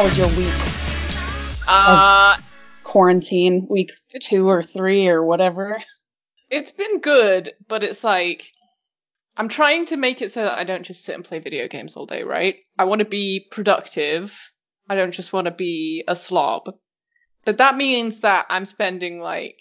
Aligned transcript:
how 0.00 0.06
was 0.06 0.16
your 0.16 0.28
week? 0.28 0.54
Uh, 1.68 2.34
Quarantine 2.84 3.66
week 3.68 3.92
two 4.18 4.48
or 4.48 4.62
three 4.62 5.08
or 5.08 5.22
whatever. 5.22 5.76
it's 6.48 6.72
been 6.72 7.00
good, 7.00 7.52
but 7.68 7.84
it's 7.84 8.02
like 8.02 8.50
I'm 9.36 9.48
trying 9.48 9.84
to 9.86 9.98
make 9.98 10.22
it 10.22 10.32
so 10.32 10.44
that 10.44 10.58
I 10.58 10.64
don't 10.64 10.84
just 10.84 11.04
sit 11.04 11.16
and 11.16 11.22
play 11.22 11.38
video 11.38 11.68
games 11.68 11.96
all 11.96 12.06
day, 12.06 12.22
right? 12.22 12.56
I 12.78 12.84
want 12.84 13.00
to 13.00 13.04
be 13.04 13.46
productive. 13.50 14.34
I 14.88 14.94
don't 14.94 15.12
just 15.12 15.34
want 15.34 15.44
to 15.44 15.50
be 15.50 16.02
a 16.08 16.16
slob. 16.16 16.74
But 17.44 17.58
that 17.58 17.76
means 17.76 18.20
that 18.20 18.46
I'm 18.48 18.64
spending 18.64 19.20
like 19.20 19.60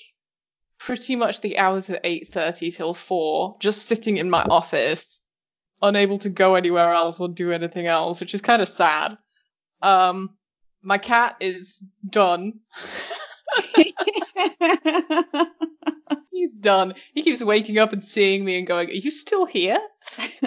pretty 0.78 1.18
much 1.18 1.42
the 1.42 1.58
hours 1.58 1.90
at 1.90 2.06
8:30 2.06 2.78
till 2.78 2.94
4 2.94 3.58
just 3.60 3.88
sitting 3.88 4.16
in 4.16 4.30
my 4.30 4.44
office, 4.44 5.22
unable 5.82 6.20
to 6.20 6.30
go 6.30 6.56
anywhere 6.56 6.94
else 6.94 7.20
or 7.20 7.28
do 7.28 7.52
anything 7.52 7.88
else, 7.88 8.22
which 8.22 8.34
is 8.34 8.40
kind 8.42 8.62
of 8.62 8.70
sad. 8.70 9.18
Um 9.82 10.32
my 10.82 10.98
cat 10.98 11.36
is 11.42 11.84
done. 12.10 12.60
He's 16.32 16.54
done. 16.56 16.94
He 17.14 17.24
keeps 17.24 17.44
waking 17.44 17.78
up 17.80 17.92
and 17.94 18.04
seeing 18.04 18.46
me 18.46 18.58
and 18.58 18.66
going, 18.68 18.90
"Are 18.90 18.94
you 18.94 19.12
still 19.12 19.46
here?" 19.46 19.80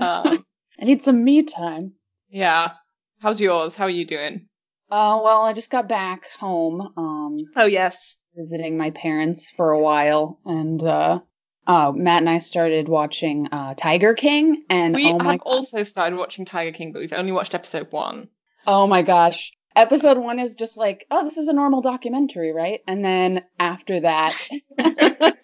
Um, 0.00 0.44
I 0.80 0.84
need 0.84 1.04
some 1.04 1.22
me 1.22 1.42
time. 1.42 1.92
yeah. 2.30 2.72
How's 3.20 3.40
yours? 3.40 3.76
How 3.76 3.84
are 3.84 3.90
you 3.90 4.04
doing? 4.04 4.48
Uh, 4.90 5.20
well, 5.22 5.42
I 5.42 5.52
just 5.52 5.70
got 5.70 5.88
back 5.88 6.22
home, 6.40 6.80
um, 6.96 7.36
Oh 7.54 7.66
yes. 7.66 8.16
visiting 8.34 8.76
my 8.76 8.90
parents 8.90 9.48
for 9.56 9.70
a 9.70 9.78
while, 9.78 10.40
and 10.44 10.82
uh, 10.82 11.20
uh, 11.68 11.92
Matt 11.94 12.22
and 12.22 12.28
I 12.30 12.38
started 12.38 12.88
watching 12.88 13.46
uh, 13.52 13.74
Tiger 13.76 14.14
King, 14.14 14.64
and 14.68 14.92
We 14.94 15.06
oh 15.12 15.18
have 15.20 15.40
also 15.42 15.84
started 15.84 16.16
watching 16.18 16.44
Tiger 16.44 16.72
King, 16.76 16.92
but 16.92 16.98
we've 16.98 17.12
only 17.12 17.30
watched 17.32 17.54
episode 17.54 17.92
one. 17.92 18.28
Oh 18.66 18.86
my 18.86 19.02
gosh, 19.02 19.52
episode 19.74 20.18
one 20.18 20.38
is 20.38 20.54
just 20.54 20.76
like, 20.76 21.06
oh, 21.10 21.24
this 21.24 21.36
is 21.36 21.48
a 21.48 21.52
normal 21.52 21.80
documentary, 21.82 22.52
right? 22.52 22.80
And 22.86 23.04
then 23.04 23.42
after 23.58 24.00
that, 24.00 24.34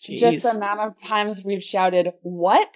just 0.00 0.42
the 0.42 0.52
amount 0.56 0.80
of 0.80 1.00
times 1.02 1.42
we've 1.44 1.62
shouted, 1.64 2.12
"What?" 2.22 2.74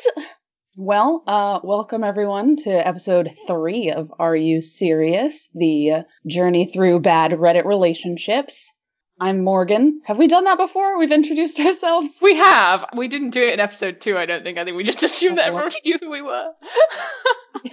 Well, 0.77 1.23
uh, 1.27 1.61
welcome 1.63 2.03
everyone 2.03 2.57
to 2.65 2.71
episode 2.71 3.31
three 3.47 3.93
of 3.93 4.13
Are 4.19 4.35
You 4.35 4.61
Serious? 4.61 5.49
The 5.55 6.05
journey 6.27 6.67
through 6.67 6.99
bad 7.01 7.31
Reddit 7.31 7.65
relationships. 7.65 8.73
I'm 9.21 9.45
Morgan. 9.45 10.01
Have 10.07 10.19
we 10.19 10.27
done 10.27 10.43
that 10.45 10.59
before? 10.59 10.99
We've 10.99 11.13
introduced 11.13 11.61
ourselves. 11.61 12.19
We 12.21 12.37
have. 12.37 12.85
We 12.97 13.07
didn't 13.07 13.31
do 13.31 13.43
it 13.43 13.55
in 13.55 13.61
episode 13.61 14.01
two, 14.01 14.19
I 14.19 14.27
don't 14.27 14.43
think. 14.43 14.59
I 14.59 14.65
think 14.65 14.77
we 14.77 14.83
just 14.83 15.05
assumed 15.05 15.39
that 15.39 15.45
Oh, 15.53 15.59
everyone 15.59 15.73
knew 15.85 15.99
who 16.01 16.11
we 16.11 16.23
were. 16.23 16.51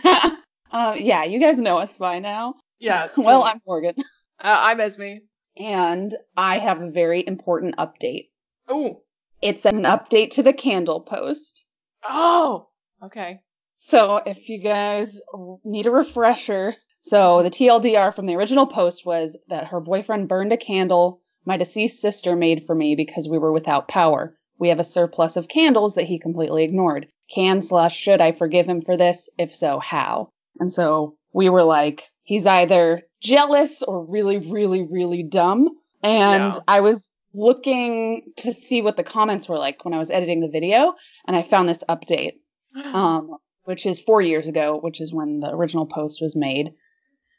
uh, 0.71 0.95
yeah, 0.97 1.23
you 1.23 1.39
guys 1.39 1.57
know 1.57 1.77
us 1.77 1.97
by 1.97 2.19
now. 2.19 2.55
yeah. 2.79 3.07
Well. 3.17 3.43
I'm 3.43 3.61
Morgan, 3.65 3.95
uh, 3.97 4.03
I'm 4.39 4.79
Esme. 4.79 5.17
and 5.57 6.15
I 6.35 6.59
have 6.59 6.81
a 6.81 6.91
very 6.91 7.25
important 7.25 7.77
update. 7.77 8.29
Oh. 8.67 9.01
It's 9.41 9.65
an 9.65 9.83
update 9.83 10.31
to 10.31 10.43
the 10.43 10.53
candle 10.53 11.01
post. 11.01 11.65
Oh. 12.07 12.67
Okay. 13.03 13.39
So 13.79 14.17
if 14.17 14.47
you 14.47 14.61
guys 14.61 15.19
need 15.63 15.87
a 15.87 15.91
refresher, 15.91 16.75
so 17.01 17.41
the 17.41 17.49
TLDR 17.49 18.13
from 18.13 18.27
the 18.27 18.35
original 18.35 18.67
post 18.67 19.03
was 19.05 19.35
that 19.49 19.67
her 19.67 19.79
boyfriend 19.79 20.27
burned 20.29 20.53
a 20.53 20.57
candle 20.57 21.21
my 21.43 21.57
deceased 21.57 21.99
sister 21.99 22.35
made 22.35 22.65
for 22.67 22.75
me 22.75 22.95
because 22.95 23.27
we 23.27 23.39
were 23.39 23.51
without 23.51 23.87
power. 23.87 24.37
We 24.59 24.69
have 24.69 24.79
a 24.79 24.83
surplus 24.83 25.37
of 25.37 25.47
candles 25.47 25.95
that 25.95 26.03
he 26.05 26.19
completely 26.19 26.63
ignored. 26.63 27.07
Can 27.33 27.61
slash 27.61 27.97
should 27.97 28.21
I 28.21 28.31
forgive 28.31 28.67
him 28.67 28.83
for 28.83 28.95
this? 28.95 29.27
If 29.39 29.55
so, 29.55 29.79
how? 29.79 30.29
And 30.61 30.71
so 30.71 31.17
we 31.33 31.49
were 31.49 31.63
like, 31.63 32.03
he's 32.21 32.45
either 32.45 33.01
jealous 33.19 33.81
or 33.81 34.05
really, 34.05 34.37
really, 34.37 34.83
really 34.83 35.23
dumb. 35.23 35.67
And 36.03 36.53
Yeah. 36.53 36.59
I 36.67 36.81
was 36.81 37.11
looking 37.33 38.31
to 38.37 38.53
see 38.53 38.81
what 38.83 38.95
the 38.95 39.03
comments 39.03 39.49
were 39.49 39.57
like 39.57 39.83
when 39.83 39.95
I 39.95 39.97
was 39.97 40.11
editing 40.11 40.39
the 40.39 40.47
video, 40.49 40.93
and 41.25 41.35
I 41.35 41.41
found 41.41 41.67
this 41.67 41.83
update 41.89 42.33
um, 42.93 43.37
which 43.63 43.85
is 43.87 43.99
four 43.99 44.21
years 44.21 44.47
ago, 44.47 44.77
which 44.79 45.01
is 45.01 45.11
when 45.11 45.39
the 45.39 45.49
original 45.49 45.87
post 45.87 46.21
was 46.21 46.35
made. 46.35 46.73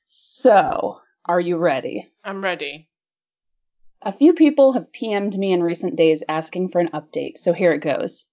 So, 0.09 0.99
are 1.25 1.41
you 1.41 1.57
ready? 1.59 2.11
I'm 2.25 2.43
ready. 2.43 2.89
A 4.03 4.13
few 4.13 4.33
people 4.33 4.73
have 4.73 4.91
PM'd 4.93 5.39
me 5.39 5.53
in 5.53 5.63
recent 5.63 5.95
days 5.95 6.25
asking 6.29 6.71
for 6.71 6.81
an 6.81 6.91
update, 6.93 7.39
so 7.39 7.53
here 7.53 7.73
it 7.73 7.83
goes. 7.83 8.27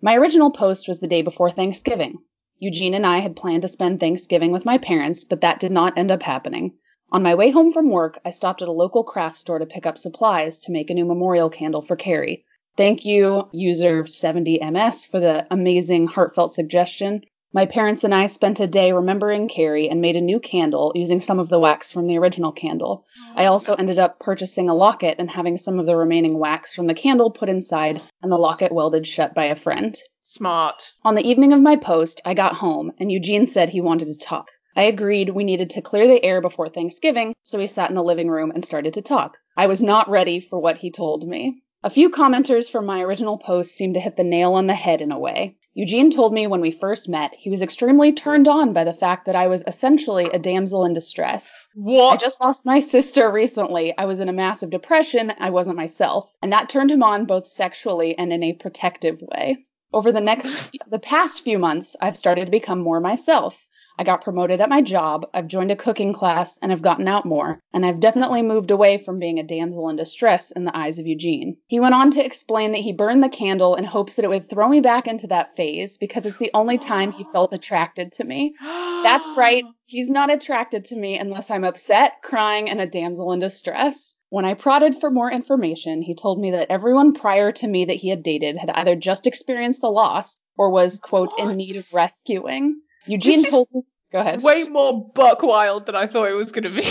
My 0.00 0.14
original 0.16 0.52
post 0.52 0.86
was 0.86 1.00
the 1.00 1.08
day 1.08 1.22
before 1.22 1.50
Thanksgiving. 1.50 2.18
Eugene 2.58 2.94
and 2.94 3.04
I 3.04 3.18
had 3.18 3.36
planned 3.36 3.62
to 3.62 3.68
spend 3.68 4.00
Thanksgiving 4.00 4.50
with 4.50 4.64
my 4.64 4.78
parents, 4.78 5.24
but 5.24 5.42
that 5.42 5.60
did 5.60 5.70
not 5.70 5.98
end 5.98 6.10
up 6.10 6.22
happening. 6.22 6.72
On 7.12 7.22
my 7.22 7.34
way 7.34 7.50
home 7.50 7.70
from 7.70 7.90
work, 7.90 8.18
I 8.24 8.30
stopped 8.30 8.62
at 8.62 8.68
a 8.68 8.72
local 8.72 9.04
craft 9.04 9.36
store 9.36 9.58
to 9.58 9.66
pick 9.66 9.86
up 9.86 9.98
supplies 9.98 10.58
to 10.60 10.72
make 10.72 10.88
a 10.88 10.94
new 10.94 11.04
memorial 11.04 11.50
candle 11.50 11.82
for 11.82 11.96
Carrie. 11.96 12.44
Thank 12.76 13.04
you, 13.04 13.48
user 13.52 14.04
70MS, 14.04 15.06
for 15.08 15.20
the 15.20 15.46
amazing, 15.50 16.06
heartfelt 16.06 16.54
suggestion. 16.54 17.22
My 17.52 17.64
parents 17.66 18.04
and 18.04 18.14
I 18.14 18.26
spent 18.26 18.58
a 18.60 18.66
day 18.66 18.92
remembering 18.92 19.48
Carrie 19.48 19.88
and 19.88 20.00
made 20.00 20.16
a 20.16 20.20
new 20.20 20.40
candle 20.40 20.92
using 20.94 21.20
some 21.20 21.38
of 21.38 21.48
the 21.48 21.58
wax 21.58 21.92
from 21.92 22.06
the 22.06 22.18
original 22.18 22.52
candle. 22.52 23.04
I 23.34 23.46
also 23.46 23.74
ended 23.74 23.98
up 23.98 24.18
purchasing 24.18 24.68
a 24.68 24.74
locket 24.74 25.16
and 25.18 25.30
having 25.30 25.56
some 25.56 25.78
of 25.78 25.86
the 25.86 25.96
remaining 25.96 26.38
wax 26.38 26.74
from 26.74 26.86
the 26.86 26.94
candle 26.94 27.30
put 27.30 27.48
inside 27.48 28.00
and 28.22 28.32
the 28.32 28.38
locket 28.38 28.72
welded 28.72 29.06
shut 29.06 29.34
by 29.34 29.44
a 29.44 29.54
friend. 29.54 29.96
Smart. 30.28 30.92
On 31.04 31.14
the 31.14 31.24
evening 31.24 31.52
of 31.52 31.60
my 31.60 31.76
post, 31.76 32.20
I 32.24 32.34
got 32.34 32.54
home 32.54 32.90
and 32.98 33.12
Eugene 33.12 33.46
said 33.46 33.68
he 33.68 33.80
wanted 33.80 34.06
to 34.06 34.18
talk. 34.18 34.50
I 34.74 34.82
agreed 34.82 35.28
we 35.28 35.44
needed 35.44 35.70
to 35.70 35.80
clear 35.80 36.08
the 36.08 36.22
air 36.24 36.40
before 36.40 36.68
Thanksgiving, 36.68 37.32
so 37.44 37.58
we 37.58 37.68
sat 37.68 37.90
in 37.90 37.94
the 37.94 38.02
living 38.02 38.28
room 38.28 38.50
and 38.50 38.64
started 38.64 38.94
to 38.94 39.02
talk. 39.02 39.38
I 39.56 39.68
was 39.68 39.80
not 39.80 40.10
ready 40.10 40.40
for 40.40 40.58
what 40.58 40.78
he 40.78 40.90
told 40.90 41.28
me. 41.28 41.62
A 41.84 41.90
few 41.90 42.10
commenters 42.10 42.68
from 42.68 42.86
my 42.86 43.02
original 43.02 43.38
post 43.38 43.76
seemed 43.76 43.94
to 43.94 44.00
hit 44.00 44.16
the 44.16 44.24
nail 44.24 44.54
on 44.54 44.66
the 44.66 44.74
head 44.74 45.00
in 45.00 45.12
a 45.12 45.18
way. 45.18 45.58
Eugene 45.74 46.10
told 46.10 46.34
me 46.34 46.48
when 46.48 46.60
we 46.60 46.72
first 46.72 47.08
met 47.08 47.32
he 47.38 47.48
was 47.48 47.62
extremely 47.62 48.12
turned 48.12 48.48
on 48.48 48.72
by 48.72 48.82
the 48.82 48.92
fact 48.92 49.26
that 49.26 49.36
I 49.36 49.46
was 49.46 49.62
essentially 49.68 50.24
a 50.24 50.40
damsel 50.40 50.84
in 50.84 50.92
distress. 50.92 51.64
What? 51.76 52.14
I 52.14 52.16
just 52.16 52.40
lost 52.40 52.66
my 52.66 52.80
sister 52.80 53.30
recently. 53.30 53.96
I 53.96 54.06
was 54.06 54.18
in 54.18 54.28
a 54.28 54.32
massive 54.32 54.70
depression. 54.70 55.32
I 55.38 55.50
wasn't 55.50 55.76
myself. 55.76 56.28
And 56.42 56.52
that 56.52 56.68
turned 56.68 56.90
him 56.90 57.04
on 57.04 57.26
both 57.26 57.46
sexually 57.46 58.18
and 58.18 58.32
in 58.32 58.42
a 58.42 58.54
protective 58.54 59.22
way. 59.22 59.58
Over 59.92 60.12
the 60.12 60.20
next, 60.20 60.76
the 60.90 60.98
past 60.98 61.42
few 61.42 61.58
months, 61.58 61.96
I've 62.00 62.16
started 62.16 62.46
to 62.46 62.50
become 62.50 62.80
more 62.80 63.00
myself. 63.00 63.56
I 63.98 64.04
got 64.04 64.22
promoted 64.22 64.60
at 64.60 64.68
my 64.68 64.82
job, 64.82 65.26
I've 65.32 65.46
joined 65.46 65.70
a 65.70 65.76
cooking 65.76 66.12
class, 66.12 66.58
and 66.60 66.70
I've 66.70 66.82
gotten 66.82 67.08
out 67.08 67.24
more, 67.24 67.60
and 67.72 67.86
I've 67.86 67.98
definitely 67.98 68.42
moved 68.42 68.70
away 68.70 68.98
from 68.98 69.18
being 69.18 69.38
a 69.38 69.42
damsel 69.42 69.88
in 69.88 69.96
distress 69.96 70.50
in 70.50 70.64
the 70.64 70.76
eyes 70.76 70.98
of 70.98 71.06
Eugene. 71.06 71.56
He 71.66 71.80
went 71.80 71.94
on 71.94 72.10
to 72.10 72.24
explain 72.24 72.72
that 72.72 72.82
he 72.82 72.92
burned 72.92 73.22
the 73.22 73.30
candle 73.30 73.74
in 73.74 73.84
hopes 73.84 74.14
that 74.14 74.24
it 74.26 74.28
would 74.28 74.50
throw 74.50 74.68
me 74.68 74.80
back 74.80 75.06
into 75.06 75.28
that 75.28 75.56
phase 75.56 75.96
because 75.96 76.26
it's 76.26 76.38
the 76.38 76.50
only 76.52 76.76
time 76.76 77.10
he 77.10 77.24
felt 77.32 77.54
attracted 77.54 78.12
to 78.14 78.24
me. 78.24 78.54
That's 78.60 79.32
right. 79.34 79.64
He's 79.86 80.10
not 80.10 80.30
attracted 80.30 80.84
to 80.86 80.96
me 80.96 81.18
unless 81.18 81.50
I'm 81.50 81.64
upset, 81.64 82.20
crying, 82.22 82.68
and 82.68 82.80
a 82.80 82.86
damsel 82.86 83.32
in 83.32 83.40
distress. 83.40 84.15
When 84.36 84.44
I 84.44 84.52
prodded 84.52 85.00
for 85.00 85.10
more 85.10 85.32
information, 85.32 86.02
he 86.02 86.14
told 86.14 86.38
me 86.38 86.50
that 86.50 86.70
everyone 86.70 87.14
prior 87.14 87.52
to 87.52 87.66
me 87.66 87.86
that 87.86 87.96
he 87.96 88.10
had 88.10 88.22
dated 88.22 88.58
had 88.58 88.68
either 88.68 88.94
just 88.94 89.26
experienced 89.26 89.82
a 89.82 89.88
loss 89.88 90.36
or 90.58 90.70
was, 90.70 90.98
quote, 90.98 91.32
in 91.38 91.52
need 91.52 91.76
of 91.76 91.90
rescuing. 91.94 92.82
Eugene 93.06 93.46
is- 93.46 93.50
told 93.50 93.68
me. 93.72 93.80
Go 94.12 94.18
ahead. 94.18 94.42
Way 94.42 94.64
more 94.64 95.10
buck 95.14 95.42
wild 95.42 95.86
than 95.86 95.96
I 95.96 96.06
thought 96.06 96.28
it 96.28 96.34
was 96.34 96.52
going 96.52 96.70
to 96.70 96.70
be. 96.70 96.86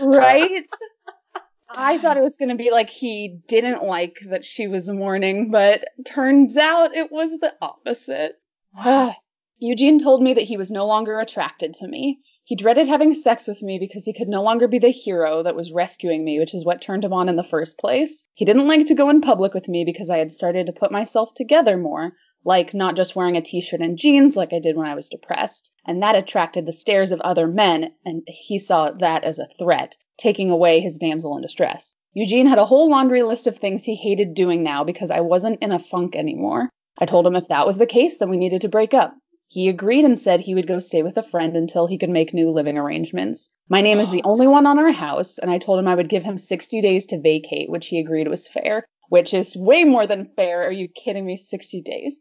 Right? 0.00 0.64
I 1.70 1.98
thought 1.98 2.18
it 2.18 2.22
was 2.22 2.36
going 2.36 2.50
to 2.50 2.54
be 2.54 2.70
like 2.70 2.88
he 2.88 3.40
didn't 3.48 3.82
like 3.82 4.18
that 4.30 4.44
she 4.44 4.68
was 4.68 4.88
mourning, 4.88 5.50
but 5.50 5.84
turns 6.06 6.56
out 6.56 6.94
it 6.94 7.10
was 7.10 7.30
the 7.40 7.52
opposite. 7.60 8.34
Eugene 9.58 10.00
told 10.00 10.22
me 10.22 10.34
that 10.34 10.44
he 10.44 10.56
was 10.56 10.70
no 10.70 10.86
longer 10.86 11.18
attracted 11.18 11.74
to 11.74 11.88
me. 11.88 12.20
He 12.48 12.54
dreaded 12.54 12.86
having 12.86 13.12
sex 13.12 13.48
with 13.48 13.60
me 13.60 13.76
because 13.80 14.04
he 14.04 14.12
could 14.12 14.28
no 14.28 14.40
longer 14.40 14.68
be 14.68 14.78
the 14.78 14.90
hero 14.90 15.42
that 15.42 15.56
was 15.56 15.72
rescuing 15.72 16.24
me, 16.24 16.38
which 16.38 16.54
is 16.54 16.64
what 16.64 16.80
turned 16.80 17.04
him 17.04 17.12
on 17.12 17.28
in 17.28 17.34
the 17.34 17.42
first 17.42 17.76
place. 17.76 18.22
He 18.34 18.44
didn't 18.44 18.68
like 18.68 18.86
to 18.86 18.94
go 18.94 19.10
in 19.10 19.20
public 19.20 19.52
with 19.52 19.66
me 19.66 19.84
because 19.84 20.10
I 20.10 20.18
had 20.18 20.30
started 20.30 20.66
to 20.66 20.72
put 20.72 20.92
myself 20.92 21.34
together 21.34 21.76
more, 21.76 22.12
like 22.44 22.72
not 22.72 22.94
just 22.94 23.16
wearing 23.16 23.36
a 23.36 23.42
t-shirt 23.42 23.80
and 23.80 23.98
jeans 23.98 24.36
like 24.36 24.52
I 24.52 24.60
did 24.60 24.76
when 24.76 24.86
I 24.86 24.94
was 24.94 25.08
depressed. 25.08 25.72
And 25.88 26.00
that 26.04 26.14
attracted 26.14 26.66
the 26.66 26.72
stares 26.72 27.10
of 27.10 27.20
other 27.22 27.48
men, 27.48 27.90
and 28.04 28.22
he 28.28 28.60
saw 28.60 28.92
that 28.92 29.24
as 29.24 29.40
a 29.40 29.48
threat, 29.58 29.96
taking 30.16 30.48
away 30.48 30.78
his 30.78 30.98
damsel 30.98 31.34
in 31.34 31.42
distress. 31.42 31.96
Eugene 32.12 32.46
had 32.46 32.58
a 32.58 32.64
whole 32.66 32.88
laundry 32.88 33.24
list 33.24 33.48
of 33.48 33.58
things 33.58 33.82
he 33.82 33.96
hated 33.96 34.34
doing 34.34 34.62
now 34.62 34.84
because 34.84 35.10
I 35.10 35.18
wasn't 35.18 35.60
in 35.62 35.72
a 35.72 35.80
funk 35.80 36.14
anymore. 36.14 36.70
I 36.96 37.06
told 37.06 37.26
him 37.26 37.34
if 37.34 37.48
that 37.48 37.66
was 37.66 37.78
the 37.78 37.86
case, 37.86 38.18
then 38.18 38.30
we 38.30 38.36
needed 38.36 38.60
to 38.60 38.68
break 38.68 38.94
up. 38.94 39.16
He 39.56 39.70
agreed 39.70 40.04
and 40.04 40.18
said 40.18 40.40
he 40.40 40.54
would 40.54 40.66
go 40.66 40.80
stay 40.80 41.02
with 41.02 41.16
a 41.16 41.22
friend 41.22 41.56
until 41.56 41.86
he 41.86 41.96
could 41.96 42.10
make 42.10 42.34
new 42.34 42.50
living 42.50 42.76
arrangements. 42.76 43.54
My 43.70 43.80
name 43.80 44.00
is 44.00 44.10
the 44.10 44.20
oh. 44.22 44.32
only 44.32 44.46
one 44.46 44.66
on 44.66 44.78
our 44.78 44.92
house, 44.92 45.38
and 45.38 45.50
I 45.50 45.56
told 45.56 45.78
him 45.78 45.88
I 45.88 45.94
would 45.94 46.10
give 46.10 46.22
him 46.22 46.36
60 46.36 46.82
days 46.82 47.06
to 47.06 47.18
vacate, 47.18 47.70
which 47.70 47.86
he 47.86 47.98
agreed 47.98 48.28
was 48.28 48.46
fair, 48.46 48.86
which 49.08 49.32
is 49.32 49.56
way 49.56 49.84
more 49.84 50.06
than 50.06 50.30
fair. 50.36 50.66
Are 50.66 50.72
you 50.72 50.88
kidding 50.88 51.24
me? 51.24 51.36
60 51.36 51.80
days. 51.80 52.20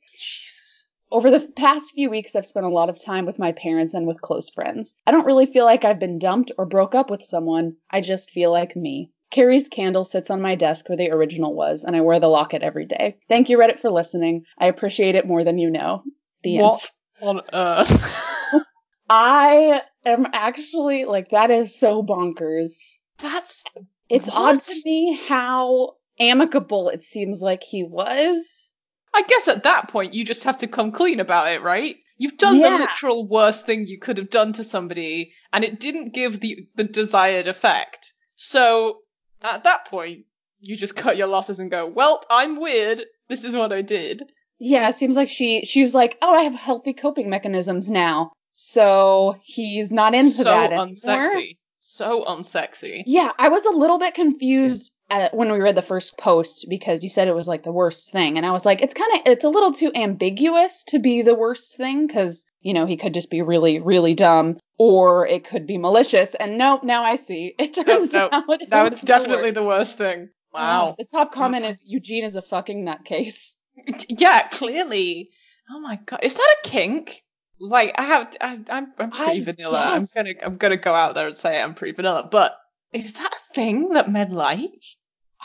Over 1.11 1.29
the 1.29 1.45
past 1.57 1.91
few 1.91 2.09
weeks, 2.09 2.37
I've 2.37 2.45
spent 2.45 2.67
a 2.67 2.69
lot 2.69 2.87
of 2.87 3.03
time 3.03 3.25
with 3.25 3.37
my 3.37 3.51
parents 3.51 3.93
and 3.93 4.07
with 4.07 4.21
close 4.21 4.49
friends. 4.49 4.95
I 5.05 5.11
don't 5.11 5.25
really 5.25 5.45
feel 5.45 5.65
like 5.65 5.83
I've 5.83 5.99
been 5.99 6.19
dumped 6.19 6.53
or 6.57 6.65
broke 6.65 6.95
up 6.95 7.09
with 7.09 7.21
someone. 7.21 7.75
I 7.91 7.99
just 7.99 8.31
feel 8.31 8.53
like 8.53 8.77
me. 8.77 9.11
Carrie's 9.29 9.67
candle 9.67 10.05
sits 10.05 10.29
on 10.29 10.41
my 10.41 10.55
desk 10.55 10.87
where 10.87 10.97
the 10.97 11.11
original 11.11 11.53
was, 11.53 11.83
and 11.83 11.97
I 11.97 11.99
wear 11.99 12.21
the 12.21 12.29
locket 12.29 12.63
every 12.63 12.85
day. 12.85 13.17
Thank 13.27 13.49
you, 13.49 13.57
Reddit, 13.57 13.81
for 13.81 13.91
listening. 13.91 14.45
I 14.57 14.67
appreciate 14.67 15.15
it 15.15 15.27
more 15.27 15.43
than 15.43 15.57
you 15.57 15.69
know. 15.69 16.01
The 16.41 16.59
end. 16.59 16.79
On 17.21 17.41
earth? 17.53 18.53
Uh, 18.53 18.59
I 19.09 19.81
am 20.05 20.27
actually 20.33 21.05
like 21.05 21.29
that 21.29 21.51
is 21.51 21.77
so 21.79 22.03
bonkers. 22.03 22.73
That's 23.19 23.63
it's 24.09 24.27
what? 24.27 24.55
odd 24.55 24.61
to 24.61 24.81
me 24.85 25.19
how 25.27 25.95
amicable 26.19 26.89
it 26.89 27.03
seems 27.03 27.41
like 27.41 27.63
he 27.63 27.83
was. 27.83 28.71
I 29.13 29.23
guess 29.23 29.47
at 29.47 29.63
that 29.63 29.89
point 29.89 30.13
you 30.13 30.25
just 30.25 30.43
have 30.43 30.59
to 30.59 30.67
come 30.67 30.91
clean 30.91 31.19
about 31.19 31.51
it, 31.51 31.61
right? 31.61 31.95
You've 32.17 32.37
done 32.37 32.57
yeah. 32.57 32.77
the 32.77 32.83
literal 32.83 33.27
worst 33.27 33.65
thing 33.65 33.87
you 33.87 33.99
could 33.99 34.17
have 34.17 34.29
done 34.29 34.53
to 34.53 34.63
somebody 34.63 35.33
and 35.51 35.63
it 35.63 35.79
didn't 35.79 36.13
give 36.13 36.39
the 36.39 36.67
the 36.75 36.83
desired 36.83 37.47
effect. 37.47 38.13
So 38.35 38.99
at 39.41 39.63
that 39.63 39.85
point 39.85 40.25
you 40.59 40.75
just 40.75 40.95
cut 40.95 41.17
your 41.17 41.27
losses 41.27 41.59
and 41.59 41.69
go, 41.69 41.87
"Well, 41.87 42.23
I'm 42.29 42.59
weird. 42.59 43.03
This 43.27 43.43
is 43.43 43.55
what 43.55 43.71
I 43.71 43.81
did." 43.81 44.23
Yeah, 44.59 44.89
it 44.89 44.95
seems 44.95 45.15
like 45.15 45.29
she 45.29 45.63
she's 45.65 45.93
like, 45.93 46.17
"Oh, 46.21 46.33
I 46.33 46.43
have 46.43 46.53
healthy 46.55 46.93
coping 46.93 47.29
mechanisms 47.29 47.91
now." 47.91 48.31
So 48.53 49.35
he's 49.43 49.91
not 49.91 50.15
into 50.15 50.31
so 50.31 50.43
that 50.45 50.71
anymore. 50.71 50.87
unsexy. 50.87 51.57
So 51.79 52.23
unsexy. 52.25 53.03
Yeah, 53.05 53.31
I 53.37 53.49
was 53.49 53.63
a 53.65 53.71
little 53.71 53.99
bit 53.99 54.13
confused 54.15 54.91
at, 55.09 55.33
when 55.35 55.51
we 55.51 55.59
read 55.59 55.75
the 55.75 55.81
first 55.81 56.17
post 56.17 56.65
because 56.69 57.03
you 57.03 57.09
said 57.09 57.27
it 57.27 57.35
was 57.35 57.47
like 57.47 57.63
the 57.63 57.71
worst 57.71 58.11
thing, 58.11 58.37
and 58.37 58.45
I 58.45 58.51
was 58.51 58.65
like, 58.65 58.81
it's 58.81 58.93
kind 58.93 59.13
of 59.13 59.21
it's 59.25 59.43
a 59.43 59.49
little 59.49 59.73
too 59.73 59.91
ambiguous 59.93 60.83
to 60.85 60.99
be 60.99 61.21
the 61.21 61.35
worst 61.35 61.75
thing 61.75 62.07
because 62.07 62.45
you 62.61 62.73
know 62.73 62.85
he 62.85 62.97
could 62.97 63.13
just 63.13 63.29
be 63.29 63.41
really 63.41 63.79
really 63.79 64.15
dumb 64.15 64.57
or 64.77 65.27
it 65.27 65.47
could 65.47 65.67
be 65.67 65.77
malicious. 65.77 66.33
And 66.35 66.57
no, 66.57 66.79
now 66.83 67.03
I 67.03 67.15
see. 67.15 67.55
It 67.59 67.73
turns 67.73 68.13
no, 68.13 68.29
no, 68.31 68.37
out 68.37 68.61
now 68.69 68.85
it's 68.85 69.01
definitely 69.01 69.51
the 69.51 69.63
worst, 69.63 69.97
the 69.97 70.03
worst 70.03 70.15
thing. 70.15 70.29
Wow. 70.53 70.95
The 70.97 71.05
top 71.05 71.31
mm. 71.31 71.35
comment 71.35 71.65
is 71.65 71.81
Eugene 71.85 72.23
is 72.23 72.35
a 72.35 72.41
fucking 72.41 72.85
nutcase. 72.85 73.55
Yeah, 74.09 74.47
clearly. 74.49 75.29
Oh 75.69 75.79
my 75.79 75.99
god, 76.05 76.19
is 76.23 76.33
that 76.33 76.55
a 76.63 76.67
kink? 76.67 77.23
like 77.59 77.93
I 77.97 78.03
have 78.03 78.35
I, 78.41 78.59
I'm 78.69 78.93
I'm 78.97 79.11
pretty 79.11 79.41
I 79.41 79.43
vanilla. 79.43 79.97
Guess. 79.99 80.15
I'm 80.15 80.23
gonna 80.23 80.35
I'm 80.43 80.57
gonna 80.57 80.77
go 80.77 80.93
out 80.93 81.15
there 81.15 81.27
and 81.27 81.37
say 81.37 81.61
I'm 81.61 81.73
pretty 81.73 81.93
vanilla. 81.93 82.27
But 82.29 82.57
is 82.93 83.13
that 83.13 83.33
a 83.33 83.53
thing 83.53 83.89
that 83.89 84.09
men 84.09 84.31
like? 84.31 84.83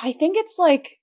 I 0.00 0.12
think 0.12 0.37
it's 0.37 0.59
like 0.59 0.99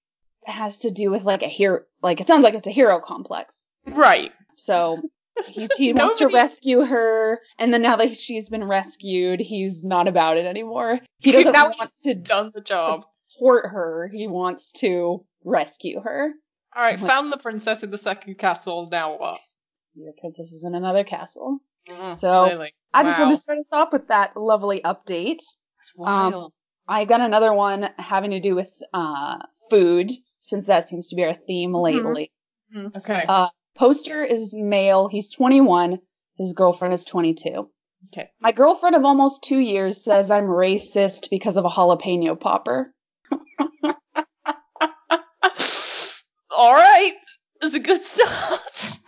it 0.47 0.51
has 0.51 0.77
to 0.79 0.91
do 0.91 1.09
with 1.11 1.23
like 1.23 1.43
a 1.43 1.47
hero. 1.47 1.81
Like 2.01 2.21
it 2.21 2.27
sounds 2.27 2.43
like 2.43 2.53
it's 2.53 2.67
a 2.67 2.71
hero 2.71 2.99
complex. 2.99 3.67
Right. 3.85 4.31
So 4.55 5.01
he, 5.45 5.67
he 5.77 5.93
wants 5.93 6.17
to 6.17 6.27
rescue 6.27 6.83
her, 6.83 7.39
and 7.59 7.73
then 7.73 7.81
now 7.81 7.95
that 7.97 8.17
she's 8.17 8.49
been 8.49 8.63
rescued, 8.63 9.39
he's 9.39 9.83
not 9.83 10.07
about 10.07 10.37
it 10.37 10.45
anymore. 10.45 10.99
He 11.19 11.31
doesn't 11.33 11.53
now 11.53 11.69
want 11.69 11.91
to 12.03 12.15
done 12.15 12.51
the 12.53 12.61
job. 12.61 13.05
Support 13.29 13.65
her. 13.71 14.09
He 14.11 14.27
wants 14.27 14.71
to 14.79 15.23
rescue 15.43 16.01
her. 16.01 16.33
All 16.77 16.83
right, 16.83 16.99
found 16.99 17.33
the 17.33 17.37
princess 17.37 17.81
in 17.81 17.89
the 17.89 17.97
second 17.97 18.37
castle. 18.37 18.87
Now 18.91 19.17
what? 19.17 19.39
your 19.97 20.13
princess 20.19 20.51
is 20.51 20.63
in 20.63 20.75
another 20.75 21.03
castle. 21.03 21.59
So 22.17 22.43
really? 22.43 22.73
I 22.93 23.03
just 23.03 23.17
want 23.19 23.35
to 23.35 23.41
start 23.41 23.59
us 23.59 23.65
off 23.71 23.93
with 23.93 24.09
that 24.09 24.35
lovely 24.35 24.81
update. 24.83 25.39
That's 25.77 25.93
wild. 25.95 26.33
Um, 26.33 26.49
I 26.87 27.05
got 27.05 27.21
another 27.21 27.53
one 27.53 27.87
having 27.97 28.31
to 28.31 28.39
do 28.39 28.55
with 28.55 28.71
uh, 28.93 29.37
food, 29.69 30.11
since 30.41 30.67
that 30.67 30.89
seems 30.89 31.09
to 31.09 31.15
be 31.15 31.23
our 31.23 31.33
theme 31.33 31.71
mm-hmm. 31.71 31.83
lately. 31.83 32.31
Mm-hmm. 32.75 32.97
Okay. 32.97 33.25
Uh, 33.27 33.47
poster 33.75 34.23
is 34.23 34.53
male. 34.53 35.07
He's 35.07 35.29
21. 35.29 35.99
His 36.37 36.53
girlfriend 36.53 36.93
is 36.93 37.05
22. 37.05 37.69
Okay. 38.13 38.29
My 38.39 38.51
girlfriend 38.51 38.95
of 38.95 39.05
almost 39.05 39.43
two 39.43 39.59
years 39.59 40.03
says 40.03 40.29
I'm 40.29 40.45
racist 40.45 41.29
because 41.29 41.57
of 41.57 41.65
a 41.65 41.69
jalapeno 41.69 42.39
popper. 42.39 42.93
All 46.51 46.73
right. 46.73 47.13
That's 47.61 47.75
a 47.75 47.79
good 47.79 48.03
start. 48.03 48.99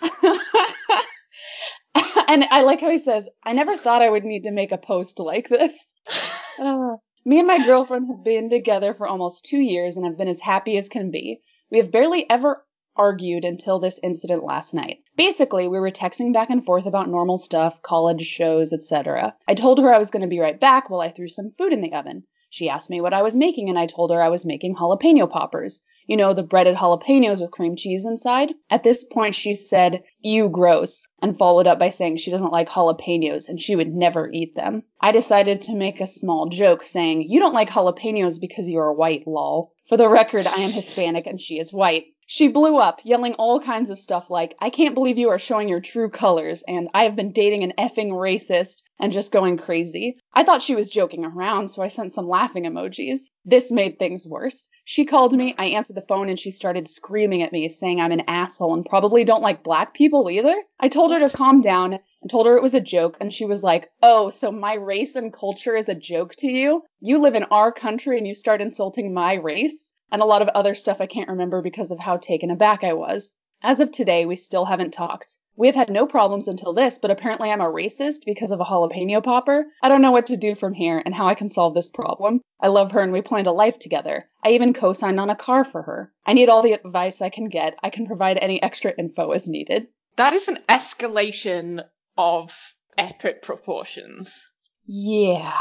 and 2.28 2.44
I 2.60 2.64
like 2.64 2.82
how 2.82 2.90
he 2.90 2.98
says, 2.98 3.30
I 3.42 3.54
never 3.54 3.78
thought 3.78 4.02
I 4.02 4.10
would 4.10 4.26
need 4.26 4.44
to 4.44 4.52
make 4.52 4.74
a 4.74 4.78
post 4.78 5.20
like 5.20 5.48
this. 5.48 5.94
Uh, 6.62 6.98
me 7.24 7.40
and 7.40 7.48
my 7.48 7.66
girlfriend 7.66 8.08
have 8.08 8.22
been 8.22 8.50
together 8.50 8.94
for 8.94 9.08
almost 9.08 9.46
two 9.46 9.62
years 9.62 9.96
and 9.96 10.06
have 10.06 10.18
been 10.18 10.28
as 10.28 10.42
happy 10.42 10.78
as 10.78 10.90
can 10.90 11.10
be. 11.10 11.40
We 11.72 11.78
have 11.78 11.90
barely 11.90 12.30
ever 12.30 12.66
argued 12.98 13.46
until 13.46 13.80
this 13.80 13.98
incident 14.04 14.44
last 14.44 14.74
night. 14.74 14.98
Basically, 15.16 15.70
we 15.70 15.80
were 15.80 15.90
texting 15.90 16.34
back 16.34 16.50
and 16.50 16.66
forth 16.66 16.86
about 16.86 17.08
normal 17.08 17.38
stuff, 17.38 17.82
college 17.82 18.26
shows, 18.26 18.74
etc. 18.74 19.38
I 19.48 19.54
told 19.54 19.80
her 19.80 19.94
I 19.94 20.00
was 20.00 20.12
going 20.12 20.24
to 20.24 20.28
be 20.28 20.42
right 20.42 20.60
back 20.60 20.90
while 20.90 21.00
I 21.00 21.12
threw 21.12 21.30
some 21.30 21.54
food 21.58 21.72
in 21.72 21.80
the 21.80 21.94
oven. 21.94 22.24
She 22.50 22.68
asked 22.68 22.90
me 22.90 23.00
what 23.00 23.14
I 23.14 23.22
was 23.22 23.38
making, 23.38 23.70
and 23.70 23.80
I 23.80 23.86
told 23.86 24.12
her 24.12 24.22
I 24.22 24.28
was 24.28 24.44
making 24.44 24.76
jalapeno 24.76 25.30
poppers. 25.30 25.82
You 26.10 26.18
know, 26.18 26.34
the 26.34 26.42
breaded 26.42 26.76
jalapenos 26.76 27.40
with 27.40 27.52
cream 27.52 27.76
cheese 27.76 28.04
inside? 28.04 28.56
At 28.72 28.84
this 28.84 29.04
point, 29.04 29.36
she 29.36 29.54
said, 29.54 30.02
Ew, 30.22 30.50
gross, 30.50 31.08
and 31.22 31.38
followed 31.38 31.68
up 31.68 31.78
by 31.78 31.90
saying 31.90 32.18
she 32.18 32.32
doesn't 32.32 32.52
like 32.52 32.68
jalapenos 32.68 33.48
and 33.48 33.62
she 33.62 33.76
would 33.76 33.94
never 33.94 34.28
eat 34.34 34.56
them. 34.56 34.82
I 35.00 35.12
decided 35.12 35.62
to 35.62 35.76
make 35.76 36.02
a 36.02 36.08
small 36.08 36.50
joke 36.50 36.82
saying, 36.82 37.30
You 37.30 37.40
don't 37.40 37.54
like 37.54 37.70
jalapenos 37.70 38.42
because 38.42 38.68
you 38.68 38.80
are 38.80 38.92
white, 38.92 39.28
lol. 39.28 39.72
For 39.88 39.98
the 39.98 40.10
record, 40.10 40.48
I 40.48 40.62
am 40.62 40.72
Hispanic 40.72 41.28
and 41.28 41.40
she 41.40 41.60
is 41.60 41.72
white. 41.72 42.06
She 42.32 42.48
blew 42.48 42.78
up, 42.78 43.00
yelling 43.04 43.34
all 43.40 43.60
kinds 43.60 43.90
of 43.90 43.98
stuff 43.98 44.30
like, 44.30 44.56
I 44.60 44.70
can't 44.70 44.94
believe 44.94 45.18
you 45.18 45.30
are 45.30 45.40
showing 45.40 45.68
your 45.68 45.80
true 45.80 46.12
colors, 46.12 46.64
and 46.68 46.88
I 46.94 47.06
have 47.06 47.16
been 47.16 47.32
dating 47.32 47.64
an 47.64 47.74
effing 47.76 48.12
racist, 48.12 48.84
and 49.00 49.12
just 49.12 49.32
going 49.32 49.58
crazy. 49.58 50.16
I 50.32 50.44
thought 50.44 50.62
she 50.62 50.76
was 50.76 50.92
joking 50.92 51.26
around, 51.26 51.70
so 51.70 51.82
I 51.82 51.88
sent 51.88 52.14
some 52.14 52.30
laughing 52.30 52.66
emojis. 52.66 53.32
This 53.46 53.72
made 53.72 53.98
things 53.98 54.28
worse. 54.28 54.70
She 54.86 55.06
called 55.06 55.34
me, 55.34 55.56
I 55.58 55.70
answered 55.70 55.96
the 55.96 56.06
phone, 56.08 56.30
and 56.30 56.38
she 56.38 56.52
started 56.52 56.88
screaming 56.88 57.42
at 57.42 57.52
me, 57.52 57.68
saying 57.68 58.00
I'm 58.00 58.12
an 58.12 58.26
asshole 58.28 58.76
and 58.76 58.86
probably 58.86 59.24
don't 59.24 59.42
like 59.42 59.64
black 59.64 59.96
people 59.96 60.30
either. 60.30 60.54
I 60.80 60.88
told 60.88 61.12
her 61.12 61.28
to 61.28 61.36
calm 61.36 61.62
down 61.62 61.98
and 62.22 62.30
told 62.30 62.46
her 62.46 62.56
it 62.56 62.62
was 62.62 62.76
a 62.76 62.80
joke, 62.80 63.18
and 63.20 63.34
she 63.34 63.46
was 63.46 63.64
like, 63.64 63.90
Oh, 64.04 64.30
so 64.30 64.52
my 64.52 64.76
race 64.76 65.16
and 65.16 65.34
culture 65.34 65.76
is 65.76 65.90
a 65.90 65.96
joke 65.96 66.36
to 66.36 66.48
you? 66.48 66.84
You 67.02 67.18
live 67.18 67.34
in 67.34 67.46
our 67.46 67.72
country 67.72 68.20
and 68.20 68.28
you 68.28 68.36
start 68.36 68.62
insulting 68.62 69.16
my 69.16 69.34
race? 69.34 69.89
And 70.12 70.22
a 70.22 70.26
lot 70.26 70.42
of 70.42 70.48
other 70.50 70.76
stuff 70.76 70.98
I 71.00 71.06
can't 71.06 71.30
remember 71.30 71.62
because 71.62 71.92
of 71.92 72.00
how 72.00 72.18
taken 72.18 72.52
aback 72.52 72.84
I 72.84 72.94
was. 72.94 73.32
As 73.62 73.80
of 73.80 73.92
today, 73.92 74.26
we 74.26 74.36
still 74.36 74.66
haven't 74.66 74.92
talked. 74.92 75.36
We 75.58 75.68
have 75.68 75.76
had 75.76 75.90
no 75.90 76.06
problems 76.08 76.48
until 76.48 76.74
this, 76.74 76.98
but 76.98 77.12
apparently 77.12 77.52
I'm 77.52 77.60
a 77.60 77.66
racist 77.66 78.24
because 78.26 78.52
of 78.52 78.62
a 78.62 78.64
jalapeno 78.64 79.22
popper. 79.22 79.66
I 79.84 79.90
don't 79.90 80.02
know 80.02 80.12
what 80.14 80.28
to 80.28 80.38
do 80.38 80.56
from 80.56 80.74
here 80.74 81.02
and 81.06 81.14
how 81.14 81.28
I 81.28 81.36
can 81.36 81.50
solve 81.50 81.74
this 81.74 81.90
problem. 81.90 82.40
I 82.62 82.68
love 82.68 82.94
her 82.94 83.02
and 83.02 83.12
we 83.12 83.22
planned 83.22 83.48
a 83.48 83.52
life 83.52 83.78
together. 83.78 84.30
I 84.42 84.52
even 84.52 84.74
co-signed 84.74 85.20
on 85.20 85.30
a 85.30 85.36
car 85.36 85.66
for 85.66 85.82
her. 85.82 86.14
I 86.26 86.32
need 86.32 86.48
all 86.48 86.62
the 86.62 86.72
advice 86.72 87.22
I 87.22 87.30
can 87.30 87.50
get. 87.50 87.76
I 87.84 87.90
can 87.90 88.08
provide 88.08 88.38
any 88.38 88.64
extra 88.64 88.94
info 88.98 89.32
as 89.32 89.50
needed. 89.50 89.88
That 90.16 90.32
is 90.32 90.48
an 90.48 90.60
escalation 90.70 91.84
of 92.18 92.56
epic 92.98 93.42
proportions. 93.42 94.46
Yeah. 94.86 95.54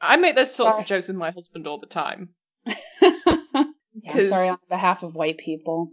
I 0.00 0.16
make 0.16 0.36
those 0.36 0.54
sorts 0.54 0.74
Sorry. 0.74 0.82
of 0.82 0.88
jokes 0.88 1.08
with 1.08 1.16
my 1.16 1.30
husband 1.30 1.66
all 1.66 1.78
the 1.78 1.86
time. 1.86 2.30
Yeah, 4.04 4.12
I'm 4.14 4.28
sorry 4.28 4.48
on 4.48 4.58
behalf 4.68 5.02
of 5.02 5.14
white 5.14 5.38
people. 5.38 5.90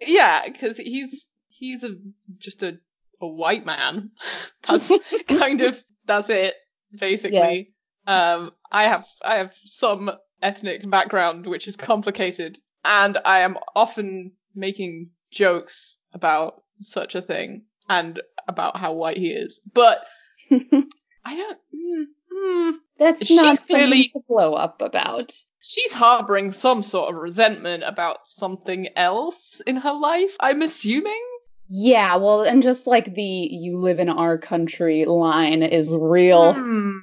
Yeah, 0.00 0.46
because 0.46 0.76
he's 0.76 1.28
he's 1.48 1.82
a 1.84 1.96
just 2.38 2.62
a 2.62 2.78
a 3.20 3.26
white 3.26 3.66
man. 3.66 4.10
That's 4.66 4.92
kind 5.28 5.60
of 5.60 5.82
that's 6.06 6.30
it 6.30 6.54
basically. 6.98 7.74
Yeah. 8.06 8.34
Um, 8.34 8.52
I 8.70 8.84
have 8.84 9.06
I 9.22 9.36
have 9.38 9.54
some 9.64 10.10
ethnic 10.40 10.88
background 10.88 11.46
which 11.46 11.68
is 11.68 11.76
complicated, 11.76 12.58
and 12.84 13.18
I 13.24 13.40
am 13.40 13.58
often 13.74 14.32
making 14.54 15.10
jokes 15.30 15.98
about 16.12 16.62
such 16.80 17.14
a 17.14 17.22
thing 17.22 17.64
and 17.88 18.20
about 18.46 18.76
how 18.76 18.94
white 18.94 19.18
he 19.18 19.28
is, 19.28 19.60
but 19.74 19.98
I 20.50 21.36
don't. 21.36 21.58
Mm, 21.74 22.04
mm, 22.32 22.72
That's 22.98 23.24
She's 23.24 23.40
not 23.40 23.66
clearly 23.66 24.08
to 24.08 24.20
blow 24.28 24.54
up 24.54 24.80
about 24.82 25.32
she's 25.60 25.92
harboring 25.92 26.50
some 26.50 26.82
sort 26.82 27.14
of 27.14 27.20
resentment 27.20 27.82
about 27.84 28.26
something 28.26 28.88
else 28.96 29.60
in 29.66 29.76
her 29.76 29.92
life, 29.92 30.36
I'm 30.40 30.62
assuming. 30.62 31.20
Yeah, 31.68 32.16
well, 32.16 32.42
and 32.42 32.62
just 32.62 32.86
like 32.86 33.14
the 33.14 33.22
you 33.22 33.78
live 33.78 33.98
in 33.98 34.08
our 34.08 34.38
country 34.38 35.04
line 35.04 35.62
is 35.62 35.94
real, 35.94 36.54
mm. 36.54 37.00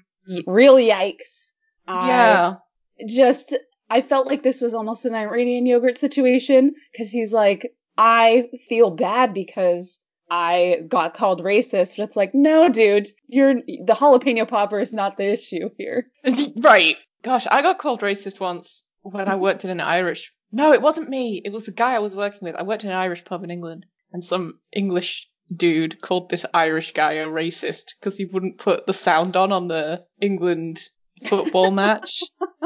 real 0.47 0.75
yikes. 0.75 1.51
Yeah. 1.87 2.55
I 2.99 3.03
just, 3.07 3.55
I 3.89 4.01
felt 4.01 4.25
like 4.25 4.41
this 4.41 4.61
was 4.61 4.73
almost 4.73 5.05
an 5.05 5.13
Iranian 5.13 5.67
yogurt 5.67 5.99
situation 5.99 6.73
because 6.91 7.11
he's 7.11 7.31
like, 7.31 7.75
I 7.97 8.49
feel 8.67 8.89
bad 8.89 9.33
because 9.35 9.99
I 10.29 10.81
got 10.87 11.13
called 11.13 11.43
racist. 11.43 11.97
But 11.97 12.03
it's 12.03 12.15
like, 12.15 12.33
no, 12.33 12.69
dude, 12.69 13.09
you're 13.27 13.55
the 13.55 13.95
jalapeno 13.97 14.47
popper 14.47 14.79
is 14.79 14.93
not 14.93 15.17
the 15.17 15.31
issue 15.33 15.69
here. 15.77 16.07
Right. 16.57 16.97
Gosh, 17.23 17.47
I 17.49 17.61
got 17.61 17.79
called 17.79 18.01
racist 18.01 18.39
once 18.39 18.83
when 19.01 19.27
I 19.27 19.35
worked 19.35 19.63
in 19.63 19.71
an 19.71 19.81
Irish. 19.81 20.31
No, 20.51 20.73
it 20.73 20.81
wasn't 20.81 21.09
me. 21.09 21.41
It 21.43 21.51
was 21.51 21.65
the 21.65 21.71
guy 21.71 21.95
I 21.95 21.99
was 21.99 22.15
working 22.15 22.39
with. 22.43 22.55
I 22.55 22.63
worked 22.63 22.83
in 22.83 22.91
an 22.91 22.95
Irish 22.95 23.25
pub 23.25 23.43
in 23.43 23.51
England, 23.51 23.85
and 24.13 24.23
some 24.23 24.59
English 24.71 25.27
dude 25.53 26.01
called 26.01 26.29
this 26.29 26.45
Irish 26.53 26.93
guy 26.93 27.13
a 27.13 27.27
racist 27.27 27.95
because 27.99 28.17
he 28.17 28.25
wouldn't 28.25 28.59
put 28.59 28.85
the 28.85 28.93
sound 28.93 29.35
on 29.35 29.51
on 29.51 29.67
the 29.67 30.05
England 30.21 30.81
football 31.27 31.71
match. 31.71 32.23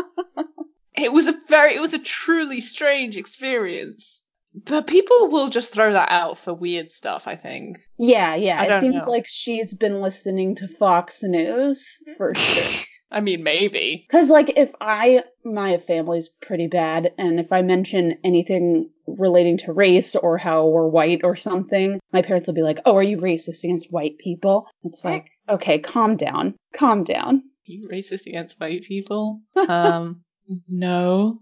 It 1.01 1.13
was 1.13 1.28
a 1.28 1.34
very, 1.48 1.75
it 1.75 1.80
was 1.80 1.94
a 1.94 2.00
truly 2.00 2.60
strange 2.60 3.16
experience. 3.16 4.19
But 4.65 4.88
people 4.88 5.29
will 5.29 5.50
just 5.50 5.74
throw 5.74 5.94
that 5.94 6.10
out 6.12 6.38
for 6.38 6.53
weird 6.53 6.89
stuff, 6.91 7.27
I 7.27 7.36
think. 7.36 7.77
Yeah, 7.98 8.36
yeah. 8.36 8.60
I 8.60 8.77
It 8.77 8.82
seems 8.82 9.06
know. 9.06 9.12
like 9.12 9.25
she's 9.27 9.74
been 9.74 10.01
listening 10.01 10.56
to 10.56 10.68
Fox 10.68 11.22
News 11.24 11.88
for 12.18 12.34
sure. 12.36 12.84
I 13.12 13.22
mean, 13.22 13.41
maybe. 13.44 14.06
Because, 14.08 14.29
like, 14.29 14.53
if 14.56 14.70
I, 14.79 15.24
my 15.44 15.77
family's 15.77 16.29
pretty 16.29 16.68
bad, 16.68 17.12
and 17.18 17.39
if 17.39 17.51
I 17.51 17.63
mention 17.63 18.20
anything 18.24 18.91
relating 19.08 19.58
to 19.60 19.74
race 19.74 20.15
or 20.15 20.38
how 20.38 20.68
we're 20.68 20.88
white 20.88 21.22
or 21.24 21.36
something, 21.36 22.00
my 22.13 22.22
parents 22.22 22.46
will 22.48 22.53
be 22.53 22.62
like, 22.62 22.79
oh, 22.86 22.96
are 22.96 23.03
you 23.03 23.18
racist 23.18 23.63
against 23.63 23.91
white 23.91 24.20
people? 24.20 24.68
It's 24.84 25.03
like, 25.03 25.25
okay, 25.50 25.79
calm 25.79 26.18
down. 26.18 26.53
Calm 26.75 27.03
down. 27.03 27.44
you 27.65 27.88
racist 27.91 28.27
against 28.27 28.60
white 28.60 28.84
people? 28.84 29.41
Um, 29.56 30.22
no. 30.68 31.39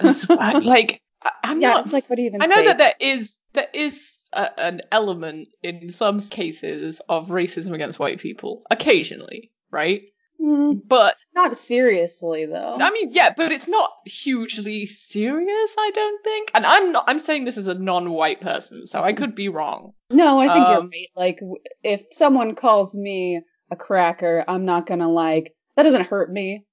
It's 0.00 0.28
like, 0.28 1.00
I'm 1.42 1.60
yeah, 1.60 1.70
not. 1.70 1.84
it's 1.84 1.92
like, 1.92 2.08
what 2.08 2.16
do 2.16 2.22
you 2.22 2.28
even 2.28 2.42
I 2.42 2.46
know 2.46 2.56
say? 2.56 2.64
that 2.66 2.78
there 2.78 2.94
is 3.00 3.38
there 3.52 3.68
is 3.72 4.12
a, 4.32 4.60
an 4.60 4.82
element 4.92 5.48
in 5.62 5.90
some 5.90 6.20
cases 6.20 7.00
of 7.08 7.28
racism 7.28 7.72
against 7.74 7.98
white 7.98 8.20
people, 8.20 8.62
occasionally, 8.70 9.50
right? 9.70 10.02
Mm, 10.40 10.82
But 10.86 11.16
not 11.34 11.56
seriously, 11.56 12.46
though. 12.46 12.76
I 12.80 12.90
mean, 12.90 13.10
yeah, 13.12 13.34
but 13.36 13.50
it's 13.50 13.66
not 13.66 13.90
hugely 14.04 14.86
serious, 14.86 15.74
I 15.78 15.90
don't 15.92 16.22
think. 16.22 16.50
And 16.54 16.64
I'm 16.64 16.92
not. 16.92 17.04
I'm 17.08 17.18
saying 17.18 17.44
this 17.44 17.56
as 17.56 17.66
a 17.66 17.74
non-white 17.74 18.40
person, 18.40 18.86
so 18.86 19.02
I 19.02 19.14
could 19.14 19.34
be 19.34 19.48
wrong. 19.48 19.94
No, 20.10 20.38
I 20.40 20.46
think 20.52 20.68
you're 20.68 20.78
Um, 20.78 20.90
right. 20.90 21.08
Like, 21.16 21.40
if 21.82 22.02
someone 22.12 22.54
calls 22.54 22.94
me 22.94 23.42
a 23.70 23.76
cracker, 23.76 24.44
I'm 24.46 24.64
not 24.64 24.86
gonna 24.86 25.10
like. 25.10 25.54
That 25.76 25.82
doesn't 25.84 26.06
hurt 26.06 26.30
me, 26.32 26.64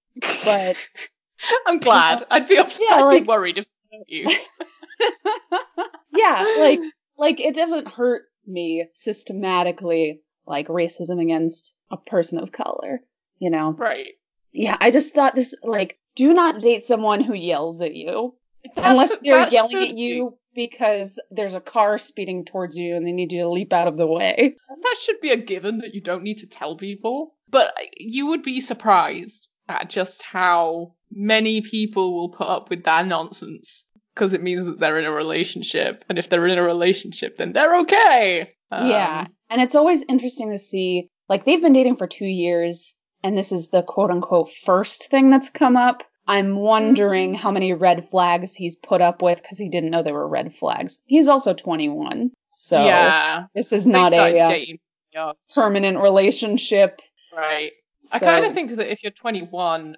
but 0.44 0.78
I'm 1.68 1.80
glad. 1.80 2.24
I'd 2.32 2.48
be 2.48 2.58
upset. 2.58 2.86
Yeah, 2.88 3.04
I'd 3.04 3.22
be 3.22 3.26
worried 3.28 3.58
if 3.58 3.68
you. 4.08 4.28
yeah, 6.14 6.46
like, 6.60 6.80
like 7.18 7.40
it 7.40 7.56
doesn't 7.56 7.88
hurt 7.88 8.24
me 8.46 8.88
systematically, 8.94 10.22
like 10.46 10.68
racism 10.68 11.22
against 11.22 11.74
a 11.92 11.98
person 11.98 12.40
of 12.40 12.52
color. 12.52 13.02
You 13.40 13.50
know? 13.50 13.72
right. 13.72 14.14
Yeah, 14.54 14.78
I 14.80 14.92
just 14.92 15.14
thought 15.14 15.36
this 15.36 15.54
like, 15.64 16.00
do 16.16 16.34
not 16.34 16.62
date 16.62 16.86
someone 16.86 17.22
who 17.22 17.34
yells 17.34 17.82
at 17.82 17.94
you 17.94 18.36
That's- 18.64 18.92
unless 18.92 19.18
they're 19.18 19.50
yelling 19.50 19.78
at 19.78 19.96
be- 19.96 20.02
you 20.02 20.38
because 20.56 21.20
there's 21.30 21.56
a 21.56 21.60
car 21.62 21.98
speeding 21.98 22.46
towards 22.46 22.78
you 22.78 22.96
and 22.96 23.06
they 23.06 23.12
need 23.12 23.34
you 23.34 23.42
to 23.42 23.50
leap 23.50 23.74
out 23.74 23.90
of 23.90 23.98
the 23.98 24.08
way. 24.08 24.56
That 24.70 24.96
should 25.02 25.20
be 25.20 25.32
a 25.32 25.38
given 25.38 25.80
that 25.80 25.94
you 25.94 26.02
don't 26.02 26.24
need 26.24 26.40
to 26.40 26.48
tell 26.48 26.78
people. 26.78 27.36
But 27.50 27.74
you 27.98 28.28
would 28.28 28.44
be 28.44 28.62
surprised 28.62 29.50
at 29.68 29.90
just 29.90 30.22
how 30.22 30.94
many 31.12 31.62
people 31.62 32.14
will 32.14 32.30
put 32.30 32.48
up 32.48 32.70
with 32.70 32.84
that 32.84 33.06
nonsense 33.06 33.85
because 34.16 34.34
it 34.34 34.42
means 34.42 34.66
that 34.66 34.80
they're 34.80 34.98
in 34.98 35.06
a 35.06 35.12
relationship. 35.12 36.04
And 36.10 36.18
if 36.18 36.30
they're 36.30 36.48
in 36.48 36.58
a 36.58 36.64
relationship, 36.64 37.38
then 37.38 37.52
they're 37.54 37.80
okay. 37.82 38.50
Um, 38.72 38.90
yeah. 38.90 39.28
And 39.50 39.62
it's 39.62 39.76
always 39.76 40.04
interesting 40.08 40.52
to 40.52 40.58
see, 40.58 41.10
like, 41.30 41.46
they've 41.46 41.62
been 41.62 41.74
dating 41.74 41.98
for 41.98 42.08
two 42.08 42.26
years, 42.26 42.96
and 43.24 43.38
this 43.38 43.52
is 43.52 43.68
the 43.70 43.84
quote 43.84 44.10
unquote 44.12 44.52
first 44.66 45.10
thing 45.12 45.30
that's 45.30 45.50
come 45.50 45.78
up. 45.78 46.04
I'm 46.28 46.56
wondering 46.56 47.34
Mm-hmm. 47.34 47.42
how 47.42 47.52
many 47.52 47.74
red 47.74 48.10
flags 48.10 48.56
he's 48.56 48.76
put 48.76 49.02
up 49.02 49.22
with 49.22 49.42
because 49.42 49.60
he 49.60 49.70
didn't 49.70 49.92
know 49.92 50.02
they 50.02 50.12
were 50.12 50.28
red 50.28 50.56
flags. 50.56 50.98
He's 51.06 51.28
also 51.28 51.54
21. 51.54 52.32
So 52.48 52.84
yeah. 52.84 53.46
this 53.54 53.72
is 53.72 53.86
not 53.86 54.12
a 54.14 54.40
uh, 54.40 55.34
permanent 55.54 56.00
relationship. 56.02 57.00
right? 57.36 57.72
I 58.12 58.20
kind 58.20 58.46
of 58.46 58.54
think 58.54 58.76
that 58.78 58.92
if 58.92 59.04
you're 59.04 59.12
21, 59.12 59.98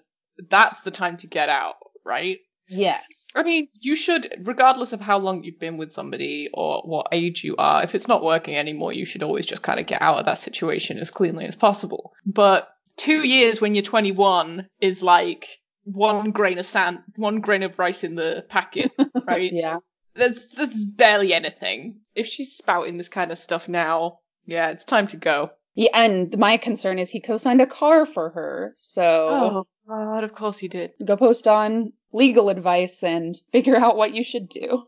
that's 0.49 0.81
the 0.81 0.91
time 0.91 1.17
to 1.17 1.27
get 1.27 1.49
out, 1.49 1.75
right? 2.05 2.39
Yes. 2.67 3.03
I 3.35 3.43
mean, 3.43 3.67
you 3.79 3.95
should, 3.95 4.41
regardless 4.43 4.93
of 4.93 5.01
how 5.01 5.19
long 5.19 5.43
you've 5.43 5.59
been 5.59 5.77
with 5.77 5.91
somebody 5.91 6.49
or 6.53 6.81
what 6.83 7.07
age 7.11 7.43
you 7.43 7.55
are, 7.57 7.83
if 7.83 7.93
it's 7.95 8.07
not 8.07 8.23
working 8.23 8.55
anymore, 8.55 8.93
you 8.93 9.05
should 9.05 9.23
always 9.23 9.45
just 9.45 9.61
kind 9.61 9.79
of 9.79 9.85
get 9.85 10.01
out 10.01 10.17
of 10.17 10.25
that 10.25 10.39
situation 10.39 10.97
as 10.97 11.11
cleanly 11.11 11.45
as 11.45 11.55
possible. 11.55 12.13
But 12.25 12.69
two 12.97 13.25
years 13.27 13.61
when 13.61 13.75
you're 13.75 13.83
21 13.83 14.67
is 14.81 15.03
like 15.03 15.59
one 15.83 16.31
grain 16.31 16.57
of 16.57 16.65
sand, 16.65 16.99
one 17.15 17.39
grain 17.39 17.63
of 17.63 17.77
rice 17.79 18.03
in 18.03 18.15
the 18.15 18.45
packet, 18.49 18.91
right? 19.27 19.51
Yeah. 19.53 19.77
That's 20.15 20.47
that's 20.55 20.83
barely 20.83 21.31
anything. 21.33 21.99
If 22.15 22.25
she's 22.25 22.57
spouting 22.57 22.97
this 22.97 23.07
kind 23.07 23.31
of 23.31 23.37
stuff 23.37 23.69
now, 23.69 24.19
yeah, 24.47 24.69
it's 24.69 24.83
time 24.83 25.05
to 25.07 25.17
go. 25.17 25.51
Yeah, 25.75 25.91
and 25.93 26.35
my 26.39 26.57
concern 26.57 26.97
is 26.97 27.11
he 27.11 27.19
co-signed 27.19 27.61
a 27.61 27.67
car 27.67 28.07
for 28.07 28.31
her. 28.31 28.73
So 28.77 29.03
Oh 29.29 29.67
God, 29.87 30.23
of 30.23 30.33
course 30.33 30.57
he 30.57 30.67
did. 30.69 30.93
go 31.05 31.15
post 31.17 31.47
on 31.47 31.93
legal 32.17 32.49
advice 32.49 33.03
and 33.03 33.39
figure 33.51 33.77
out 33.77 33.95
what 33.95 34.13
you 34.13 34.23
should 34.23 34.49
do. 34.49 34.83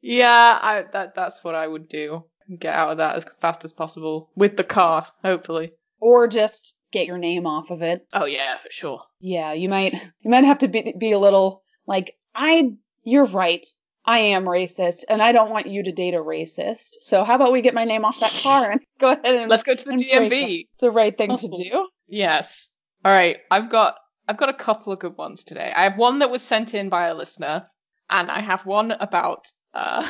yeah, 0.00 0.58
I 0.60 0.84
that 0.92 1.14
that's 1.14 1.44
what 1.44 1.54
I 1.54 1.66
would 1.66 1.88
do. 1.88 2.24
Get 2.58 2.74
out 2.74 2.90
of 2.90 2.98
that 2.98 3.16
as 3.16 3.26
fast 3.40 3.64
as 3.64 3.72
possible 3.72 4.30
with 4.34 4.56
the 4.56 4.64
car, 4.64 5.06
hopefully. 5.22 5.72
Or 6.00 6.26
just 6.26 6.74
get 6.92 7.06
your 7.06 7.18
name 7.18 7.46
off 7.46 7.70
of 7.70 7.82
it. 7.82 8.06
Oh 8.12 8.26
yeah, 8.26 8.58
for 8.58 8.70
sure. 8.70 9.02
Yeah, 9.20 9.52
you 9.52 9.68
might 9.68 9.92
you 9.94 10.30
might 10.30 10.44
have 10.44 10.58
to 10.58 10.68
be 10.68 10.94
be 10.98 11.12
a 11.12 11.18
little 11.18 11.62
like 11.86 12.16
I 12.34 12.72
you're 13.02 13.26
right. 13.26 13.66
I 14.06 14.18
am 14.18 14.44
racist 14.44 15.04
and 15.08 15.22
I 15.22 15.32
don't 15.32 15.50
want 15.50 15.66
you 15.66 15.82
to 15.84 15.92
date 15.92 16.12
a 16.12 16.18
racist. 16.18 16.96
So 17.00 17.24
how 17.24 17.36
about 17.36 17.52
we 17.52 17.62
get 17.62 17.72
my 17.72 17.84
name 17.84 18.04
off 18.04 18.20
that 18.20 18.38
car 18.42 18.70
and 18.70 18.80
go 19.00 19.12
ahead 19.12 19.24
and 19.24 19.50
Let's 19.50 19.62
go 19.62 19.74
to 19.74 19.84
the 19.84 19.92
and 19.92 19.98
break 19.98 20.32
it. 20.32 20.34
DMV. 20.34 20.66
It's 20.72 20.80
the 20.82 20.90
right 20.90 21.16
thing 21.16 21.34
to 21.38 21.48
oh. 21.50 21.56
do. 21.56 21.88
Yes. 22.06 22.70
All 23.02 23.12
right. 23.12 23.38
I've 23.50 23.70
got 23.70 23.96
I've 24.26 24.36
got 24.36 24.48
a 24.48 24.54
couple 24.54 24.92
of 24.92 24.98
good 24.98 25.16
ones 25.16 25.44
today. 25.44 25.72
I 25.74 25.84
have 25.84 25.98
one 25.98 26.20
that 26.20 26.30
was 26.30 26.42
sent 26.42 26.74
in 26.74 26.88
by 26.88 27.08
a 27.08 27.14
listener, 27.14 27.64
and 28.10 28.30
I 28.30 28.40
have 28.40 28.64
one 28.66 28.90
about 28.92 29.46
uh, 29.74 30.06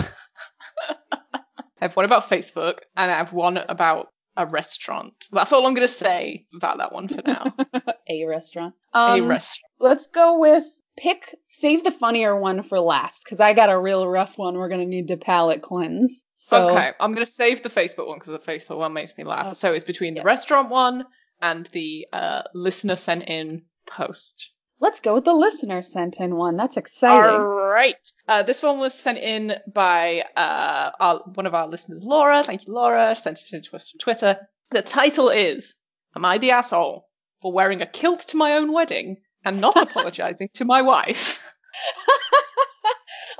I 1.12 1.38
have 1.80 1.97
one 1.97 2.04
about 2.04 2.28
Facebook, 2.28 2.78
and 2.97 3.11
I 3.11 3.16
have 3.18 3.33
one 3.33 3.56
about 3.59 4.09
a 4.37 4.47
restaurant. 4.47 5.14
That's 5.33 5.52
all 5.52 5.66
I'm 5.66 5.75
gonna 5.75 5.88
say 5.88 6.47
about 6.54 6.78
that 6.78 6.92
one 6.92 7.09
for 7.09 7.23
now. 7.25 7.54
A 8.09 8.25
restaurant. 8.26 8.75
a 8.92 8.99
Um, 8.99 9.28
restaurant. 9.28 9.71
let's 9.78 10.06
go 10.09 10.38
with 10.38 10.64
pick 10.97 11.35
save 11.49 11.83
the 11.83 11.90
funnier 11.90 12.38
one 12.38 12.62
for 12.62 12.78
last 12.78 13.25
because 13.25 13.40
I 13.40 13.52
got 13.54 13.68
a 13.71 13.78
real 13.78 14.06
rough 14.06 14.37
one 14.38 14.54
we're 14.56 14.68
gonna 14.68 14.85
need 14.87 15.09
to 15.09 15.16
palate 15.16 15.62
cleanse. 15.62 16.23
So 16.37 16.68
okay, 16.68 16.92
I'm 17.00 17.12
gonna 17.14 17.26
save 17.26 17.62
the 17.62 17.68
Facebook 17.71 18.06
one 18.09 18.18
because 18.18 18.44
the 18.44 18.52
Facebook 18.52 18.76
one 18.78 18.92
makes 18.92 19.16
me 19.16 19.25
laugh. 19.25 19.47
Okay. 19.47 19.54
So 19.54 19.73
it's 19.73 19.87
between 19.87 20.14
Yeah. 20.16 20.23
the 20.23 20.26
restaurant 20.26 20.68
one 20.68 21.04
and 21.40 21.66
the 21.73 22.06
uh, 22.12 22.42
listener 22.54 22.97
sent 22.97 23.28
in 23.28 23.62
post. 23.86 24.50
let's 24.80 25.00
go 25.00 25.14
with 25.14 25.24
the 25.24 25.32
listener 25.32 25.80
sent 25.82 26.16
in 26.20 26.36
one. 26.36 26.56
That's 26.56 26.76
exciting. 26.76 27.40
All 27.40 27.46
right. 27.46 27.96
Uh, 28.28 28.42
this 28.42 28.62
one 28.62 28.78
was 28.78 28.94
sent 28.94 29.18
in 29.18 29.54
by 29.72 30.24
uh, 30.36 30.90
our, 31.00 31.18
one 31.34 31.46
of 31.46 31.54
our 31.54 31.68
listeners, 31.68 32.02
Laura. 32.02 32.42
Thank 32.42 32.66
you, 32.66 32.74
Laura. 32.74 33.14
Sent 33.14 33.40
it 33.40 33.52
in 33.52 33.62
to 33.62 33.76
us 33.76 33.90
from 33.90 33.98
Twitter. 33.98 34.38
The 34.70 34.82
title 34.82 35.28
is 35.30 35.74
Am 36.16 36.24
I 36.24 36.38
the 36.38 36.50
Asshole 36.52 37.06
for 37.40 37.52
Wearing 37.52 37.82
a 37.82 37.86
Kilt 37.86 38.20
to 38.28 38.36
My 38.36 38.54
Own 38.54 38.72
Wedding 38.72 39.18
and 39.44 39.60
Not 39.60 39.76
Apologizing 39.80 40.50
to 40.54 40.64
My 40.64 40.82
Wife? 40.82 41.40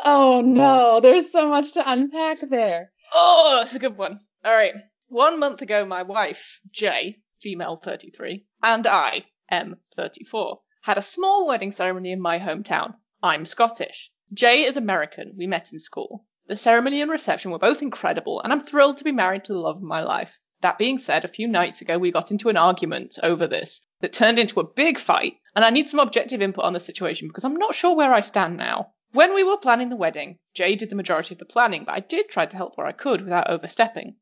Oh 0.07 0.43
no, 0.43 1.01
there's 1.01 1.33
so 1.33 1.49
much 1.49 1.73
to 1.73 1.91
unpack 1.91 2.39
there. 2.51 2.91
Oh, 3.13 3.59
that's 3.61 3.75
a 3.75 3.79
good 3.79 3.97
one. 3.97 4.21
All 4.45 4.53
right. 4.53 4.75
One 5.09 5.41
month 5.41 5.63
ago, 5.63 5.87
my 5.87 6.03
wife, 6.03 6.61
Jay, 6.71 7.19
female 7.41 7.81
33, 7.83 8.45
and 8.63 8.87
I, 8.87 9.25
M 9.51 9.77
34, 9.97 10.61
had 10.83 10.97
a 10.97 11.03
small 11.03 11.47
wedding 11.47 11.71
ceremony 11.71 12.13
in 12.13 12.21
my 12.21 12.39
hometown. 12.39 12.95
I'm 13.23 13.45
Scottish. 13.45 14.11
Jay 14.33 14.65
is 14.65 14.77
American. 14.77 15.35
We 15.37 15.47
met 15.47 15.73
in 15.73 15.79
school. 15.79 16.25
The 16.47 16.57
ceremony 16.57 17.03
and 17.03 17.11
reception 17.11 17.51
were 17.51 17.59
both 17.59 17.83
incredible, 17.83 18.41
and 18.41 18.53
I'm 18.53 18.61
thrilled 18.61 18.99
to 18.99 19.05
be 19.05 19.13
married 19.13 19.45
to 19.45 19.53
the 19.53 19.59
love 19.59 19.77
of 19.77 19.83
my 19.83 20.03
life. 20.03 20.39
That 20.63 20.79
being 20.79 20.97
said, 20.99 21.25
a 21.25 21.29
few 21.29 21.47
nights 21.47 21.83
ago 21.83 21.99
we 21.99 22.11
got 22.11 22.31
into 22.31 22.49
an 22.49 22.57
argument 22.57 23.19
over 23.23 23.47
this 23.47 23.87
that 24.01 24.15
turned 24.15 24.39
into 24.39 24.61
a 24.61 24.67
big 24.67 24.99
fight, 24.99 25.37
and 25.55 25.63
I 25.63 25.69
need 25.69 25.91
some 25.91 26.01
objective 26.01 26.41
input 26.41 26.65
on 26.65 26.73
the 26.73 26.81
situation 26.81 27.29
because 27.29 27.45
I'm 27.45 27.57
not 27.57 27.75
sure 27.75 27.95
where 27.95 28.15
I 28.15 28.21
stand 28.21 28.57
now. 28.57 28.95
When 29.13 29.35
we 29.35 29.45
were 29.45 29.59
planning 29.59 29.91
the 29.91 29.97
wedding, 29.97 30.39
Jay 30.55 30.75
did 30.75 30.89
the 30.89 30.97
majority 30.97 31.35
of 31.35 31.39
the 31.39 31.45
planning, 31.45 31.85
but 31.85 31.95
I 31.95 32.01
did 32.01 32.29
try 32.29 32.47
to 32.47 32.57
help 32.57 32.79
where 32.79 32.87
I 32.87 32.93
could 32.93 33.21
without 33.21 33.51
overstepping. 33.51 34.17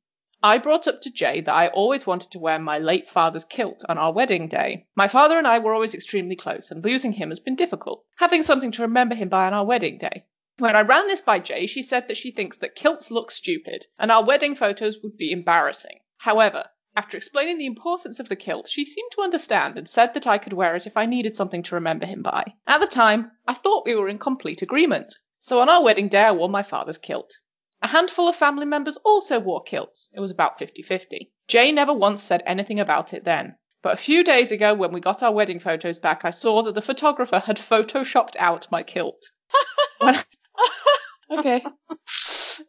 I 0.45 0.59
brought 0.59 0.89
up 0.89 1.01
to 1.03 1.11
Jay 1.13 1.41
that 1.41 1.55
I 1.55 1.69
always 1.69 2.05
wanted 2.05 2.33
to 2.33 2.41
wear 2.41 2.59
my 2.59 2.79
late 2.79 3.09
father's 3.09 3.45
kilt 3.45 3.85
on 3.89 3.97
our 3.97 4.13
wedding 4.13 4.49
day. 4.49 4.87
My 4.97 5.07
father 5.07 5.39
and 5.39 5.47
I 5.47 5.61
were 5.61 5.73
always 5.73 5.95
extremely 5.95 6.35
close, 6.35 6.73
and 6.73 6.85
losing 6.85 7.13
him 7.13 7.29
has 7.29 7.39
been 7.39 7.55
difficult, 7.55 8.05
having 8.17 8.43
something 8.43 8.73
to 8.73 8.83
remember 8.83 9.15
him 9.15 9.29
by 9.29 9.47
on 9.47 9.55
our 9.55 9.65
wedding 9.65 9.99
day. 9.99 10.25
When 10.59 10.75
I 10.75 10.81
ran 10.81 11.07
this 11.07 11.21
by 11.21 11.39
Jay, 11.39 11.67
she 11.67 11.85
said 11.85 12.09
that 12.09 12.17
she 12.17 12.33
thinks 12.33 12.57
that 12.57 12.75
kilts 12.75 13.11
look 13.11 13.31
stupid, 13.31 13.87
and 14.01 14.11
our 14.11 14.25
wedding 14.25 14.57
photos 14.57 14.99
would 15.03 15.17
be 15.17 15.31
embarrassing. 15.31 16.01
However, 16.19 16.65
after 16.97 17.17
explaining 17.17 17.59
the 17.59 17.67
importance 17.67 18.19
of 18.19 18.29
the 18.29 18.35
kilt, 18.35 18.69
she 18.69 18.85
seemed 18.85 19.13
to 19.13 19.23
understand 19.23 19.79
and 19.79 19.89
said 19.89 20.13
that 20.15 20.27
I 20.27 20.39
could 20.39 20.53
wear 20.53 20.75
it 20.75 20.89
if 20.89 20.97
I 20.97 21.07
needed 21.07 21.37
something 21.37 21.63
to 21.63 21.77
remember 21.77 22.05
him 22.05 22.21
by. 22.21 22.55
At 22.67 22.81
the 22.81 22.89
time, 22.89 23.31
I 23.47 23.55
thought 23.55 23.87
we 23.87 23.95
were 23.95 24.09
in 24.09 24.19
complete 24.19 24.61
agreement. 24.61 25.15
So 25.39 25.61
on 25.61 25.69
our 25.69 25.83
wedding 25.83 26.09
day, 26.09 26.23
I 26.23 26.33
wore 26.33 26.49
my 26.49 26.63
father's 26.63 26.99
kilt. 26.99 27.33
A 27.83 27.89
handful 27.89 28.29
of 28.29 28.37
family 28.37 28.65
members 28.65 28.97
also 28.99 29.41
wore 29.41 29.63
kilts. 29.63 30.09
It 30.15 30.21
was 30.21 30.31
about 30.31 30.59
50 30.59 30.83
50. 30.83 31.33
Jay 31.49 31.73
never 31.73 31.93
once 31.93 32.23
said 32.23 32.43
anything 32.47 32.81
about 32.81 33.13
it 33.13 33.25
then. 33.25 33.57
But 33.83 33.95
a 33.95 33.97
few 33.97 34.23
days 34.23 34.53
ago, 34.53 34.73
when 34.75 34.93
we 34.93 35.01
got 35.01 35.23
our 35.23 35.33
wedding 35.33 35.59
photos 35.59 35.99
back, 35.99 36.25
I 36.25 36.31
saw 36.31 36.63
that 36.63 36.75
the 36.75 36.81
photographer 36.81 37.41
had 37.41 37.57
photoshopped 37.57 38.37
out 38.39 38.71
my 38.71 38.83
kilt. 38.83 39.25
Okay. 41.33 41.65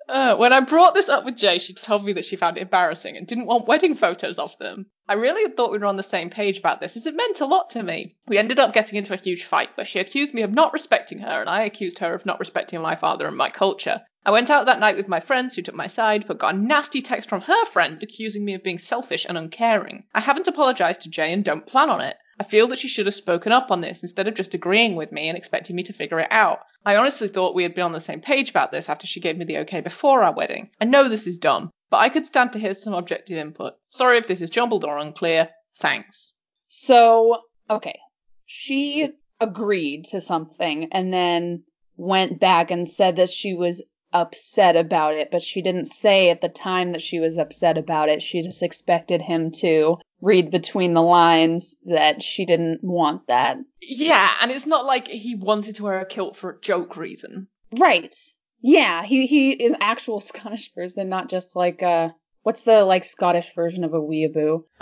uh, 0.08 0.36
when 0.38 0.54
I 0.54 0.62
brought 0.62 0.94
this 0.94 1.10
up 1.10 1.26
with 1.26 1.36
Jay, 1.36 1.60
she 1.60 1.74
told 1.74 2.06
me 2.06 2.14
that 2.14 2.24
she 2.24 2.38
found 2.38 2.58
it 2.58 2.62
embarrassing 2.62 3.18
and 3.18 3.28
didn't 3.28 3.46
want 3.46 3.68
wedding 3.68 3.94
photos 3.94 4.40
of 4.40 4.58
them. 4.58 4.86
I 5.08 5.16
really 5.16 5.52
thought 5.52 5.72
we 5.72 5.80
were 5.80 5.86
on 5.86 5.98
the 5.98 6.04
same 6.04 6.30
page 6.30 6.60
about 6.60 6.80
this, 6.80 6.96
as 6.96 7.06
it 7.06 7.16
meant 7.16 7.42
a 7.42 7.46
lot 7.46 7.72
to 7.72 7.84
me. 7.84 8.16
We 8.26 8.38
ended 8.38 8.60
up 8.60 8.74
getting 8.74 8.98
into 8.98 9.14
a 9.14 9.18
huge 9.18 9.44
fight 9.44 9.76
where 9.76 9.86
she 9.86 10.00
accused 10.00 10.34
me 10.34 10.44
of 10.44 10.54
not 10.54 10.72
respecting 10.72 11.20
her, 11.20 11.42
and 11.42 11.50
I 11.50 11.64
accused 11.64 12.00
her 12.00 12.14
of 12.14 12.26
not 12.26 12.40
respecting 12.40 12.82
my 12.82 12.96
father 12.96 13.28
and 13.28 13.36
my 13.36 13.50
culture. 13.50 14.02
I 14.26 14.32
went 14.32 14.50
out 14.50 14.68
that 14.68 14.80
night 14.80 14.96
with 14.96 15.10
my 15.10 15.20
friends 15.20 15.54
who 15.54 15.62
took 15.62 15.76
my 15.76 15.88
side, 15.88 16.26
but 16.28 16.38
got 16.38 16.56
a 16.56 16.58
nasty 16.58 17.02
text 17.02 17.28
from 17.28 17.42
her 17.42 17.66
friend 17.66 18.02
accusing 18.02 18.46
me 18.46 18.54
of 18.54 18.64
being 18.64 18.78
selfish 18.78 19.26
and 19.28 19.38
uncaring. 19.38 20.06
I 20.14 20.22
haven't 20.22 20.48
apologised 20.48 21.02
to 21.02 21.10
Jay 21.10 21.34
and 21.34 21.44
don't 21.44 21.68
plan 21.68 21.90
on 21.90 22.00
it. 22.00 22.16
I 22.40 22.44
feel 22.44 22.68
that 22.68 22.80
she 22.80 22.88
should 22.88 23.06
have 23.06 23.16
spoken 23.16 23.52
up 23.52 23.70
on 23.70 23.82
this 23.82 24.02
instead 24.02 24.28
of 24.28 24.34
just 24.34 24.54
agreeing 24.54 24.96
with 24.96 25.12
me 25.12 25.28
and 25.28 25.38
expecting 25.38 25.76
me 25.76 25.84
to 25.84 25.94
figure 25.94 26.20
it 26.20 26.32
out. 26.32 26.60
I 26.86 26.96
honestly 26.96 27.28
thought 27.28 27.54
we 27.54 27.64
had 27.64 27.76
been 27.76 27.84
on 27.84 27.92
the 27.92 28.00
same 28.00 28.22
page 28.22 28.50
about 28.50 28.72
this 28.72 28.90
after 28.90 29.06
she 29.06 29.20
gave 29.20 29.38
me 29.38 29.46
the 29.46 29.60
okay 29.60 29.82
before 29.82 30.24
our 30.24 30.34
wedding. 30.34 30.70
I 30.80 30.86
know 30.86 31.10
this 31.10 31.28
is 31.28 31.38
dumb, 31.38 31.70
but 31.90 31.98
I 31.98 32.10
could 32.10 32.26
stand 32.26 32.54
to 32.54 32.60
hear 32.60 32.74
some 32.74 32.94
objective 32.94 33.38
input. 33.38 33.74
Sorry 33.88 34.18
if 34.18 34.28
this 34.28 34.42
is 34.42 34.50
jumbled 34.50 34.86
or 34.86 34.98
unclear. 34.98 35.50
Thanks. 35.80 36.32
So, 36.70 37.40
okay. 37.70 38.00
She 38.46 39.10
agreed 39.40 40.06
to 40.12 40.22
something 40.22 40.90
and 40.92 41.14
then 41.14 41.64
went 41.98 42.40
back 42.40 42.72
and 42.72 42.90
said 42.90 43.18
that 43.18 43.30
she 43.30 43.54
was 43.54 43.84
upset 44.14 44.76
about 44.76 45.16
it, 45.16 45.30
but 45.32 45.42
she 45.44 45.62
didn't 45.62 45.86
say 45.86 46.30
at 46.30 46.40
the 46.42 46.50
time 46.50 46.92
that 46.94 47.02
she 47.02 47.20
was 47.20 47.38
upset 47.38 47.78
about 47.78 48.10
it. 48.10 48.22
She 48.24 48.42
just 48.42 48.62
expected 48.64 49.22
him 49.22 49.52
to 49.60 49.98
read 50.22 50.52
between 50.52 50.94
the 50.94 51.02
lines 51.02 51.76
that 51.86 52.24
she 52.24 52.46
didn't 52.46 52.84
want 52.84 53.28
that. 53.28 53.58
Yeah, 53.82 54.32
and 54.42 54.52
it's 54.52 54.66
not 54.68 54.86
like 54.86 55.08
he 55.08 55.36
wanted 55.36 55.76
to 55.76 55.84
wear 55.84 56.00
a 56.00 56.06
kilt 56.06 56.38
for 56.38 56.52
a 56.52 56.62
joke 56.62 56.96
reason. 56.96 57.48
Right. 57.78 58.16
Yeah, 58.62 59.04
he 59.04 59.26
he 59.26 59.52
is 59.52 59.72
an 59.72 59.78
actual 59.82 60.20
Scottish 60.32 60.74
person, 60.74 61.10
not 61.10 61.30
just 61.30 61.56
like 61.56 61.84
uh 61.84 62.10
what's 62.44 62.64
the 62.64 62.84
like 62.86 63.04
Scottish 63.04 63.52
version 63.56 63.84
of 63.84 63.94
a 63.94 64.00
weeaboo? 64.00 64.64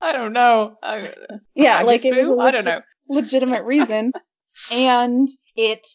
I 0.00 0.12
don't 0.12 0.32
know. 0.32 0.76
I, 0.82 1.12
Yeah, 1.54 1.82
like 1.82 2.04
it 2.04 2.14
was? 2.16 2.38
I 2.38 2.50
don't 2.50 2.64
know. 2.64 2.80
legitimate 3.08 3.64
reason. 3.64 4.12
and 4.72 5.28
it 5.56 5.86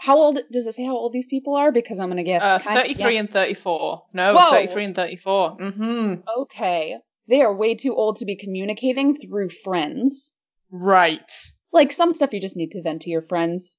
how 0.00 0.16
old 0.16 0.38
does 0.50 0.66
it 0.66 0.74
say 0.74 0.84
how 0.84 0.96
old 0.96 1.12
these 1.12 1.26
people 1.26 1.54
are? 1.56 1.70
Because 1.72 2.00
I'm 2.00 2.08
gonna 2.08 2.22
guess 2.24 2.42
Uh, 2.42 2.58
kind- 2.58 2.76
33 2.80 3.12
yeah. 3.14 3.20
and 3.20 3.30
34. 3.30 4.02
No, 4.14 4.34
Whoa. 4.34 4.50
33 4.50 4.84
and 4.84 4.94
34. 4.96 5.56
Mm-hmm. 5.58 6.14
Okay. 6.42 6.96
They 7.28 7.42
are 7.42 7.54
way 7.54 7.74
too 7.74 7.94
old 7.94 8.16
to 8.16 8.24
be 8.24 8.36
communicating 8.36 9.14
through 9.16 9.50
friends. 9.50 10.32
Right. 10.70 11.30
Like 11.72 11.92
some 11.92 12.14
stuff 12.14 12.32
you 12.32 12.40
just 12.40 12.56
need 12.56 12.72
to 12.72 12.82
vent 12.82 13.02
to 13.02 13.10
your 13.10 13.22
friends, 13.22 13.76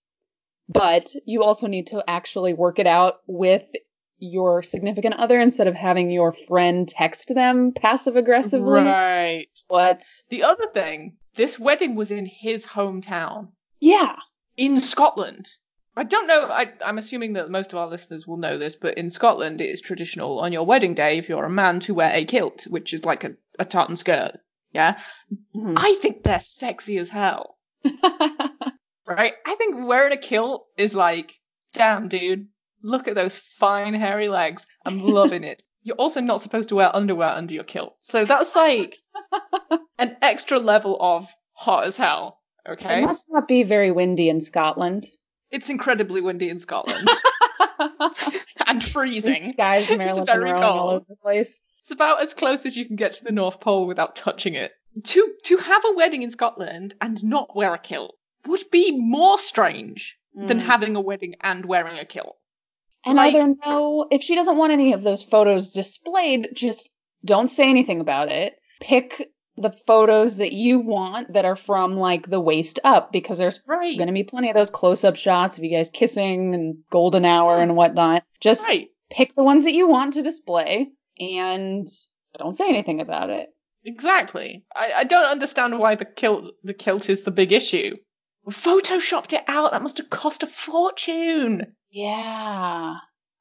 but 0.69 1.11
you 1.25 1.43
also 1.43 1.67
need 1.67 1.87
to 1.87 2.03
actually 2.07 2.53
work 2.53 2.79
it 2.79 2.87
out 2.87 3.15
with 3.27 3.63
your 4.19 4.61
significant 4.61 5.15
other 5.15 5.39
instead 5.39 5.65
of 5.67 5.73
having 5.73 6.11
your 6.11 6.33
friend 6.47 6.87
text 6.87 7.33
them 7.33 7.71
passive 7.75 8.15
aggressively. 8.15 8.83
Right. 8.83 9.47
What? 9.67 10.03
The 10.29 10.43
other 10.43 10.67
thing, 10.73 11.17
this 11.35 11.57
wedding 11.59 11.95
was 11.95 12.11
in 12.11 12.27
his 12.27 12.65
hometown, 12.67 13.49
Yeah. 13.79 14.15
in 14.55 14.79
Scotland. 14.79 15.47
I 15.95 16.03
don't 16.03 16.27
know, 16.27 16.47
I, 16.49 16.71
I'm 16.85 16.97
assuming 16.97 17.33
that 17.33 17.49
most 17.49 17.73
of 17.73 17.79
our 17.79 17.87
listeners 17.87 18.25
will 18.25 18.37
know 18.37 18.57
this, 18.57 18.75
but 18.77 18.97
in 18.97 19.09
Scotland 19.09 19.59
it 19.59 19.69
is 19.69 19.81
traditional 19.81 20.39
on 20.39 20.53
your 20.53 20.65
wedding 20.65 20.93
day, 20.95 21.17
if 21.17 21.27
you're 21.27 21.43
a 21.45 21.49
man, 21.49 21.81
to 21.81 21.93
wear 21.93 22.11
a 22.13 22.23
kilt, 22.23 22.63
which 22.69 22.93
is 22.93 23.03
like 23.05 23.23
a, 23.25 23.31
a 23.59 23.65
tartan 23.65 23.97
skirt. 23.97 24.37
Yeah? 24.71 24.97
Mhm. 25.53 25.73
I 25.75 25.95
think 25.95 26.23
they're 26.23 26.39
sexy 26.39 26.97
as 26.97 27.09
hell. 27.09 27.57
right? 29.05 29.33
I 29.45 29.55
think 29.55 29.85
wearing 29.85 30.13
a 30.13 30.17
kilt 30.17 30.65
is 30.77 30.95
like, 30.95 31.33
damn, 31.73 32.07
dude, 32.07 32.47
look 32.81 33.07
at 33.07 33.15
those 33.15 33.37
fine 33.37 33.93
hairy 33.93 34.29
legs. 34.29 34.65
I'm 34.85 34.99
loving 34.99 35.43
it. 35.43 35.61
You're 35.83 35.95
also 35.97 36.21
not 36.21 36.41
supposed 36.41 36.69
to 36.69 36.75
wear 36.75 36.95
underwear 36.95 37.29
under 37.29 37.53
your 37.55 37.63
kilt. 37.63 37.95
So 38.01 38.23
that's 38.23 38.55
like 38.55 38.97
an 39.97 40.15
extra 40.21 40.59
level 40.59 40.95
of 40.99 41.27
hot 41.53 41.85
as 41.85 41.97
hell. 41.97 42.39
Okay. 42.69 43.01
It 43.01 43.05
must 43.05 43.25
not 43.29 43.47
be 43.47 43.63
very 43.63 43.91
windy 43.91 44.29
in 44.29 44.41
Scotland. 44.41 45.07
It's 45.51 45.69
incredibly 45.69 46.21
windy 46.21 46.49
in 46.49 46.59
Scotland 46.59 47.09
and 48.67 48.83
freezing. 48.83 49.53
Guys, 49.57 49.89
It's 49.89 49.97
Maryland 49.97 50.25
very 50.27 50.49
and 50.51 50.63
all 50.63 50.89
over 50.89 51.05
the 51.07 51.15
place. 51.15 51.59
It's 51.81 51.91
about 51.91 52.21
as 52.21 52.33
close 52.33 52.65
as 52.65 52.77
you 52.77 52.85
can 52.85 52.95
get 52.95 53.13
to 53.15 53.23
the 53.23 53.31
North 53.31 53.59
Pole 53.59 53.87
without 53.87 54.15
touching 54.15 54.53
it. 54.55 54.71
To 55.03 55.33
to 55.45 55.57
have 55.57 55.83
a 55.85 55.93
wedding 55.95 56.21
in 56.21 56.31
Scotland 56.31 56.95
and 57.01 57.23
not 57.23 57.55
wear 57.55 57.73
a 57.73 57.79
kilt 57.79 58.15
would 58.45 58.61
be 58.71 58.91
more 58.97 59.39
strange 59.39 60.17
than 60.33 60.59
Mm. 60.59 60.63
having 60.63 60.95
a 60.95 61.01
wedding 61.01 61.35
and 61.41 61.65
wearing 61.65 61.97
a 61.99 62.05
kilt. 62.05 62.37
And 63.05 63.15
Like- 63.15 63.33
either 63.35 63.55
no, 63.65 64.07
if 64.11 64.21
she 64.21 64.35
doesn't 64.35 64.57
want 64.57 64.73
any 64.73 64.93
of 64.93 65.01
those 65.03 65.23
photos 65.23 65.71
displayed, 65.71 66.49
just 66.53 66.87
don't 67.25 67.47
say 67.49 67.69
anything 67.69 67.99
about 67.99 68.31
it. 68.31 68.53
Pick 68.79 69.30
the 69.57 69.71
photos 69.85 70.37
that 70.37 70.53
you 70.53 70.79
want 70.79 71.33
that 71.33 71.45
are 71.45 71.55
from 71.55 71.95
like 71.97 72.29
the 72.29 72.39
waist 72.39 72.79
up 72.83 73.11
because 73.11 73.37
there's 73.37 73.59
Right. 73.67 73.97
going 73.97 74.07
to 74.07 74.13
be 74.13 74.23
plenty 74.23 74.49
of 74.49 74.55
those 74.55 74.69
close 74.69 75.03
up 75.03 75.15
shots 75.15 75.57
of 75.57 75.63
you 75.63 75.71
guys 75.75 75.89
kissing 75.91 76.55
and 76.55 76.77
golden 76.91 77.25
hour 77.25 77.57
and 77.59 77.75
whatnot. 77.75 78.23
Just 78.39 78.67
Right. 78.67 78.89
pick 79.09 79.35
the 79.35 79.43
ones 79.43 79.65
that 79.65 79.73
you 79.73 79.87
want 79.87 80.13
to 80.13 80.23
display 80.23 80.89
and 81.19 81.87
don't 82.37 82.55
say 82.55 82.69
anything 82.69 83.01
about 83.01 83.29
it. 83.29 83.49
Exactly. 83.83 84.63
I, 84.75 84.91
I 84.97 85.03
don't 85.03 85.25
understand 85.25 85.77
why 85.79 85.95
the 85.95 86.05
kilt 86.05 86.53
the 86.63 86.73
kilt 86.73 87.09
is 87.09 87.23
the 87.23 87.31
big 87.31 87.51
issue. 87.51 87.95
We 88.45 88.53
photoshopped 88.53 89.33
it 89.33 89.43
out. 89.47 89.71
That 89.71 89.81
must 89.83 89.97
have 89.97 90.09
cost 90.09 90.43
a 90.43 90.47
fortune. 90.47 91.75
Yeah. 91.91 92.95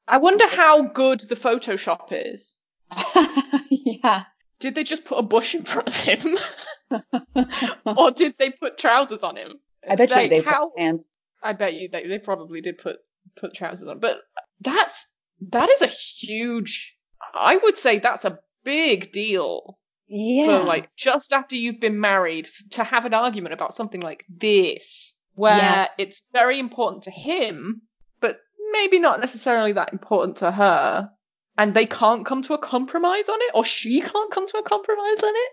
I 0.07 0.17
wonder 0.17 0.45
how 0.47 0.81
good 0.83 1.21
the 1.21 1.35
Photoshop 1.35 2.07
is. 2.11 2.57
yeah. 3.69 4.23
Did 4.61 4.75
they 4.75 4.83
just 4.83 5.03
put 5.05 5.17
a 5.19 5.23
bush 5.23 5.53
in 5.55 5.63
front 5.63 5.89
of 5.89 5.95
him? 5.97 6.37
or 7.85 8.11
did 8.11 8.35
they 8.37 8.49
put 8.49 8.77
trousers 8.77 9.21
on 9.23 9.35
him? 9.35 9.53
I 9.87 9.95
bet 9.95 10.09
you 10.09 10.29
they 10.29 10.41
how- 10.41 10.67
put 10.69 10.77
pants. 10.77 11.07
I 11.43 11.53
bet 11.53 11.73
you 11.73 11.89
they, 11.91 12.07
they 12.07 12.19
probably 12.19 12.61
did 12.61 12.77
put 12.77 12.97
put 13.35 13.53
trousers 13.55 13.87
on. 13.87 13.99
But 13.99 14.17
that's 14.59 15.07
that 15.49 15.69
is 15.69 15.81
a 15.81 15.87
huge 15.87 16.95
I 17.33 17.55
would 17.57 17.77
say 17.77 17.99
that's 17.99 18.25
a 18.25 18.39
big 18.63 19.11
deal 19.11 19.79
Yeah. 20.07 20.45
for 20.59 20.65
like 20.65 20.89
just 20.95 21.33
after 21.33 21.55
you've 21.55 21.79
been 21.79 21.99
married 21.99 22.47
to 22.71 22.83
have 22.83 23.05
an 23.05 23.13
argument 23.15 23.53
about 23.53 23.73
something 23.73 24.01
like 24.01 24.23
this 24.29 25.15
where 25.33 25.57
Yeah. 25.57 25.87
it's 25.97 26.21
very 26.31 26.59
important 26.59 27.03
to 27.05 27.11
him 27.11 27.81
but 28.19 28.37
maybe 28.71 28.99
not 28.99 29.19
necessarily 29.19 29.71
that 29.73 29.93
important 29.93 30.37
to 30.37 30.51
her 30.51 31.09
and 31.57 31.73
they 31.73 31.85
can't 31.85 32.25
come 32.25 32.41
to 32.43 32.53
a 32.53 32.57
compromise 32.57 33.27
on 33.29 33.37
it 33.39 33.51
or 33.53 33.63
she 33.65 34.01
can't 34.01 34.31
come 34.31 34.47
to 34.47 34.57
a 34.57 34.63
compromise 34.63 35.23
on 35.23 35.33
it 35.35 35.51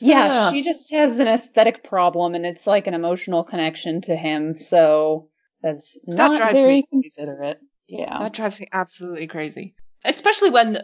Yeah, 0.00 0.50
she 0.52 0.62
just 0.62 0.90
has 0.92 1.18
an 1.20 1.28
aesthetic 1.28 1.82
problem 1.84 2.34
and 2.34 2.44
it's 2.46 2.66
like 2.66 2.86
an 2.86 2.94
emotional 2.94 3.44
connection 3.44 4.00
to 4.02 4.14
him, 4.16 4.56
so 4.58 5.28
that's 5.62 5.98
not 6.06 6.36
drives 6.36 6.60
very 6.60 6.74
me 6.76 6.86
considerate. 6.90 7.58
Yeah. 7.88 8.18
that 8.20 8.32
drives 8.34 8.60
me 8.60 8.68
absolutely 8.72 9.26
crazy 9.26 9.74
especially 10.04 10.50
when 10.50 10.78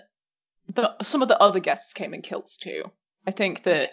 the 0.74 0.94
some 1.02 1.22
of 1.22 1.28
the 1.28 1.38
other 1.38 1.60
guests 1.60 1.92
came 1.92 2.14
in 2.14 2.22
kilts 2.22 2.56
too 2.56 2.84
i 3.26 3.30
think 3.30 3.62
that 3.64 3.90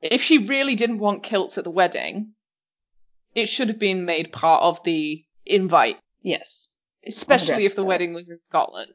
if 0.00 0.22
she 0.22 0.38
really 0.46 0.74
didn't 0.74 0.98
want 0.98 1.22
kilts 1.22 1.58
at 1.58 1.64
the 1.64 1.70
wedding 1.70 2.32
it 3.34 3.48
should 3.48 3.68
have 3.68 3.78
been 3.78 4.06
made 4.06 4.32
part 4.32 4.62
of 4.62 4.82
the 4.84 5.22
invite 5.44 5.98
Yes. 6.22 6.68
especially 7.06 7.66
if 7.66 7.76
the 7.76 7.84
wedding 7.84 8.14
was 8.14 8.28
in 8.30 8.40
Scotland. 8.42 8.92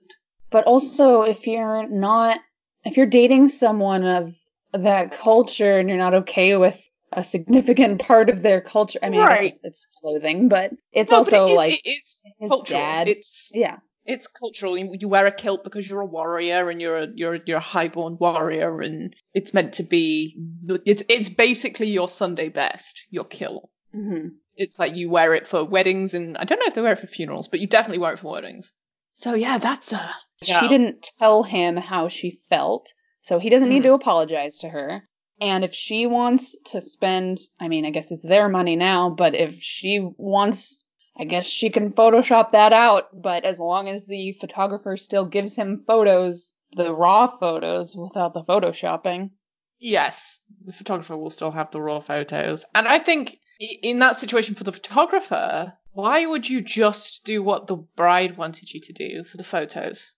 But 0.53 0.65
also 0.65 1.23
if 1.23 1.47
you're 1.47 1.89
not 1.89 2.39
if 2.85 2.95
you're 2.97 3.07
dating 3.07 3.49
someone 3.49 4.05
of 4.05 4.35
that 4.73 5.11
culture 5.11 5.77
and 5.79 5.89
you're 5.89 5.97
not 5.97 6.13
okay 6.13 6.55
with 6.57 6.79
a 7.11 7.23
significant 7.23 7.99
part 8.01 8.29
of 8.29 8.41
their 8.41 8.61
culture, 8.61 8.99
I 9.03 9.09
mean, 9.09 9.21
I 9.21 9.25
Right. 9.25 9.43
guess 9.43 9.55
it's, 9.55 9.63
it's 9.63 9.87
clothing, 9.99 10.49
but 10.49 10.71
it's 10.91 11.11
No, 11.11 11.17
also 11.19 11.31
but 11.31 11.49
it 11.49 11.51
is, 11.51 11.55
like 11.57 11.81
it 11.85 11.89
is 11.89 12.21
his 12.39 12.49
cultural. 12.49 12.79
dad. 12.79 13.07
It's 13.09 13.51
yeah. 13.53 13.77
it's 14.05 14.27
cultural. 14.27 14.77
You, 14.77 14.95
you 14.99 15.07
wear 15.07 15.25
a 15.25 15.31
kilt 15.31 15.63
because 15.63 15.89
you're 15.89 16.01
a 16.01 16.05
warrior 16.05 16.69
and 16.69 16.81
you're 16.81 16.97
a 17.03 17.07
you're 17.15 17.39
you're 17.45 17.57
a 17.57 17.71
highborn 17.75 18.17
warrior, 18.19 18.81
and 18.81 19.15
it's 19.33 19.53
meant 19.53 19.73
to 19.75 19.83
be. 19.83 20.37
It's 20.85 21.03
it's 21.09 21.29
basically 21.29 21.89
your 21.89 22.09
Sunday 22.09 22.49
best. 22.49 23.05
Your 23.09 23.25
kilt. 23.25 23.69
hmm 23.91 24.27
It's 24.55 24.77
like 24.77 24.95
you 24.95 25.09
wear 25.09 25.33
it 25.33 25.47
for 25.47 25.63
weddings, 25.65 26.13
and 26.13 26.37
I 26.37 26.43
don't 26.45 26.59
know 26.59 26.67
if 26.67 26.75
they 26.75 26.81
wear 26.81 26.93
it 26.93 26.99
for 26.99 27.07
funerals, 27.07 27.47
but 27.47 27.59
you 27.59 27.67
definitely 27.67 27.99
wear 27.99 28.13
it 28.13 28.19
for 28.19 28.33
weddings. 28.33 28.71
So 29.15 29.35
yeah, 29.35 29.59
that's 29.59 29.93
She 30.45 30.67
didn't 30.67 31.07
tell 31.19 31.43
him 31.43 31.77
how 31.77 32.07
she 32.09 32.39
felt, 32.49 32.93
so 33.21 33.39
he 33.39 33.49
doesn't 33.49 33.69
need 33.69 33.79
Hmm. 33.83 33.87
to 33.89 33.93
apologize 33.93 34.59
to 34.59 34.69
her. 34.69 35.07
And 35.41 35.63
if 35.63 35.73
she 35.73 36.05
wants 36.05 36.55
to 36.65 36.81
spend, 36.81 37.39
I 37.59 37.67
mean, 37.67 37.85
I 37.85 37.89
guess 37.89 38.11
it's 38.11 38.21
their 38.21 38.47
money 38.49 38.75
now, 38.75 39.09
but 39.09 39.35
if 39.35 39.61
she 39.61 39.99
wants 40.17 40.79
I 41.15 41.25
guess 41.25 41.45
she 41.45 41.69
can 41.69 41.91
Photoshop 41.91 42.51
that 42.51 42.73
out, 42.73 43.09
but 43.13 43.45
as 43.45 43.59
long 43.59 43.87
as 43.87 44.03
the 44.05 44.33
photographer 44.41 44.97
still 44.97 45.25
gives 45.27 45.55
him 45.55 45.83
photos, 45.85 46.53
the 46.75 46.91
raw 46.91 47.27
photos 47.27 47.95
without 47.95 48.33
the 48.33 48.41
Photoshopping. 48.43 49.29
Yes, 49.77 50.39
the 50.65 50.73
photographer 50.73 51.15
will 51.15 51.29
still 51.29 51.51
have 51.51 51.69
the 51.69 51.81
raw 51.81 51.99
photos. 51.99 52.65
And 52.73 52.87
I 52.87 52.97
think 52.97 53.37
in 53.59 53.99
that 53.99 54.15
situation 54.17 54.55
for 54.55 54.63
the 54.63 54.71
photographer, 54.71 55.73
why 55.91 56.25
would 56.25 56.49
you 56.49 56.61
just 56.61 57.25
do 57.25 57.43
what 57.43 57.67
the 57.67 57.75
bride 57.75 58.35
wanted 58.35 58.73
you 58.73 58.79
to 58.81 58.93
do 58.93 59.23
for 59.23 59.37
the 59.37 59.43
photos? 59.43 60.11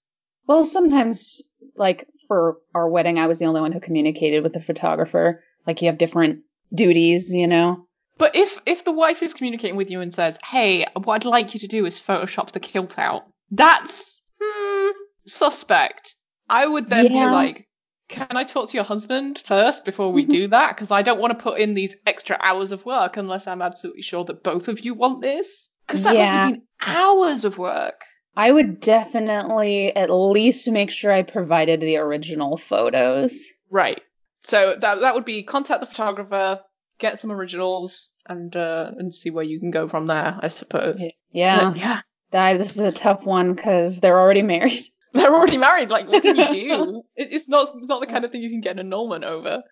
Well, 0.47 0.65
sometimes, 0.65 1.41
like 1.75 2.07
for 2.27 2.57
our 2.73 2.89
wedding, 2.89 3.19
I 3.19 3.27
was 3.27 3.39
the 3.39 3.45
only 3.45 3.61
one 3.61 3.71
who 3.71 3.79
communicated 3.79 4.43
with 4.43 4.53
the 4.53 4.61
photographer. 4.61 5.43
Like 5.65 5.81
you 5.81 5.87
have 5.87 5.97
different 5.97 6.41
duties, 6.73 7.33
you 7.33 7.47
know? 7.47 7.85
But 8.17 8.35
if 8.35 8.59
if 8.65 8.83
the 8.83 8.91
wife 8.91 9.23
is 9.23 9.33
communicating 9.33 9.75
with 9.75 9.91
you 9.91 10.01
and 10.01 10.13
says, 10.13 10.39
"Hey, 10.43 10.85
what 10.93 11.15
I'd 11.15 11.25
like 11.25 11.53
you 11.53 11.59
to 11.61 11.67
do 11.67 11.85
is 11.85 11.99
Photoshop 11.99 12.51
the 12.51 12.59
kilt 12.59 12.97
out," 12.97 13.25
that's 13.51 14.21
hmm, 14.41 14.91
suspect. 15.25 16.15
I 16.47 16.65
would 16.65 16.89
then 16.89 17.07
be 17.07 17.25
like, 17.25 17.67
"Can 18.07 18.27
I 18.31 18.43
talk 18.43 18.69
to 18.69 18.77
your 18.77 18.85
husband 18.85 19.39
first 19.39 19.83
before 19.83 20.13
we 20.13 20.23
do 20.25 20.47
that? 20.47 20.75
Because 20.75 20.91
I 20.91 21.01
don't 21.01 21.19
want 21.19 21.37
to 21.37 21.43
put 21.43 21.59
in 21.59 21.73
these 21.73 21.95
extra 22.05 22.37
hours 22.39 22.71
of 22.71 22.85
work 22.85 23.17
unless 23.17 23.47
I'm 23.47 23.61
absolutely 23.61 24.03
sure 24.03 24.23
that 24.25 24.43
both 24.43 24.69
of 24.69 24.79
you 24.79 24.93
want 24.93 25.21
this. 25.21 25.69
Because 25.87 26.03
that 26.03 26.15
must 26.15 26.33
have 26.33 26.53
been 26.53 26.61
hours 26.81 27.43
of 27.43 27.57
work." 27.57 28.01
I 28.35 28.51
would 28.51 28.79
definitely 28.81 29.95
at 29.95 30.09
least 30.09 30.67
make 30.67 30.91
sure 30.91 31.11
I 31.11 31.23
provided 31.23 31.79
the 31.79 31.97
original 31.97 32.57
photos. 32.57 33.33
Right. 33.69 34.01
So 34.43 34.75
that 34.79 35.01
that 35.01 35.15
would 35.15 35.25
be 35.25 35.43
contact 35.43 35.79
the 35.81 35.87
photographer, 35.87 36.59
get 36.99 37.19
some 37.19 37.31
originals, 37.31 38.11
and 38.27 38.55
uh, 38.55 38.91
and 38.97 39.13
see 39.13 39.29
where 39.31 39.43
you 39.43 39.59
can 39.59 39.71
go 39.71 39.87
from 39.87 40.07
there. 40.07 40.37
I 40.41 40.49
suppose. 40.49 41.01
Yeah. 41.31 41.69
But 41.71 41.77
yeah. 41.79 42.01
That, 42.31 42.57
this 42.57 42.75
is 42.75 42.81
a 42.81 42.91
tough 42.91 43.23
one 43.25 43.53
because 43.53 43.99
they're 43.99 44.19
already 44.19 44.41
married. 44.41 44.81
They're 45.15 45.33
already 45.33 45.57
married. 45.57 45.91
Like, 45.91 46.09
what 46.09 46.23
can 46.23 46.35
you 46.35 46.49
do? 46.51 47.03
It- 47.15 47.29
it's 47.31 47.47
not 47.47 47.69
it's 47.73 47.87
not 47.87 48.01
the 48.01 48.07
kind 48.07 48.25
of 48.25 48.31
thing 48.31 48.41
you 48.41 48.49
can 48.49 48.59
get 48.59 48.73
an 48.77 48.79
annulment 48.79 49.23
over. 49.23 49.63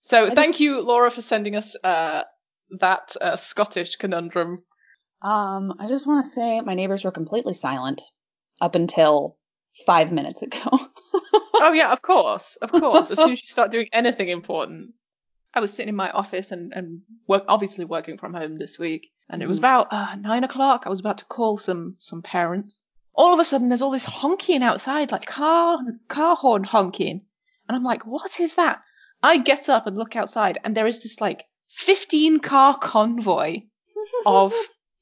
So 0.00 0.26
I 0.26 0.30
thank 0.34 0.58
you, 0.58 0.80
Laura, 0.80 1.12
for 1.12 1.22
sending 1.22 1.54
us 1.54 1.76
uh, 1.84 2.24
that 2.80 3.16
uh, 3.20 3.36
Scottish 3.36 3.96
conundrum. 3.96 4.58
Um, 5.22 5.74
I 5.78 5.86
just 5.88 6.06
want 6.06 6.24
to 6.24 6.30
say 6.30 6.60
my 6.60 6.74
neighbors 6.74 7.04
were 7.04 7.10
completely 7.10 7.52
silent 7.54 8.02
up 8.60 8.74
until 8.74 9.36
five 9.86 10.12
minutes 10.12 10.42
ago. 10.42 10.60
oh 11.54 11.72
yeah, 11.74 11.92
of 11.92 12.02
course, 12.02 12.56
of 12.62 12.70
course. 12.72 13.10
As 13.10 13.18
soon 13.18 13.32
as 13.32 13.42
you 13.42 13.46
start 13.46 13.70
doing 13.70 13.88
anything 13.92 14.28
important, 14.28 14.94
I 15.54 15.60
was 15.60 15.72
sitting 15.72 15.88
in 15.90 15.96
my 15.96 16.10
office 16.10 16.52
and 16.52 16.72
and 16.72 17.02
work, 17.26 17.44
obviously 17.48 17.84
working 17.84 18.18
from 18.18 18.34
home 18.34 18.56
this 18.58 18.78
week, 18.78 19.10
and 19.28 19.42
it 19.42 19.48
was 19.48 19.58
Mhm. 19.58 19.62
about 19.62 19.88
uh, 19.92 20.16
nine 20.16 20.44
o'clock. 20.44 20.84
I 20.86 20.90
was 20.90 21.00
about 21.00 21.18
to 21.18 21.24
call 21.26 21.58
some 21.58 21.96
some 21.98 22.22
parents. 22.22 22.80
All 23.14 23.34
of 23.34 23.40
a 23.40 23.44
sudden, 23.44 23.68
there's 23.68 23.82
all 23.82 23.90
this 23.90 24.04
honking 24.04 24.62
outside, 24.62 25.12
like 25.12 25.26
car 25.26 25.78
car 26.08 26.36
horn 26.36 26.64
honking, 26.64 27.26
and 27.68 27.76
I'm 27.76 27.84
like, 27.84 28.06
what 28.06 28.40
is 28.40 28.54
that? 28.54 28.80
I 29.22 29.36
get 29.38 29.68
up 29.68 29.86
and 29.86 29.98
look 29.98 30.16
outside, 30.16 30.58
and 30.64 30.74
there 30.74 30.86
is 30.86 31.02
this 31.02 31.20
like 31.20 31.44
15 31.68 32.40
car 32.40 32.78
convoy 32.78 33.62
of 34.26 34.54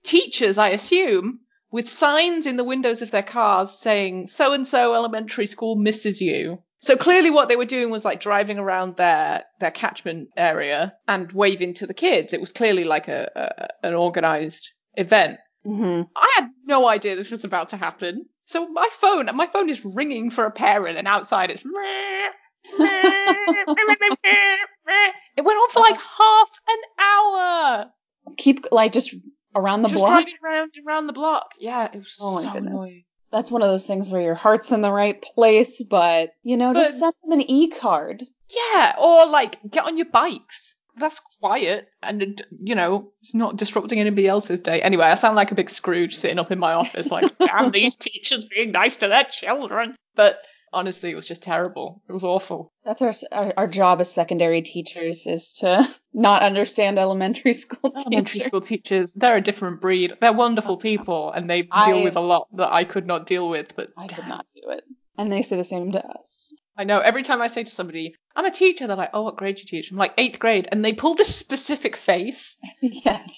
teachers, 0.09 0.59
I 0.59 0.71
assume, 0.71 1.41
with 1.71 1.89
signs 1.89 2.47
in 2.47 2.57
the 2.57 2.65
windows 2.65 3.03
of 3.03 3.11
their 3.11 3.23
cars 3.23 3.71
saying 3.71 4.29
so 4.29 4.53
and 4.55 4.67
so 4.67 4.95
elementary 4.95 5.47
school 5.47 5.77
misses 5.77 6.21
you. 6.21 6.63
So 6.81 6.97
clearly 6.97 7.31
what 7.31 7.49
they 7.49 7.57
were 7.57 7.65
doing 7.65 7.91
was 7.91 8.05
like 8.05 8.21
driving 8.21 8.59
around 8.59 8.97
their 8.97 9.45
their 9.61 9.71
catchment 9.71 10.29
area 10.37 10.95
and 11.07 11.31
waving 11.33 11.75
to 11.75 11.87
the 11.87 11.95
kids. 11.95 12.33
It 12.33 12.41
was 12.41 12.53
clearly 12.53 12.85
like 12.85 13.09
a, 13.09 13.69
a 13.83 13.87
an 13.87 13.95
organized 13.95 14.71
event. 14.95 15.39
hmm 15.65 16.03
I 16.17 16.33
had 16.37 16.49
no 16.65 16.89
idea 16.89 17.17
this 17.17 17.31
was 17.31 17.45
about 17.45 17.71
to 17.71 17.77
happen. 17.77 18.27
So 18.47 18.69
my 18.69 18.89
phone, 18.93 19.27
my 19.35 19.47
phone 19.47 19.69
is 19.69 19.85
ringing 19.85 20.31
for 20.31 20.45
a 20.45 20.51
parent 20.51 20.97
and 20.99 21.07
outside 21.07 21.51
it's 21.51 21.65
it 25.37 25.45
went 25.45 25.59
on 25.59 25.71
for 25.71 25.81
like 25.81 26.01
half 26.01 26.51
an 26.69 26.81
hour. 26.99 27.91
Keep 28.37 28.67
like 28.71 28.93
just 28.93 29.15
around 29.55 29.83
the 29.83 29.89
just 29.89 29.99
block. 30.01 30.11
driving 30.11 30.35
around 30.45 30.71
around 30.87 31.07
the 31.07 31.13
block. 31.13 31.53
Yeah, 31.59 31.87
it 31.93 31.97
was 31.99 32.17
Oh 32.21 32.41
so 32.41 32.53
goodness. 32.53 32.71
annoying. 32.73 33.05
That's 33.31 33.51
one 33.51 33.63
of 33.63 33.69
those 33.69 33.85
things 33.85 34.11
where 34.11 34.23
your 34.23 34.35
heart's 34.35 34.73
in 34.73 34.81
the 34.81 34.91
right 34.91 35.21
place, 35.21 35.83
but 35.89 36.31
you 36.43 36.57
know, 36.57 36.73
just 36.75 36.99
send 36.99 37.13
them 37.23 37.33
an 37.33 37.43
e 37.51 37.69
card. 37.69 38.23
Yeah, 38.51 38.95
or 38.99 39.27
like 39.27 39.59
get 39.71 39.85
on 39.85 39.97
your 39.97 40.07
bikes. 40.07 40.75
That's 40.97 41.21
quiet 41.39 41.87
and 42.03 42.43
you 42.61 42.75
know 42.75 43.13
it's 43.21 43.35
not 43.35 43.57
disrupting 43.57 44.01
anybody 44.01 44.27
else's 44.27 44.61
day. 44.61 44.81
Anyway, 44.83 45.05
I 45.05 45.15
sound 45.15 45.37
like 45.37 45.53
a 45.53 45.55
big 45.55 45.71
Scrooge 45.71 46.17
sitting 46.17 46.39
up 46.39 46.51
in 46.51 46.59
my 46.59 46.73
office, 46.73 47.11
like, 47.11 47.37
damn 47.47 47.71
these 47.71 47.95
teachers 47.97 48.47
being 48.47 48.73
nice 48.73 48.97
to 48.99 49.09
their 49.09 49.25
children. 49.25 49.95
But 50.17 50.39
honestly, 50.73 51.11
it 51.11 51.17
was 51.17 51.29
just 51.29 51.43
terrible. 51.43 52.03
It 52.09 52.13
was 52.13 52.25
awful. 52.25 52.73
That's 52.85 53.03
our, 53.03 53.13
our 53.33 53.55
our 53.57 53.67
job 53.67 54.01
as 54.01 54.11
secondary 54.13 54.63
teachers 54.63 55.27
is 55.27 55.55
to 55.61 55.89
not 56.13 56.43
understand 56.43 56.99
elementary 56.99 57.53
school 57.53 57.93
Elementary 57.97 58.41
teachers. 58.41 58.47
school 58.47 58.61
teachers, 58.61 59.13
they're 59.13 59.37
a 59.37 59.41
different 59.41 59.81
breed. 59.81 60.15
They're 60.21 60.33
wonderful 60.33 60.75
oh, 60.75 60.79
people 60.79 61.33
and 61.33 61.49
they 61.49 61.69
I- 61.71 61.93
deal 61.93 62.03
with 62.03 62.17
a 62.17 62.21
lot 62.21 62.49
that 62.57 62.73
I 62.73 62.85
could 62.85 63.07
not 63.07 63.27
deal 63.27 63.49
with. 63.49 63.75
But 63.77 63.91
I 63.97 64.07
could 64.07 64.27
not 64.27 64.47
do 64.55 64.71
it, 64.71 64.85
and 65.17 65.31
they 65.31 65.43
say 65.43 65.57
the 65.57 65.65
same 65.65 65.93
to 65.93 66.05
us. 66.05 66.53
I 66.77 66.85
know 66.85 67.01
every 67.01 67.25
time 67.25 67.43
I 67.43 67.49
say 67.49 67.65
to 67.65 67.71
somebody, 67.71 68.15
I'm 68.37 68.45
a 68.45 68.53
teacher, 68.53 68.87
they're 68.87 68.95
like, 68.97 69.11
oh, 69.13 69.23
what 69.23 69.37
grade 69.37 69.57
do 69.57 69.63
you 69.63 69.67
teach? 69.67 69.91
I'm 69.91 69.97
like, 69.97 70.15
eighth 70.17 70.39
grade. 70.39 70.69
And 70.71 70.85
they 70.85 70.93
pull 70.93 71.17
this 71.17 71.35
specific 71.35 71.97
face 71.97 72.57
yes. 72.81 73.29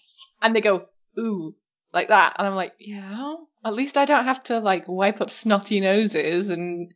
and 0.42 0.54
they 0.54 0.60
go, 0.60 0.84
ooh, 1.18 1.54
like 1.90 2.08
that. 2.08 2.36
And 2.38 2.46
I'm 2.46 2.54
like, 2.54 2.74
yeah, 2.78 3.34
at 3.64 3.72
least 3.72 3.96
I 3.96 4.04
don't 4.04 4.26
have 4.26 4.44
to 4.44 4.58
like 4.60 4.84
wipe 4.88 5.22
up 5.22 5.30
snotty 5.30 5.80
noses 5.80 6.50
and 6.50 6.92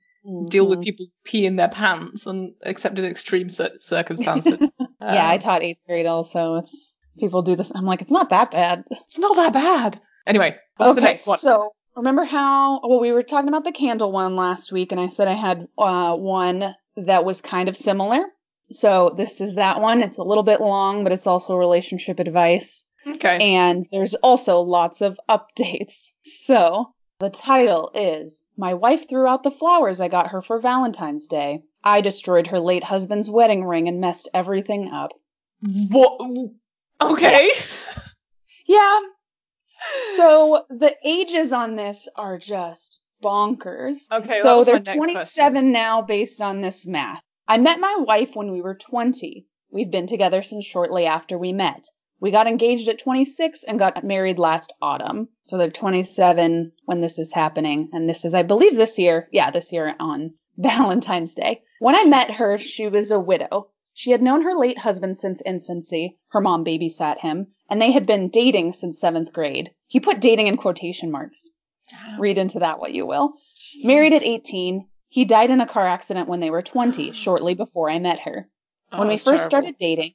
deal 0.49 0.67
with 0.69 0.79
Mhm. 0.81 0.85
people 0.85 1.07
peeing 1.27 1.57
their 1.57 1.69
pants 1.69 2.27
and 2.27 2.55
except 2.63 2.99
in 2.99 3.05
extreme 3.05 3.49
cir- 3.49 3.79
circumstances. 3.79 4.59
yeah, 5.01 5.29
I 5.29 5.35
Um, 5.35 5.41
taught 5.41 5.63
eighth 5.63 5.81
grade 5.87 6.07
also. 6.07 6.57
It's 6.57 6.91
people 7.19 7.43
do 7.43 7.57
this. 7.57 7.71
I'm 7.75 7.85
like, 7.85 8.01
it's 8.03 8.11
not 8.11 8.31
that 8.31 8.51
bad. 8.51 8.85
it's 8.91 9.19
not 9.19 9.37
that 9.37 9.53
bad. 9.53 10.01
Anyway, 10.27 10.57
what's 10.79 10.95
the 10.95 11.01
okay, 11.03 11.11
next 11.11 11.27
one? 11.27 11.39
so 11.39 11.73
remember 11.95 12.25
how 12.25 12.81
well 12.83 13.01
we 13.01 13.13
were 13.13 13.23
talking 13.23 13.49
about 13.49 13.65
the 13.65 13.73
candle 13.73 14.11
one 14.13 14.35
last 14.37 14.73
week, 14.73 14.93
and 14.93 15.01
I 15.01 15.09
said 15.09 15.29
I 15.29 15.35
had 15.35 15.69
uh, 15.79 16.15
one 16.17 16.75
that 16.97 17.25
was 17.25 17.41
kind 17.41 17.69
of 17.69 17.77
similar. 17.77 18.25
So 18.73 19.13
this 19.17 19.43
is 19.43 19.57
that 19.57 19.81
one. 19.83 20.01
It's 20.03 20.17
a 20.17 20.23
little 20.23 20.43
bit 20.43 20.61
long, 20.63 21.05
but 21.05 21.13
it's 21.13 21.27
also 21.27 21.55
relationship 21.57 22.19
advice, 22.19 22.87
okay. 23.07 23.55
and 23.55 23.87
there's 23.93 24.15
also 24.15 24.61
lots 24.61 25.03
of 25.03 25.21
updates. 25.29 26.11
So 26.25 26.87
the 27.25 27.31
title 27.31 27.91
is 27.95 28.43
My 28.57 28.75
wife 28.75 29.09
threw 29.09 29.27
out 29.27 29.43
the 29.43 29.51
flowers 29.51 30.01
I 30.01 30.09
got 30.09 30.29
her 30.29 30.43
for 30.43 30.61
Valentine's 30.61 31.27
Day. 31.27 31.63
I 31.83 32.03
destroyed 32.03 32.49
her 32.49 32.61
late 32.61 32.85
husband's 32.85 33.31
wedding 33.31 33.65
ring 33.65 33.89
and 33.89 33.99
messed 33.99 34.29
everything 34.35 34.91
up. 34.93 35.13
What? 35.63 36.21
Okay. 37.01 37.51
Yeah. 38.67 39.01
So 40.17 40.65
the 40.69 40.95
ages 41.05 41.53
on 41.53 41.77
this 41.77 42.09
are 42.15 42.39
just 42.39 43.01
bonkers. 43.23 44.11
Okay, 44.13 44.41
so 44.41 44.49
that 44.49 44.57
was 44.57 44.67
my 44.67 44.73
they're 44.81 44.95
27 44.95 45.15
question. 45.15 45.73
now 45.73 46.03
based 46.03 46.43
on 46.43 46.61
this 46.61 46.87
math. 46.87 47.23
I 47.49 47.59
met 47.59 47.81
my 47.81 47.97
wife 48.01 48.31
when 48.35 48.53
we 48.53 48.61
were 48.61 48.75
20. 48.75 49.47
We've 49.71 49.91
been 49.91 50.07
together 50.07 50.43
since 50.43 50.65
shortly 50.67 51.07
after 51.07 51.39
we 51.39 51.53
met. 51.53 51.87
We 52.25 52.31
got 52.31 52.47
engaged 52.47 52.89
at 52.89 53.01
26 53.01 53.65
and 53.65 53.79
got 53.79 54.03
married 54.03 54.39
last 54.39 54.73
autumn. 54.81 55.29
So 55.43 55.59
they're 55.59 55.69
27 55.69 56.73
when 56.87 57.03
this 57.03 57.19
is 57.19 57.35
happening. 57.35 57.91
And 57.93 58.09
this 58.09 58.25
is, 58.25 58.35
I 58.35 58.43
believe, 58.43 58.77
this 58.77 58.99
year. 58.99 59.29
Yeah, 59.31 59.51
this 59.51 59.75
year 59.75 59.95
on 60.01 60.33
Valentine's 60.57 61.35
Day. 61.35 61.61
When 61.81 61.95
I 61.95 62.05
met 62.05 62.31
her, 62.31 62.59
she 62.59 62.89
was 62.89 63.11
a 63.11 63.21
widow. 63.21 63.69
She 63.93 64.11
had 64.11 64.23
known 64.23 64.41
her 64.41 64.55
late 64.55 64.79
husband 64.79 65.19
since 65.19 65.43
infancy. 65.45 66.17
Her 66.29 66.41
mom 66.41 66.65
babysat 66.65 67.19
him, 67.19 67.49
and 67.69 67.79
they 67.79 67.91
had 67.91 68.07
been 68.07 68.31
dating 68.31 68.73
since 68.73 68.99
seventh 68.99 69.35
grade. 69.35 69.73
He 69.87 70.01
put 70.01 70.23
dating 70.23 70.47
in 70.47 70.57
quotation 70.57 71.11
marks. 71.11 71.47
Read 72.19 72.39
into 72.39 72.61
that 72.61 72.79
what 72.79 72.95
you 72.95 73.05
will. 73.05 73.35
Married 73.83 74.15
at 74.15 74.23
18, 74.23 74.89
he 75.11 75.27
died 75.27 75.51
in 75.51 75.61
a 75.61 75.69
car 75.69 75.87
accident 75.87 76.31
when 76.31 76.41
they 76.41 76.49
were 76.49 76.63
20, 76.63 77.13
shortly 77.13 77.53
before 77.53 77.91
I 77.91 77.99
met 77.99 78.21
her. 78.21 78.49
Oh, 78.91 79.01
when 79.01 79.09
we 79.09 79.19
first 79.19 79.25
terrible. 79.25 79.51
started 79.51 79.77
dating, 79.79 80.15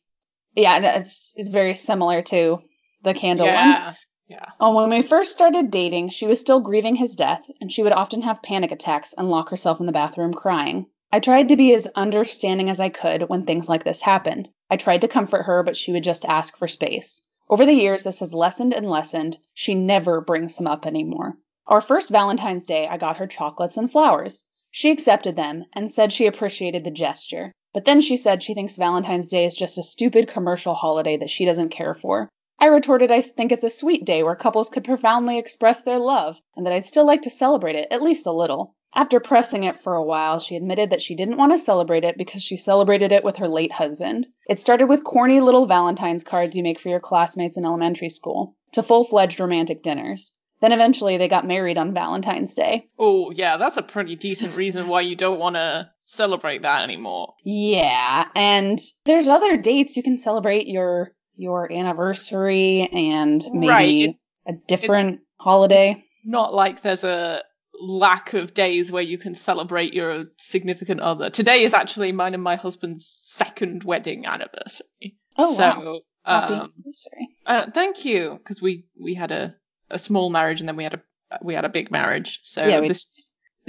yeah, 0.56 0.80
that's 0.80 1.34
it's 1.36 1.50
very 1.50 1.74
similar 1.74 2.22
to 2.24 2.60
the 3.04 3.14
candle 3.14 3.48
one. 3.48 3.56
yeah. 3.56 3.94
Yeah. 4.28 4.46
Oh, 4.60 4.76
when 4.76 4.92
we 4.92 5.02
first 5.02 5.32
started 5.32 5.72
dating, 5.72 6.10
she 6.10 6.28
was 6.28 6.40
still 6.40 6.60
grieving 6.60 6.96
his 6.96 7.16
death, 7.16 7.42
and 7.60 7.72
she 7.72 7.82
would 7.82 7.94
often 7.94 8.22
have 8.22 8.44
panic 8.44 8.72
attacks 8.72 9.12
and 9.18 9.28
lock 9.28 9.50
herself 9.50 9.80
in 9.80 9.88
the 9.88 9.92
bathroom 9.92 10.36
crying. 10.36 10.86
I 11.12 11.20
tried 11.20 11.50
to 11.50 11.56
be 11.56 11.74
as 11.74 11.88
understanding 11.96 12.70
as 12.70 12.80
I 12.80 12.90
could 12.90 13.28
when 13.28 13.46
things 13.46 13.68
like 13.68 13.84
this 13.84 14.02
happened. 14.02 14.52
I 14.70 14.78
tried 14.78 15.02
to 15.02 15.08
comfort 15.08 15.44
her, 15.44 15.64
but 15.64 15.76
she 15.76 15.92
would 15.92 16.04
just 16.04 16.26
ask 16.26 16.56
for 16.56 16.68
space. 16.68 17.24
Over 17.50 17.66
the 17.66 17.74
years, 17.74 18.04
this 18.04 18.20
has 18.20 18.36
lessened 18.36 18.76
and 18.76 18.88
lessened. 18.88 19.40
She 19.56 19.74
never 19.74 20.22
brings 20.22 20.60
him 20.60 20.68
up 20.68 20.86
anymore. 20.86 21.40
Our 21.66 21.82
first 21.82 22.12
Valentine's 22.12 22.68
Day, 22.68 22.88
I 22.88 22.98
got 22.98 23.18
her 23.18 23.26
chocolates 23.26 23.78
and 23.78 23.92
flowers. 23.92 24.46
She 24.70 24.92
accepted 24.92 25.36
them 25.36 25.66
and 25.74 25.90
said 25.90 26.14
she 26.14 26.28
appreciated 26.28 26.84
the 26.84 26.92
gesture. 26.92 27.52
But 27.74 27.86
then 27.86 28.02
she 28.02 28.18
said 28.18 28.42
she 28.42 28.54
thinks 28.54 28.78
Valentine's 28.78 29.28
Day 29.28 29.46
is 29.46 29.54
just 29.54 29.78
a 29.78 29.84
stupid 29.84 30.28
commercial 30.28 30.74
holiday 30.74 31.18
that 31.18 31.30
she 31.30 31.46
doesn't 31.46 31.70
care 31.70 31.94
for. 31.94 32.28
I 32.58 32.66
retorted 32.66 33.12
I 33.12 33.22
think 33.22 33.52
it's 33.52 33.64
a 33.64 33.70
sweet 33.70 34.06
day 34.06 34.24
where 34.24 34.36
couples 34.36 34.70
could 34.70 34.84
profoundly 34.84 35.38
express 35.38 35.82
their 35.82 36.00
love, 36.00 36.38
and 36.56 36.66
that 36.66 36.74
I'd 36.74 36.86
still 36.86 37.06
like 37.06 37.22
to 37.22 37.30
celebrate 37.30 37.76
it, 37.76 37.88
at 37.92 38.02
least 38.02 38.26
a 38.26 38.32
little. 38.32 38.76
After 38.96 39.20
pressing 39.20 39.66
it 39.66 39.80
for 39.80 39.94
a 39.94 40.04
while, 40.04 40.40
she 40.40 40.56
admitted 40.56 40.90
that 40.90 41.02
she 41.02 41.16
didn't 41.16 41.38
want 41.38 41.52
to 41.52 41.60
celebrate 41.60 42.04
it 42.04 42.18
because 42.18 42.42
she 42.42 42.58
celebrated 42.58 43.12
it 43.12 43.24
with 43.24 43.36
her 43.38 43.48
late 43.48 43.72
husband. 43.72 44.28
It 44.50 44.58
started 44.58 44.90
with 44.90 45.04
corny 45.04 45.40
little 45.40 45.68
Valentine's 45.68 46.24
cards 46.24 46.56
you 46.56 46.64
make 46.64 46.80
for 46.80 46.90
your 46.90 47.00
classmates 47.00 47.56
in 47.56 47.66
elementary 47.66 48.10
school, 48.10 48.56
to 48.72 48.82
full 48.82 49.04
fledged 49.04 49.40
romantic 49.40 49.84
dinners. 49.84 50.34
Then 50.60 50.72
eventually 50.72 51.18
they 51.18 51.28
got 51.28 51.48
married 51.48 51.78
on 51.78 51.94
Valentine's 51.94 52.56
Day. 52.56 52.88
Oh, 52.98 53.32
yeah, 53.32 53.58
that's 53.58 53.78
a 53.78 53.84
pretty 53.84 54.16
decent 54.16 54.56
reason 54.56 54.88
why 54.88 55.02
you 55.02 55.16
don't 55.16 55.40
want 55.40 55.56
to 55.56 55.92
celebrate 56.10 56.64
that 56.64 56.84
anymore. 56.84 57.36
Yeah, 57.44 58.28
and 58.36 58.80
there's 59.06 59.28
other 59.28 59.58
dates 59.58 59.96
you 59.96 60.04
can 60.04 60.18
celebrate 60.18 60.68
your 60.68 61.12
your 61.36 61.72
anniversary 61.72 62.90
and 62.92 63.42
maybe 63.54 63.70
Right, 63.70 64.16
a 64.48 64.54
different 64.68 65.22
holiday. 65.38 66.04
Not 66.26 66.54
like 66.54 66.82
there's 66.82 67.04
a 67.04 67.44
lack 67.82 68.34
of 68.34 68.54
days 68.54 68.92
where 68.92 69.04
you 69.04 69.18
can 69.18 69.36
celebrate 69.36 69.94
your 69.94 70.26
significant 70.38 71.00
other. 71.00 71.30
Today 71.30 71.64
is 71.64 71.74
actually 71.74 72.12
mine 72.12 72.34
and 72.34 72.44
my 72.44 72.56
husband's 72.56 73.08
second 73.08 73.84
wedding 73.84 74.26
anniversary. 74.26 75.18
Oh 75.38 75.54
so, 75.54 75.62
wow. 75.62 76.00
Happy 76.26 76.54
um, 76.54 76.74
anniversary. 76.76 77.28
uh, 77.46 77.72
thank 77.74 78.04
you, 78.04 78.38
because 78.38 78.62
we 78.62 78.86
we 79.00 79.14
had 79.14 79.32
a 79.32 79.56
a 79.90 80.00
small 80.00 80.30
marriage 80.30 80.60
and 80.60 80.68
then 80.68 80.76
we 80.76 80.84
had 80.84 80.96
a 80.96 81.02
we 81.42 81.54
had 81.54 81.66
a 81.66 81.70
big 81.70 81.92
marriage. 81.92 82.40
So 82.44 82.66
Yeah, 82.66 82.82
this 82.82 83.06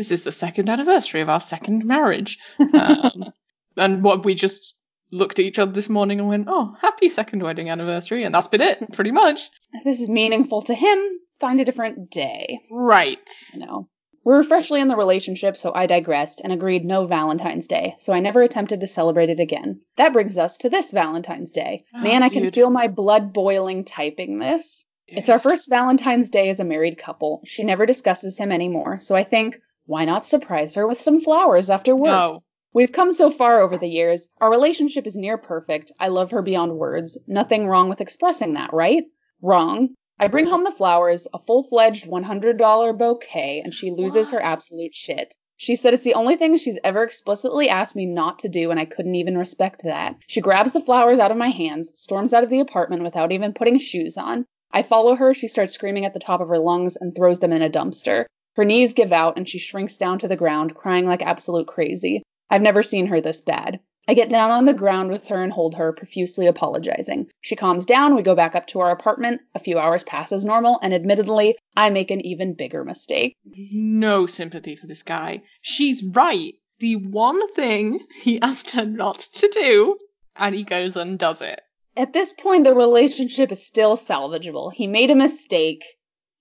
this 0.00 0.10
is 0.10 0.22
the 0.22 0.32
second 0.32 0.70
anniversary 0.70 1.20
of 1.20 1.28
our 1.28 1.40
second 1.40 1.84
marriage. 1.84 2.38
Um, 2.72 3.32
and 3.76 4.02
what 4.02 4.24
we 4.24 4.34
just 4.34 4.80
looked 5.12 5.38
at 5.38 5.44
each 5.44 5.58
other 5.58 5.72
this 5.72 5.88
morning 5.90 6.18
and 6.18 6.28
went, 6.28 6.46
"Oh, 6.48 6.74
happy 6.80 7.10
second 7.10 7.42
wedding 7.42 7.68
anniversary," 7.68 8.24
and 8.24 8.34
that's 8.34 8.48
been 8.48 8.62
it, 8.62 8.92
pretty 8.92 9.10
much. 9.10 9.50
If 9.74 9.84
this 9.84 10.00
is 10.00 10.08
meaningful 10.08 10.62
to 10.62 10.74
him, 10.74 10.98
find 11.38 11.60
a 11.60 11.64
different 11.64 12.10
day. 12.10 12.60
Right. 12.70 13.28
You 13.52 13.60
know. 13.60 13.88
We're 14.24 14.42
freshly 14.42 14.80
in 14.80 14.88
the 14.88 14.96
relationship, 14.96 15.56
so 15.56 15.72
I 15.74 15.86
digressed 15.86 16.40
and 16.42 16.52
agreed 16.52 16.84
no 16.84 17.06
Valentine's 17.06 17.66
Day, 17.66 17.96
so 17.98 18.12
I 18.12 18.20
never 18.20 18.42
attempted 18.42 18.80
to 18.80 18.86
celebrate 18.86 19.30
it 19.30 19.40
again. 19.40 19.80
That 19.96 20.12
brings 20.12 20.38
us 20.38 20.56
to 20.58 20.70
this 20.70 20.90
Valentine's 20.90 21.50
Day. 21.50 21.84
Oh, 21.94 22.02
Man, 22.02 22.22
I 22.22 22.28
can 22.28 22.50
feel 22.50 22.70
my 22.70 22.88
blood 22.88 23.32
boiling 23.32 23.84
typing 23.84 24.38
this. 24.38 24.84
It's 25.06 25.28
our 25.28 25.40
first 25.40 25.68
Valentine's 25.68 26.30
Day 26.30 26.50
as 26.50 26.60
a 26.60 26.64
married 26.64 26.98
couple. 26.98 27.40
She 27.44 27.64
never 27.64 27.84
discusses 27.86 28.38
him 28.38 28.52
anymore, 28.52 29.00
so 29.00 29.16
I 29.16 29.24
think, 29.24 29.58
why 29.90 30.05
not 30.05 30.24
surprise 30.24 30.76
her 30.76 30.87
with 30.87 31.00
some 31.00 31.20
flowers 31.20 31.68
after 31.68 31.96
work? 31.96 32.12
No. 32.12 32.44
We've 32.72 32.92
come 32.92 33.12
so 33.12 33.29
far 33.29 33.61
over 33.61 33.76
the 33.76 33.88
years. 33.88 34.29
Our 34.40 34.48
relationship 34.48 35.05
is 35.05 35.16
near 35.16 35.37
perfect. 35.37 35.90
I 35.98 36.07
love 36.07 36.31
her 36.31 36.42
beyond 36.42 36.79
words. 36.79 37.18
Nothing 37.26 37.66
wrong 37.66 37.88
with 37.88 38.00
expressing 38.00 38.53
that, 38.53 38.72
right? 38.72 39.03
Wrong. 39.42 39.88
I 40.16 40.29
bring 40.29 40.46
home 40.46 40.62
the 40.62 40.70
flowers, 40.70 41.26
a 41.35 41.40
full 41.40 41.64
fledged 41.64 42.07
$100 42.07 42.96
bouquet, 42.96 43.62
and 43.64 43.74
she 43.74 43.90
loses 43.90 44.31
her 44.31 44.40
absolute 44.40 44.94
shit. 44.94 45.35
She 45.57 45.74
said 45.74 45.92
it's 45.92 46.05
the 46.05 46.14
only 46.14 46.37
thing 46.37 46.57
she's 46.57 46.79
ever 46.85 47.03
explicitly 47.03 47.68
asked 47.68 47.96
me 47.96 48.07
not 48.07 48.38
to 48.38 48.48
do, 48.48 48.70
and 48.70 48.79
I 48.79 48.85
couldn't 48.85 49.16
even 49.16 49.37
respect 49.37 49.83
that. 49.83 50.14
She 50.29 50.40
grabs 50.40 50.70
the 50.70 50.81
flowers 50.81 51.18
out 51.18 51.33
of 51.33 51.37
my 51.37 51.50
hands, 51.50 51.90
storms 51.96 52.33
out 52.33 52.44
of 52.44 52.50
the 52.50 52.61
apartment 52.61 53.03
without 53.03 53.33
even 53.33 53.55
putting 53.55 53.81
shoes 53.81 54.16
on. 54.16 54.46
I 54.70 54.85
follow 54.85 55.16
her, 55.16 55.35
she 55.35 55.48
starts 55.48 55.72
screaming 55.72 56.05
at 56.05 56.14
the 56.14 56.20
top 56.20 56.40
of 56.40 56.46
her 56.46 56.61
lungs 56.61 56.96
and 56.96 57.12
throws 57.12 57.40
them 57.40 57.53
in 57.53 57.62
a 57.62 57.68
dumpster. 57.68 58.26
Her 58.61 58.66
knees 58.66 58.92
give 58.92 59.11
out 59.11 59.38
and 59.38 59.49
she 59.49 59.59
shrinks 59.59 59.96
down 59.96 60.18
to 60.18 60.29
the 60.29 60.37
ground, 60.37 60.75
crying 60.75 61.07
like 61.07 61.23
absolute 61.23 61.66
crazy. 61.66 62.23
I've 62.51 62.61
never 62.61 62.83
seen 62.83 63.07
her 63.07 63.18
this 63.18 63.40
bad. 63.40 63.81
I 64.07 64.12
get 64.12 64.29
down 64.29 64.51
on 64.51 64.66
the 64.66 64.75
ground 64.75 65.11
with 65.11 65.29
her 65.29 65.42
and 65.42 65.51
hold 65.51 65.77
her, 65.77 65.94
profusely 65.94 66.46
apologizing. 66.46 67.31
She 67.40 67.57
calms 67.57 67.87
down, 67.87 68.14
we 68.14 68.20
go 68.20 68.35
back 68.35 68.55
up 68.55 68.66
to 68.66 68.81
our 68.81 68.90
apartment. 68.90 69.40
A 69.55 69.61
few 69.61 69.79
hours 69.79 70.05
pass 70.05 70.31
as 70.31 70.44
normal, 70.44 70.79
and 70.83 70.92
admittedly, 70.92 71.57
I 71.75 71.88
make 71.88 72.11
an 72.11 72.20
even 72.20 72.53
bigger 72.53 72.85
mistake. 72.85 73.35
No 73.46 74.27
sympathy 74.27 74.77
for 74.77 74.87
this 74.87 75.05
guy. 75.05 75.40
She's 75.62 76.05
right. 76.05 76.53
The 76.81 76.96
one 76.96 77.51
thing 77.55 78.01
he 78.20 78.42
asked 78.42 78.73
her 78.73 78.85
not 78.85 79.20
to 79.37 79.49
do, 79.49 79.96
and 80.37 80.55
he 80.55 80.64
goes 80.64 80.99
and 80.99 81.18
does 81.18 81.40
it. 81.40 81.62
At 81.96 82.12
this 82.12 82.31
point, 82.31 82.64
the 82.64 82.75
relationship 82.75 83.53
is 83.53 83.66
still 83.66 83.96
salvageable. 83.96 84.70
He 84.70 84.87
made 84.87 85.11
a 85.11 85.14
mistake. 85.14 85.83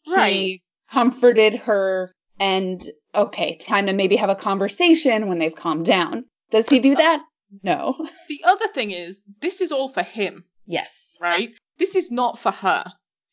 Right. 0.06 0.34
He 0.34 0.64
comforted 0.92 1.56
her, 1.56 2.12
and 2.40 2.82
okay, 3.14 3.58
time 3.58 3.88
to 3.88 3.94
maybe 3.94 4.16
have 4.16 4.30
a 4.30 4.36
conversation 4.36 5.28
when 5.28 5.40
they've 5.40 5.56
calmed 5.56 5.86
down. 5.86 6.26
Does 6.52 6.70
he 6.70 6.80
do 6.80 6.96
that? 6.96 7.22
No. 7.64 7.96
The 8.30 8.44
other 8.46 8.68
thing 8.68 8.92
is, 8.92 9.22
this 9.42 9.60
is 9.62 9.72
all 9.72 9.90
for 9.90 10.04
him. 10.04 10.44
Yes. 10.66 11.18
right? 11.20 11.50
This 11.80 11.96
is 11.96 12.12
not 12.12 12.38
for 12.38 12.52
her. 12.52 12.86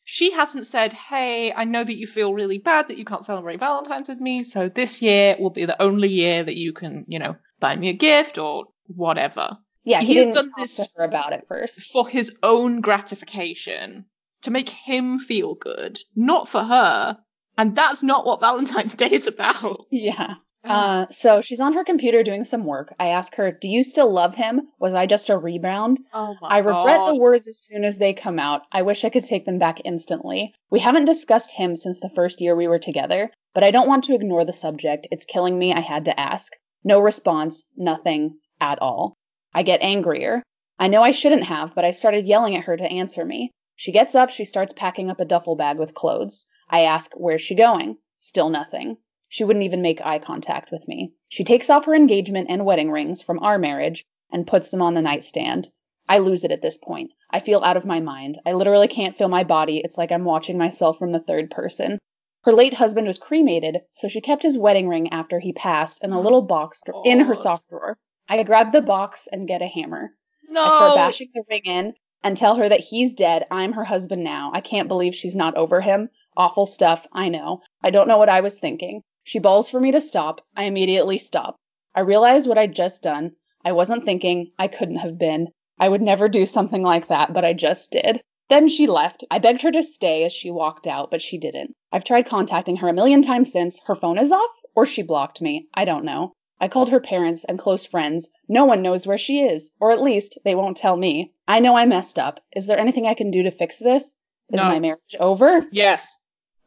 She 0.03 0.31
hasn't 0.31 0.65
said, 0.65 0.93
hey, 0.93 1.51
I 1.53 1.65
know 1.65 1.83
that 1.83 1.95
you 1.97 2.07
feel 2.07 2.33
really 2.33 2.57
bad 2.59 2.87
that 2.87 2.97
you 2.97 3.05
can't 3.05 3.25
celebrate 3.25 3.59
Valentine's 3.59 4.09
with 4.09 4.19
me, 4.21 4.43
so 4.43 4.69
this 4.69 5.01
year 5.01 5.35
will 5.39 5.49
be 5.51 5.65
the 5.65 5.79
only 5.81 6.07
year 6.09 6.43
that 6.43 6.55
you 6.55 6.73
can, 6.73 7.05
you 7.07 7.19
know, 7.19 7.35
buy 7.59 7.75
me 7.75 7.89
a 7.89 7.93
gift 7.93 8.37
or 8.37 8.65
whatever. 8.87 9.57
Yeah, 9.83 9.99
he, 9.99 10.07
He 10.07 10.15
has 10.15 10.27
didn't 10.27 10.35
done 10.35 10.51
this- 10.57 10.75
to 10.77 10.87
her 10.97 11.03
about 11.03 11.33
it 11.33 11.45
first. 11.47 11.91
For 11.91 12.07
his 12.07 12.35
own 12.41 12.81
gratification, 12.81 14.05
to 14.43 14.51
make 14.51 14.69
him 14.69 15.19
feel 15.19 15.55
good, 15.55 15.99
not 16.15 16.47
for 16.47 16.63
her. 16.63 17.17
And 17.57 17.75
that's 17.75 18.03
not 18.03 18.25
what 18.25 18.39
Valentine's 18.39 18.95
Day 18.95 19.09
is 19.11 19.27
about. 19.27 19.85
Yeah. 19.91 20.35
Uh, 20.63 21.05
so 21.11 21.41
she's 21.41 21.61
on 21.61 21.73
her 21.73 21.83
computer 21.85 22.23
doing 22.23 22.43
some 22.43 22.65
work. 22.65 22.93
I 22.99 23.07
ask 23.09 23.33
her, 23.35 23.51
Do 23.51 23.69
you 23.69 23.83
still 23.83 24.11
love 24.11 24.35
him? 24.35 24.67
Was 24.79 24.93
I 24.95 25.05
just 25.05 25.29
a 25.29 25.37
rebound? 25.37 25.99
oh 26.13 26.35
my 26.41 26.49
I 26.49 26.57
regret 26.57 26.97
God. 26.97 27.07
the 27.07 27.15
words 27.15 27.47
as 27.47 27.57
soon 27.57 27.85
as 27.85 27.97
they 27.97 28.13
come 28.13 28.37
out. 28.37 28.63
I 28.71 28.81
wish 28.81 29.05
I 29.05 29.09
could 29.09 29.25
take 29.25 29.45
them 29.45 29.59
back 29.59 29.79
instantly. 29.85 30.53
We 30.69 30.79
haven't 30.79 31.05
discussed 31.05 31.51
him 31.51 31.75
since 31.75 31.99
the 31.99 32.11
first 32.13 32.41
year 32.41 32.55
we 32.55 32.67
were 32.67 32.79
together, 32.79 33.29
but 33.53 33.63
I 33.63 33.71
don't 33.71 33.87
want 33.87 34.05
to 34.05 34.15
ignore 34.15 34.43
the 34.43 34.51
subject. 34.51 35.07
It's 35.09 35.25
killing 35.25 35.57
me. 35.57 35.73
I 35.73 35.79
had 35.79 36.05
to 36.05 36.19
ask. 36.19 36.51
No 36.83 36.99
response. 36.99 37.63
Nothing 37.77 38.37
at 38.59 38.79
all. 38.81 39.15
I 39.53 39.63
get 39.63 39.81
angrier. 39.81 40.43
I 40.77 40.89
know 40.89 41.01
I 41.01 41.11
shouldn't 41.11 41.45
have, 41.45 41.73
but 41.75 41.85
I 41.85 41.91
started 41.91 42.25
yelling 42.25 42.55
at 42.55 42.65
her 42.65 42.75
to 42.75 42.83
answer 42.83 43.23
me. 43.23 43.51
She 43.75 43.91
gets 43.91 44.15
up. 44.15 44.31
She 44.31 44.43
starts 44.43 44.73
packing 44.73 45.09
up 45.09 45.19
a 45.19 45.25
duffel 45.25 45.55
bag 45.55 45.77
with 45.77 45.93
clothes. 45.93 46.45
I 46.69 46.81
ask, 46.81 47.13
Where's 47.15 47.41
she 47.41 47.55
going? 47.55 47.97
Still 48.19 48.49
nothing. 48.49 48.97
She 49.29 49.43
wouldn't 49.43 49.65
even 49.65 49.81
make 49.81 50.01
eye 50.05 50.19
contact 50.19 50.71
with 50.71 50.87
me. 50.87 51.13
She 51.27 51.43
takes 51.43 51.69
off 51.69 51.85
her 51.85 51.93
engagement 51.93 52.47
and 52.49 52.65
wedding 52.65 52.91
rings 52.91 53.21
from 53.21 53.39
our 53.39 53.57
marriage 53.57 54.05
and 54.31 54.47
puts 54.47 54.71
them 54.71 54.81
on 54.81 54.93
the 54.93 55.01
nightstand. 55.01 55.69
I 56.09 56.19
lose 56.19 56.43
it 56.43 56.51
at 56.51 56.61
this 56.61 56.77
point. 56.77 57.11
I 57.29 57.39
feel 57.39 57.63
out 57.63 57.77
of 57.77 57.85
my 57.85 57.99
mind. 57.99 58.39
I 58.45 58.53
literally 58.53 58.87
can't 58.87 59.17
feel 59.17 59.27
my 59.27 59.43
body. 59.43 59.81
It's 59.83 59.97
like 59.97 60.11
I'm 60.11 60.23
watching 60.23 60.57
myself 60.57 60.97
from 60.97 61.11
the 61.11 61.19
third 61.19 61.51
person. 61.51 61.99
Her 62.43 62.53
late 62.53 62.75
husband 62.75 63.07
was 63.07 63.17
cremated, 63.17 63.81
so 63.91 64.07
she 64.07 64.21
kept 64.21 64.43
his 64.43 64.57
wedding 64.57 64.87
ring 64.87 65.09
after 65.11 65.39
he 65.39 65.51
passed 65.51 66.01
in 66.03 66.11
a 66.11 66.21
little 66.21 66.41
box 66.41 66.81
in 67.05 67.19
her 67.19 67.35
sock 67.35 67.63
drawer. 67.69 67.97
I 68.29 68.41
grab 68.43 68.71
the 68.71 68.81
box 68.81 69.27
and 69.31 69.47
get 69.47 69.61
a 69.61 69.67
hammer. 69.67 70.13
No. 70.47 70.63
I 70.63 70.69
start 70.69 70.95
bashing 70.95 71.29
the 71.33 71.43
ring 71.49 71.63
in 71.65 71.93
and 72.23 72.37
tell 72.37 72.55
her 72.55 72.69
that 72.69 72.79
he's 72.79 73.13
dead. 73.13 73.45
I'm 73.51 73.73
her 73.73 73.83
husband 73.83 74.23
now. 74.23 74.51
I 74.53 74.61
can't 74.61 74.87
believe 74.87 75.13
she's 75.13 75.35
not 75.35 75.55
over 75.55 75.81
him. 75.81 76.09
Awful 76.37 76.67
stuff, 76.67 77.07
I 77.11 77.29
know. 77.29 77.61
I 77.83 77.89
don't 77.89 78.07
know 78.07 78.19
what 78.19 78.29
I 78.29 78.41
was 78.41 78.59
thinking. 78.59 79.01
She 79.23 79.39
bawls 79.39 79.69
for 79.69 79.79
me 79.79 79.91
to 79.91 79.99
stop. 79.99 80.39
I 80.55 80.65
immediately 80.65 81.17
stop. 81.17 81.55
I 81.95 82.01
realize 82.01 82.47
what 82.47 82.59
I'd 82.59 82.75
just 82.75 83.01
done. 83.01 83.31
I 83.65 83.71
wasn't 83.71 84.05
thinking. 84.05 84.51
I 84.59 84.67
couldn't 84.67 84.97
have 84.97 85.17
been. 85.17 85.47
I 85.79 85.89
would 85.89 86.01
never 86.03 86.29
do 86.29 86.45
something 86.45 86.83
like 86.83 87.07
that, 87.07 87.33
but 87.33 87.43
I 87.43 87.53
just 87.53 87.91
did. 87.91 88.21
Then 88.49 88.69
she 88.69 88.85
left. 88.85 89.23
I 89.31 89.39
begged 89.39 89.63
her 89.63 89.71
to 89.71 89.81
stay 89.81 90.23
as 90.25 90.31
she 90.31 90.51
walked 90.51 90.85
out, 90.85 91.09
but 91.09 91.23
she 91.23 91.39
didn't. 91.39 91.73
I've 91.91 92.03
tried 92.05 92.27
contacting 92.27 92.77
her 92.77 92.87
a 92.87 92.93
million 92.93 93.23
times 93.23 93.51
since. 93.51 93.79
Her 93.87 93.95
phone 93.95 94.19
is 94.19 94.31
off, 94.31 94.51
or 94.75 94.85
she 94.85 95.01
blocked 95.01 95.41
me. 95.41 95.67
I 95.73 95.85
don't 95.85 96.05
know. 96.05 96.33
I 96.61 96.67
called 96.67 96.89
her 96.91 96.99
parents 96.99 97.45
and 97.45 97.57
close 97.59 97.83
friends. 97.85 98.29
No 98.47 98.65
one 98.65 98.83
knows 98.83 99.07
where 99.07 99.17
she 99.17 99.41
is, 99.41 99.71
or 99.79 99.91
at 99.91 100.01
least 100.01 100.37
they 100.45 100.53
won't 100.55 100.77
tell 100.77 100.95
me. 100.97 101.33
I 101.47 101.59
know 101.59 101.75
I 101.75 101.85
messed 101.85 102.19
up. 102.19 102.39
Is 102.55 102.67
there 102.67 102.79
anything 102.79 103.07
I 103.07 103.15
can 103.15 103.31
do 103.31 103.41
to 103.43 103.51
fix 103.51 103.79
this? 103.79 104.03
Is 104.49 104.57
No. 104.61 104.65
my 104.65 104.79
marriage 104.79 105.15
over? 105.19 105.65
Yes. 105.71 106.17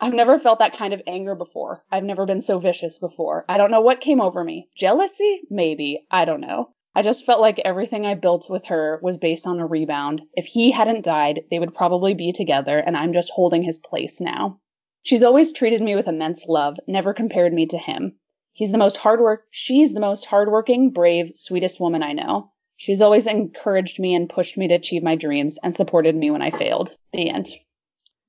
I've 0.03 0.15
never 0.15 0.39
felt 0.39 0.61
that 0.61 0.77
kind 0.77 0.95
of 0.95 1.03
anger 1.07 1.35
before. 1.35 1.85
I've 1.93 2.05
never 2.05 2.25
been 2.25 2.41
so 2.41 2.59
vicious 2.59 2.99
before. 2.99 3.45
I 3.49 3.59
don't 3.59 3.71
know 3.71 3.83
what 3.83 4.01
came 4.01 4.21
over 4.21 4.43
me. 4.43 4.69
Jealousy? 4.75 5.43
Maybe. 5.51 6.07
I 6.11 6.25
don't 6.25 6.41
know. 6.41 6.71
I 6.95 7.03
just 7.03 7.27
felt 7.27 7.41
like 7.41 7.61
everything 7.61 8.07
I 8.07 8.15
built 8.15 8.49
with 8.49 8.67
her 8.67 8.99
was 9.03 9.19
based 9.19 9.47
on 9.47 9.61
a 9.61 9.67
rebound. 9.67 10.23
If 10.35 10.47
he 10.47 10.71
hadn't 10.71 11.05
died, 11.05 11.45
they 11.51 11.59
would 11.59 11.75
probably 11.75 12.15
be 12.15 12.33
together, 12.33 12.79
and 12.79 12.97
I'm 12.97 13.13
just 13.13 13.31
holding 13.31 13.63
his 13.63 13.79
place 13.79 14.21
now. 14.21 14.59
She's 15.03 15.23
always 15.23 15.53
treated 15.53 15.83
me 15.83 15.95
with 15.95 16.09
immense 16.09 16.47
love, 16.47 16.79
never 16.89 17.15
compared 17.15 17.53
me 17.53 17.67
to 17.67 17.79
him. 17.79 18.17
He's 18.53 18.73
the 18.73 18.79
most 18.79 18.97
hard 18.97 19.21
work 19.21 19.45
she's 19.51 19.93
the 19.93 20.01
most 20.01 20.25
hardworking, 20.27 20.91
brave, 20.91 21.33
sweetest 21.37 21.79
woman 21.79 22.03
I 22.03 22.13
know. 22.13 22.51
She's 22.77 23.03
always 23.03 23.27
encouraged 23.27 24.01
me 24.01 24.15
and 24.15 24.29
pushed 24.29 24.57
me 24.57 24.67
to 24.69 24.75
achieve 24.75 25.03
my 25.03 25.15
dreams 25.15 25.59
and 25.63 25.77
supported 25.77 26.17
me 26.17 26.31
when 26.31 26.43
I 26.43 26.51
failed. 26.51 26.97
The 27.13 27.29
end. 27.29 27.53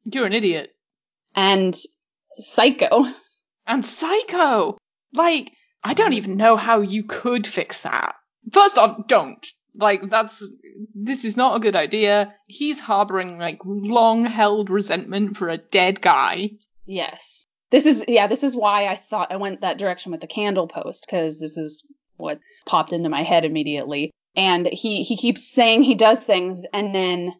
You're 0.06 0.26
an 0.26 0.34
idiot. 0.34 0.76
And 1.36 1.76
Psycho. 2.38 3.06
And 3.67 3.86
psycho. 3.86 4.78
Like, 5.13 5.52
I 5.84 5.94
don't 5.94 6.08
um, 6.08 6.13
even 6.13 6.38
know 6.38 6.56
how 6.56 6.82
you 6.82 7.04
could 7.04 7.46
fix 7.46 7.82
that. 7.82 8.15
First 8.52 8.78
off, 8.78 9.08
don't. 9.08 9.46
Like 9.74 10.10
that's 10.10 10.46
this 10.94 11.24
is 11.24 11.38
not 11.38 11.56
a 11.56 11.60
good 11.60 11.78
idea. 11.78 12.36
He's 12.48 12.80
harboring 12.80 13.39
like 13.39 13.60
long 13.63 14.26
held 14.26 14.70
resentment 14.70 15.38
for 15.38 15.48
a 15.48 15.58
dead 15.58 16.02
guy. 16.02 16.52
Yes. 16.86 17.46
This 17.70 17.86
is 17.86 18.04
yeah, 18.08 18.28
this 18.28 18.44
is 18.44 18.54
why 18.54 18.88
I 18.88 18.98
thought 18.98 19.32
I 19.32 19.38
went 19.38 19.62
that 19.62 19.78
direction 19.78 20.12
with 20.12 20.20
the 20.20 20.28
candle 20.28 20.67
post 20.67 21.06
because 21.06 21.39
this 21.39 21.56
is 21.56 21.86
what 22.17 22.39
popped 22.65 22.91
into 22.91 23.08
my 23.08 23.24
head 23.24 23.46
immediately. 23.46 24.12
And 24.36 24.67
he 24.67 25.04
he 25.04 25.15
keeps 25.15 25.48
saying 25.48 25.84
he 25.84 25.96
does 25.96 26.22
things 26.22 26.63
and 26.74 26.94
then 26.94 27.34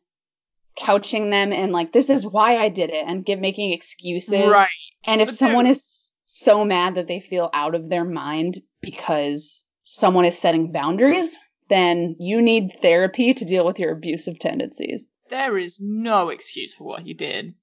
couching 0.76 1.30
them 1.30 1.52
in 1.52 1.72
like 1.72 1.92
this 1.92 2.10
is 2.10 2.26
why 2.26 2.58
I 2.58 2.70
did 2.70 2.90
it 2.90 3.06
and 3.08 3.26
give 3.26 3.40
making 3.40 3.74
excuses. 3.74 4.48
Right. 4.48 4.70
And 5.06 5.22
if 5.22 5.30
But 5.30 5.38
someone 5.38 5.68
is 5.68 6.12
so 6.24 6.64
mad 6.64 6.96
that 6.96 7.08
they 7.08 7.20
feel 7.20 7.50
out 7.54 7.76
of 7.76 7.90
their 7.90 8.06
mind 8.06 8.60
because 8.82 9.64
someone 9.84 10.26
is 10.26 10.38
setting 10.38 10.72
boundaries, 10.72 11.36
then 11.70 12.16
you 12.20 12.42
need 12.42 12.78
therapy 12.82 13.34
to 13.34 13.46
deal 13.46 13.66
with 13.66 13.80
your 13.80 13.92
abusive 13.92 14.40
tendencies. 14.40 15.08
There 15.30 15.58
is 15.58 15.80
no 15.82 16.30
excuse 16.30 16.74
for 16.74 16.86
what 16.86 17.04
he 17.04 17.14
did. 17.14 17.56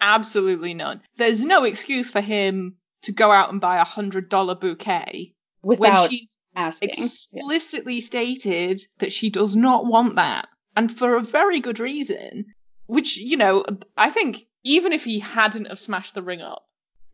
Absolutely 0.00 0.74
none. 0.74 1.00
There's 1.16 1.40
no 1.40 1.64
excuse 1.64 2.10
for 2.10 2.20
him 2.20 2.76
to 3.02 3.12
go 3.12 3.30
out 3.30 3.50
and 3.52 3.60
buy 3.60 3.78
a 3.78 3.84
hundred 3.84 4.28
dollar 4.28 4.54
bouquet 4.54 5.34
Without 5.62 6.00
when 6.02 6.10
she's 6.10 6.38
asking. 6.56 6.90
Yeah. 6.96 7.04
explicitly 7.04 8.00
stated 8.00 8.82
that 8.98 9.12
she 9.12 9.30
does 9.30 9.54
not 9.54 9.86
want 9.86 10.16
that. 10.16 10.48
And 10.76 10.90
for 10.90 11.16
a 11.16 11.22
very 11.22 11.60
good 11.60 11.80
reason. 11.80 12.46
Which, 12.86 13.16
you 13.16 13.36
know, 13.36 13.64
I 13.96 14.10
think 14.10 14.46
even 14.64 14.92
if 14.92 15.04
he 15.04 15.18
hadn't 15.18 15.68
have 15.68 15.78
smashed 15.78 16.14
the 16.14 16.22
ring 16.22 16.40
up, 16.40 16.64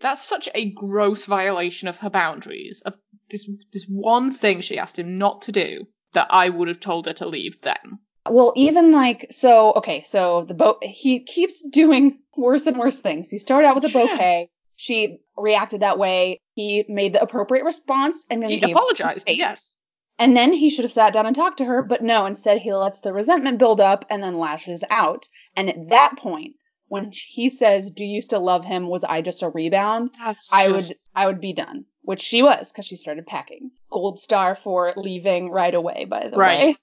that's 0.01 0.25
such 0.25 0.49
a 0.55 0.71
gross 0.73 1.25
violation 1.27 1.88
of 1.88 1.97
her 1.99 2.11
boundaries, 2.11 2.81
of 2.85 2.97
this 3.31 3.49
this 3.73 3.85
one 3.85 4.33
thing 4.33 4.61
she 4.61 4.79
asked 4.79 4.99
him 4.99 5.18
not 5.18 5.42
to 5.42 5.53
do, 5.53 5.87
that 6.12 6.29
I 6.31 6.49
would 6.49 6.68
have 6.68 6.81
told 6.81 7.07
her 7.07 7.12
to 7.14 7.29
leave 7.29 7.61
then. 7.62 7.99
Well, 8.29 8.53
even 8.57 8.92
like 8.92 9.27
so, 9.31 9.73
okay, 9.75 10.03
so 10.03 10.44
the 10.47 10.55
boat 10.55 10.79
he 10.83 11.21
keeps 11.21 11.62
doing 11.62 12.18
worse 12.37 12.66
and 12.66 12.79
worse 12.79 12.99
things. 12.99 13.29
He 13.31 13.38
started 13.38 13.66
out 13.66 13.75
with 13.75 13.85
a 13.85 13.88
bouquet. 13.88 14.51
She 14.77 15.18
reacted 15.37 15.81
that 15.81 15.99
way. 15.99 16.40
He 16.55 16.85
made 16.88 17.12
the 17.12 17.23
appropriate 17.23 17.64
response 17.64 18.25
and 18.31 18.42
then 18.42 18.51
He 18.51 18.61
some 18.61 18.71
apologized, 18.71 19.29
yes. 19.29 19.78
And 20.18 20.37
then 20.37 20.52
he 20.52 20.68
should 20.70 20.85
have 20.85 20.92
sat 20.92 21.12
down 21.12 21.26
and 21.26 21.37
talked 21.37 21.59
to 21.59 21.64
her, 21.64 21.83
but 21.83 22.02
no, 22.02 22.26
instead 22.26 22.59
he 22.59 22.72
lets 22.72 23.00
the 23.00 23.12
resentment 23.12 23.59
build 23.59 23.81
up 23.81 24.04
and 24.11 24.22
then 24.22 24.38
lashes 24.38 24.83
out. 24.90 25.28
And 25.57 25.68
at 25.68 25.88
that 25.90 26.18
point, 26.18 26.54
when 26.88 27.12
he 27.12 27.48
says, 27.50 27.90
"Do 27.90 28.04
you 28.04 28.20
still 28.20 28.42
love 28.42 28.64
him?" 28.64 28.88
was 28.88 29.04
I 29.04 29.20
just 29.22 29.42
a 29.42 29.48
rebound? 29.48 30.11
That's 30.18 30.52
I 30.52 30.68
just- 30.68 30.88
would 30.90 30.96
I 31.14 31.26
would 31.26 31.40
be 31.40 31.52
done, 31.52 31.85
which 32.02 32.22
she 32.22 32.42
was 32.42 32.72
because 32.72 32.87
she 32.87 32.96
started 32.96 33.26
packing. 33.26 33.70
Gold 33.90 34.18
star 34.18 34.54
for 34.57 34.92
leaving 34.96 35.50
right 35.50 35.74
away, 35.74 36.04
by 36.07 36.28
the 36.28 36.37
Right. 36.37 36.59
way. 36.68 36.76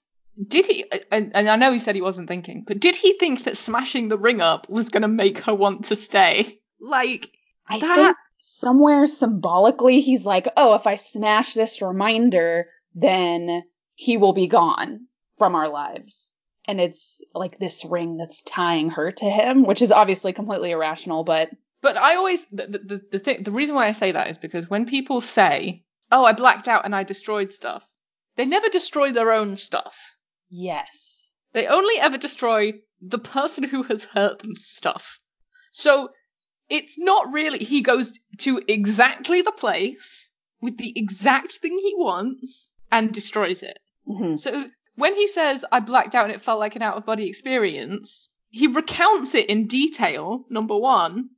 Did 0.48 0.66
he? 0.66 0.84
And, 1.10 1.32
and 1.34 1.48
I 1.48 1.56
know 1.56 1.72
he 1.72 1.78
said 1.78 1.94
he 1.94 2.02
wasn't 2.02 2.28
thinking, 2.28 2.62
but 2.66 2.78
did 2.78 2.94
he 2.94 3.14
think 3.18 3.44
that 3.44 3.56
smashing 3.56 4.08
the 4.08 4.18
ring 4.18 4.40
up 4.42 4.68
was 4.68 4.90
going 4.90 5.00
to 5.02 5.08
make 5.08 5.38
her 5.40 5.54
want 5.54 5.86
to 5.86 5.96
stay? 5.96 6.58
Like 6.80 7.30
I 7.68 7.78
that. 7.80 7.94
think 7.96 8.16
somewhere 8.40 9.06
symbolically 9.06 10.00
he's 10.00 10.24
like, 10.26 10.46
oh, 10.56 10.74
if 10.74 10.86
I 10.86 10.94
smash 10.96 11.54
this 11.54 11.80
reminder, 11.82 12.68
then 12.96 13.62
he 13.94 14.16
will 14.16 14.32
be 14.32 14.48
gone 14.48 15.06
from 15.36 15.54
our 15.54 15.68
lives. 15.68 16.32
And 16.66 16.80
it's 16.80 17.20
like 17.32 17.58
this 17.58 17.84
ring 17.84 18.16
that's 18.16 18.42
tying 18.42 18.90
her 18.90 19.12
to 19.12 19.24
him, 19.26 19.64
which 19.64 19.82
is 19.82 19.92
obviously 19.92 20.32
completely 20.32 20.72
irrational, 20.72 21.22
but 21.22 21.50
But 21.82 21.96
I 21.96 22.16
always 22.16 22.44
the 22.46 22.66
the, 22.66 23.00
the, 23.12 23.18
thing 23.20 23.44
the 23.44 23.52
reason 23.52 23.76
why 23.76 23.86
I 23.86 23.92
say 23.92 24.10
that 24.12 24.28
is 24.28 24.38
because 24.38 24.68
when 24.68 24.86
people 24.86 25.20
say, 25.20 25.84
"Oh, 26.10 26.24
I 26.24 26.32
blacked 26.32 26.66
out 26.66 26.84
and 26.84 26.96
I 26.96 27.04
destroyed 27.04 27.52
stuff," 27.52 27.86
they 28.34 28.46
never 28.46 28.68
destroy 28.68 29.12
their 29.12 29.30
own 29.32 29.56
stuff. 29.56 29.96
yes. 30.50 31.12
They 31.52 31.66
only 31.68 31.98
ever 32.00 32.18
destroy 32.18 32.72
the 33.00 33.18
person 33.18 33.64
who 33.64 33.82
has 33.84 34.04
hurt 34.04 34.40
them 34.40 34.54
stuff. 34.54 35.20
So 35.72 36.08
it's 36.68 36.98
not 36.98 37.32
really 37.32 37.58
he 37.58 37.80
goes 37.82 38.12
to 38.38 38.60
exactly 38.68 39.40
the 39.42 39.52
place 39.52 40.28
with 40.60 40.76
the 40.78 40.92
exact 40.96 41.52
thing 41.54 41.78
he 41.78 41.94
wants 41.96 42.70
and 42.96 43.12
destroys 43.12 43.62
it. 43.62 43.78
hmm 44.06 44.36
So 44.36 44.64
when 44.96 45.14
he 45.14 45.28
says, 45.28 45.64
I 45.70 45.80
blacked 45.80 46.14
out 46.14 46.26
and 46.26 46.34
it 46.34 46.42
felt 46.42 46.58
like 46.58 46.76
an 46.76 46.82
out 46.82 46.96
of 46.96 47.04
body 47.04 47.28
experience, 47.28 48.30
he 48.50 48.66
recounts 48.66 49.34
it 49.34 49.50
in 49.50 49.66
detail, 49.66 50.46
number 50.48 50.76
one. 50.76 51.28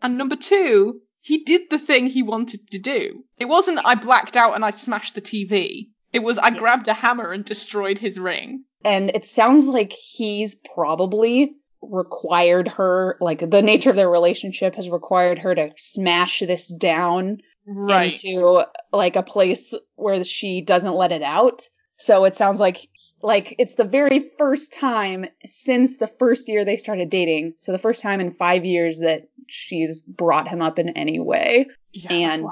And 0.00 0.16
number 0.16 0.36
two, 0.36 1.00
he 1.20 1.44
did 1.44 1.68
the 1.70 1.78
thing 1.78 2.06
he 2.06 2.22
wanted 2.22 2.70
to 2.70 2.78
do. 2.78 3.24
It 3.38 3.44
wasn't, 3.44 3.80
I 3.84 3.94
blacked 3.94 4.36
out 4.36 4.54
and 4.54 4.64
I 4.64 4.70
smashed 4.70 5.14
the 5.14 5.20
TV. 5.20 5.90
It 6.12 6.20
was, 6.20 6.38
I 6.38 6.50
grabbed 6.50 6.88
a 6.88 6.94
hammer 6.94 7.30
and 7.32 7.44
destroyed 7.44 7.98
his 7.98 8.18
ring. 8.18 8.64
And 8.84 9.10
it 9.10 9.26
sounds 9.26 9.66
like 9.66 9.92
he's 9.92 10.56
probably 10.74 11.54
required 11.82 12.68
her, 12.68 13.16
like 13.20 13.48
the 13.48 13.62
nature 13.62 13.90
of 13.90 13.96
their 13.96 14.10
relationship 14.10 14.74
has 14.76 14.88
required 14.88 15.38
her 15.40 15.54
to 15.54 15.72
smash 15.76 16.40
this 16.40 16.68
down 16.68 17.38
into 17.66 18.64
like 18.92 19.16
a 19.16 19.22
place 19.22 19.74
where 19.94 20.22
she 20.24 20.60
doesn't 20.60 20.94
let 20.94 21.12
it 21.12 21.22
out. 21.22 21.68
So 21.98 22.24
it 22.24 22.34
sounds 22.34 22.58
like 22.58 22.88
like 23.22 23.54
it's 23.58 23.74
the 23.74 23.84
very 23.84 24.30
first 24.36 24.72
time 24.72 25.26
since 25.46 25.96
the 25.96 26.08
first 26.08 26.48
year 26.48 26.64
they 26.64 26.76
started 26.76 27.08
dating. 27.08 27.54
So 27.58 27.72
the 27.72 27.78
first 27.78 28.02
time 28.02 28.20
in 28.20 28.34
5 28.34 28.64
years 28.64 28.98
that 28.98 29.28
she's 29.46 30.02
brought 30.02 30.48
him 30.48 30.60
up 30.60 30.78
in 30.78 30.90
any 30.90 31.20
way. 31.20 31.68
Yeah, 31.92 32.12
And-. 32.12 32.48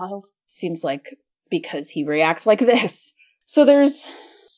Seems 0.48 0.84
like 0.84 1.18
because 1.48 1.88
he 1.88 2.04
reacts 2.04 2.44
like 2.46 2.58
this. 2.58 3.14
So 3.46 3.64
there's 3.64 4.06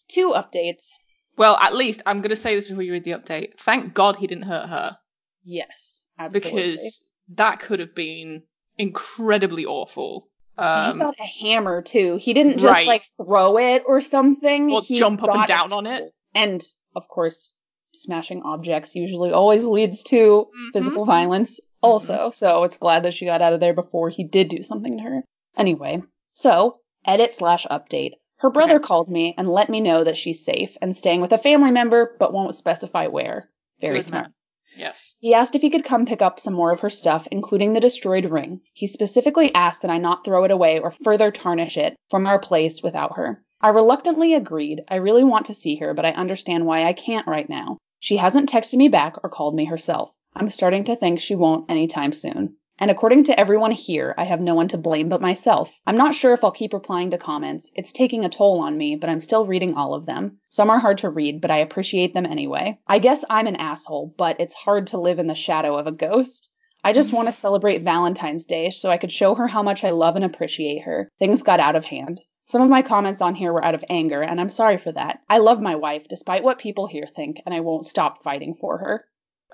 two 0.09 0.35
updates. 0.37 0.91
Well, 1.37 1.57
at 1.57 1.75
least, 1.75 2.03
I'm 2.05 2.19
going 2.19 2.31
to 2.31 2.37
say 2.37 2.55
this 2.55 2.69
before 2.69 2.83
you 2.83 2.93
read 2.93 3.05
the 3.05 3.13
update. 3.13 3.59
Thank 3.59 3.95
God 3.95 4.17
he 4.17 4.27
didn't 4.27 4.45
hurt 4.45 4.69
her. 4.69 4.97
Yes, 5.45 6.05
absolutely. 6.19 6.51
Because 6.51 7.07
that 7.35 7.61
could 7.61 7.79
have 7.79 7.95
been 7.95 8.43
incredibly 8.77 9.65
awful. 9.65 10.29
He 10.57 10.63
Um, 10.63 10.99
got 10.99 11.15
a 11.19 11.27
hammer 11.27 11.83
too. 11.83 12.17
He 12.21 12.35
didn't 12.35 12.55
just 12.59 12.65
right. 12.65 12.87
like 12.87 13.05
throw 13.17 13.59
it 13.59 13.85
or 13.87 14.01
something. 14.01 14.71
Or 14.71 14.83
he 14.83 14.97
jump 14.97 15.23
up 15.23 15.31
and 15.35 15.47
down 15.47 15.73
on 15.73 15.87
it. 15.87 16.13
And 16.35 16.63
of 16.95 17.09
course, 17.09 17.53
smashing 17.95 18.43
objects 18.43 18.95
usually 18.95 19.33
always 19.33 19.65
leads 19.65 20.03
to 20.05 20.49
Mhm. 20.55 20.73
physical 20.73 21.05
violence 21.05 21.61
also. 21.83 22.31
So 22.33 22.65
it's 22.65 22.77
glad 22.77 23.03
that 23.05 23.15
she 23.15 23.25
got 23.27 23.43
out 23.43 23.53
of 23.53 23.61
there 23.61 23.75
before 23.75 24.09
he 24.09 24.25
did 24.25 24.49
do 24.49 24.63
something 24.63 24.97
to 24.99 25.03
her. 25.03 25.25
Anyway, 25.57 26.03
so 26.35 26.79
edit 27.05 27.33
slash 27.33 27.67
update. 27.71 28.13
Her 28.39 28.51
brother 28.51 28.77
Okay. 28.77 28.83
called 28.85 29.09
me 29.09 29.35
and 29.39 29.49
let 29.49 29.69
me 29.69 29.81
know 29.81 30.05
that 30.05 30.17
she's 30.17 30.45
safe 30.45 30.77
and 30.83 30.97
staying 30.97 31.21
with 31.21 31.33
a 31.33 31.39
family 31.39 31.71
member, 31.71 32.17
but 32.19 32.33
won't 32.33 32.55
specify 32.55 33.07
where. 33.07 33.51
Very 33.81 33.99
Good 33.99 34.07
smart. 34.07 34.25
man. 34.25 34.35
Yes. 34.77 35.17
He 35.21 35.35
asked 35.35 35.55
if 35.55 35.63
he 35.63 35.71
could 35.71 35.85
come 35.85 36.07
pick 36.07 36.23
up 36.23 36.41
some 36.41 36.55
more 36.55 36.73
of 36.73 36.81
her 36.81 36.91
stuff, 36.91 37.29
including 37.31 37.73
the 37.73 37.81
destroyed 37.81 38.27
ring. 38.27 38.61
He 38.73 38.87
specifically 38.87 39.55
asked 39.55 39.83
that 39.83 39.91
I 39.91 39.99
not 39.99 40.25
throw 40.25 40.45
it 40.45 40.51
away 40.51 40.79
or 40.81 40.95
further 41.05 41.31
tarnish 41.31 41.77
it 41.77 41.95
from 42.09 42.27
our 42.27 42.39
place 42.39 42.83
without 42.83 43.17
her. 43.17 43.45
I 43.61 43.69
reluctantly 43.69 44.35
agreed. 44.35 44.83
I 44.89 44.97
really 44.97 45.25
want 45.25 45.47
to 45.47 45.55
see 45.55 45.77
her, 45.77 45.95
but 45.95 46.05
I 46.05 46.11
understand 46.13 46.67
why 46.67 46.85
I 46.85 46.93
can't 46.93 47.27
right 47.27 47.49
now. 47.49 47.79
She 48.01 48.17
hasn't 48.17 48.51
texted 48.51 48.75
me 48.75 48.89
back 48.89 49.17
or 49.23 49.31
called 49.31 49.55
me 49.55 49.67
herself. 49.67 50.11
I'm 50.35 50.49
starting 50.49 50.85
to 50.85 50.97
think 50.97 51.21
she 51.21 51.37
won't 51.37 51.71
anytime 51.71 52.13
soon. 52.13 52.57
And 52.83 52.91
according 52.91 53.23
to 53.25 53.39
everyone 53.39 53.71
here, 53.71 54.13
I 54.19 54.25
have 54.25 54.41
no 54.41 54.57
one 54.57 54.67
to 54.67 54.77
blame 54.77 55.09
but 55.09 55.21
myself. 55.21 55.73
I'm 55.87 55.97
not 55.97 56.17
sure 56.17 56.35
if 56.35 56.43
I'll 56.43 56.51
keep 56.51 56.73
replying 56.73 57.13
to 57.13 57.17
comments. 57.17 57.71
It's 57.77 57.93
taking 57.93 58.25
a 58.25 58.29
toll 58.29 58.59
on 58.59 58.77
me, 58.77 58.97
but 58.97 59.09
I'm 59.09 59.21
still 59.21 59.47
reading 59.47 59.75
all 59.75 59.95
of 59.95 60.05
them. 60.05 60.39
Some 60.49 60.69
are 60.69 60.81
hard 60.81 60.99
to 60.99 61.09
read, 61.09 61.41
but 61.41 61.53
I 61.53 61.59
appreciate 61.59 62.13
them 62.13 62.27
anyway. 62.27 62.81
I 62.89 62.99
guess 62.99 63.25
I'm 63.31 63.47
an 63.47 63.55
asshole, 63.55 64.13
but 64.19 64.41
it's 64.41 64.57
hard 64.57 64.89
to 64.89 65.01
live 65.01 65.21
in 65.21 65.29
the 65.29 65.37
shadow 65.37 65.79
of 65.79 65.87
a 65.87 65.93
ghost. 65.93 66.51
I 66.83 66.93
just 66.93 67.13
want 67.13 67.29
to 67.29 67.33
celebrate 67.33 67.85
Valentine's 67.85 68.47
Day 68.47 68.71
so 68.71 68.91
I 68.91 68.99
could 68.99 69.13
show 69.13 69.37
her 69.37 69.47
how 69.47 69.63
much 69.63 69.85
I 69.85 69.91
love 69.91 70.17
and 70.17 70.25
appreciate 70.25 70.83
her. 70.83 71.09
Things 71.21 71.45
got 71.45 71.61
out 71.61 71.77
of 71.77 71.85
hand. 71.85 72.21
Some 72.47 72.63
of 72.63 72.69
my 72.69 72.83
comments 72.83 73.23
on 73.23 73.37
here 73.37 73.53
were 73.53 73.65
out 73.65 73.77
of 73.77 73.85
anger, 73.89 74.23
and 74.23 74.41
I'm 74.41 74.51
sorry 74.51 74.79
for 74.79 74.91
that. 74.91 75.21
I 75.31 75.39
love 75.39 75.61
my 75.61 75.77
wife, 75.77 76.09
despite 76.09 76.43
what 76.43 76.59
people 76.59 76.89
here 76.89 77.07
think, 77.07 77.41
and 77.47 77.55
I 77.55 77.61
won't 77.61 77.87
stop 77.87 78.25
fighting 78.25 78.57
for 78.61 78.79
her. 78.79 79.05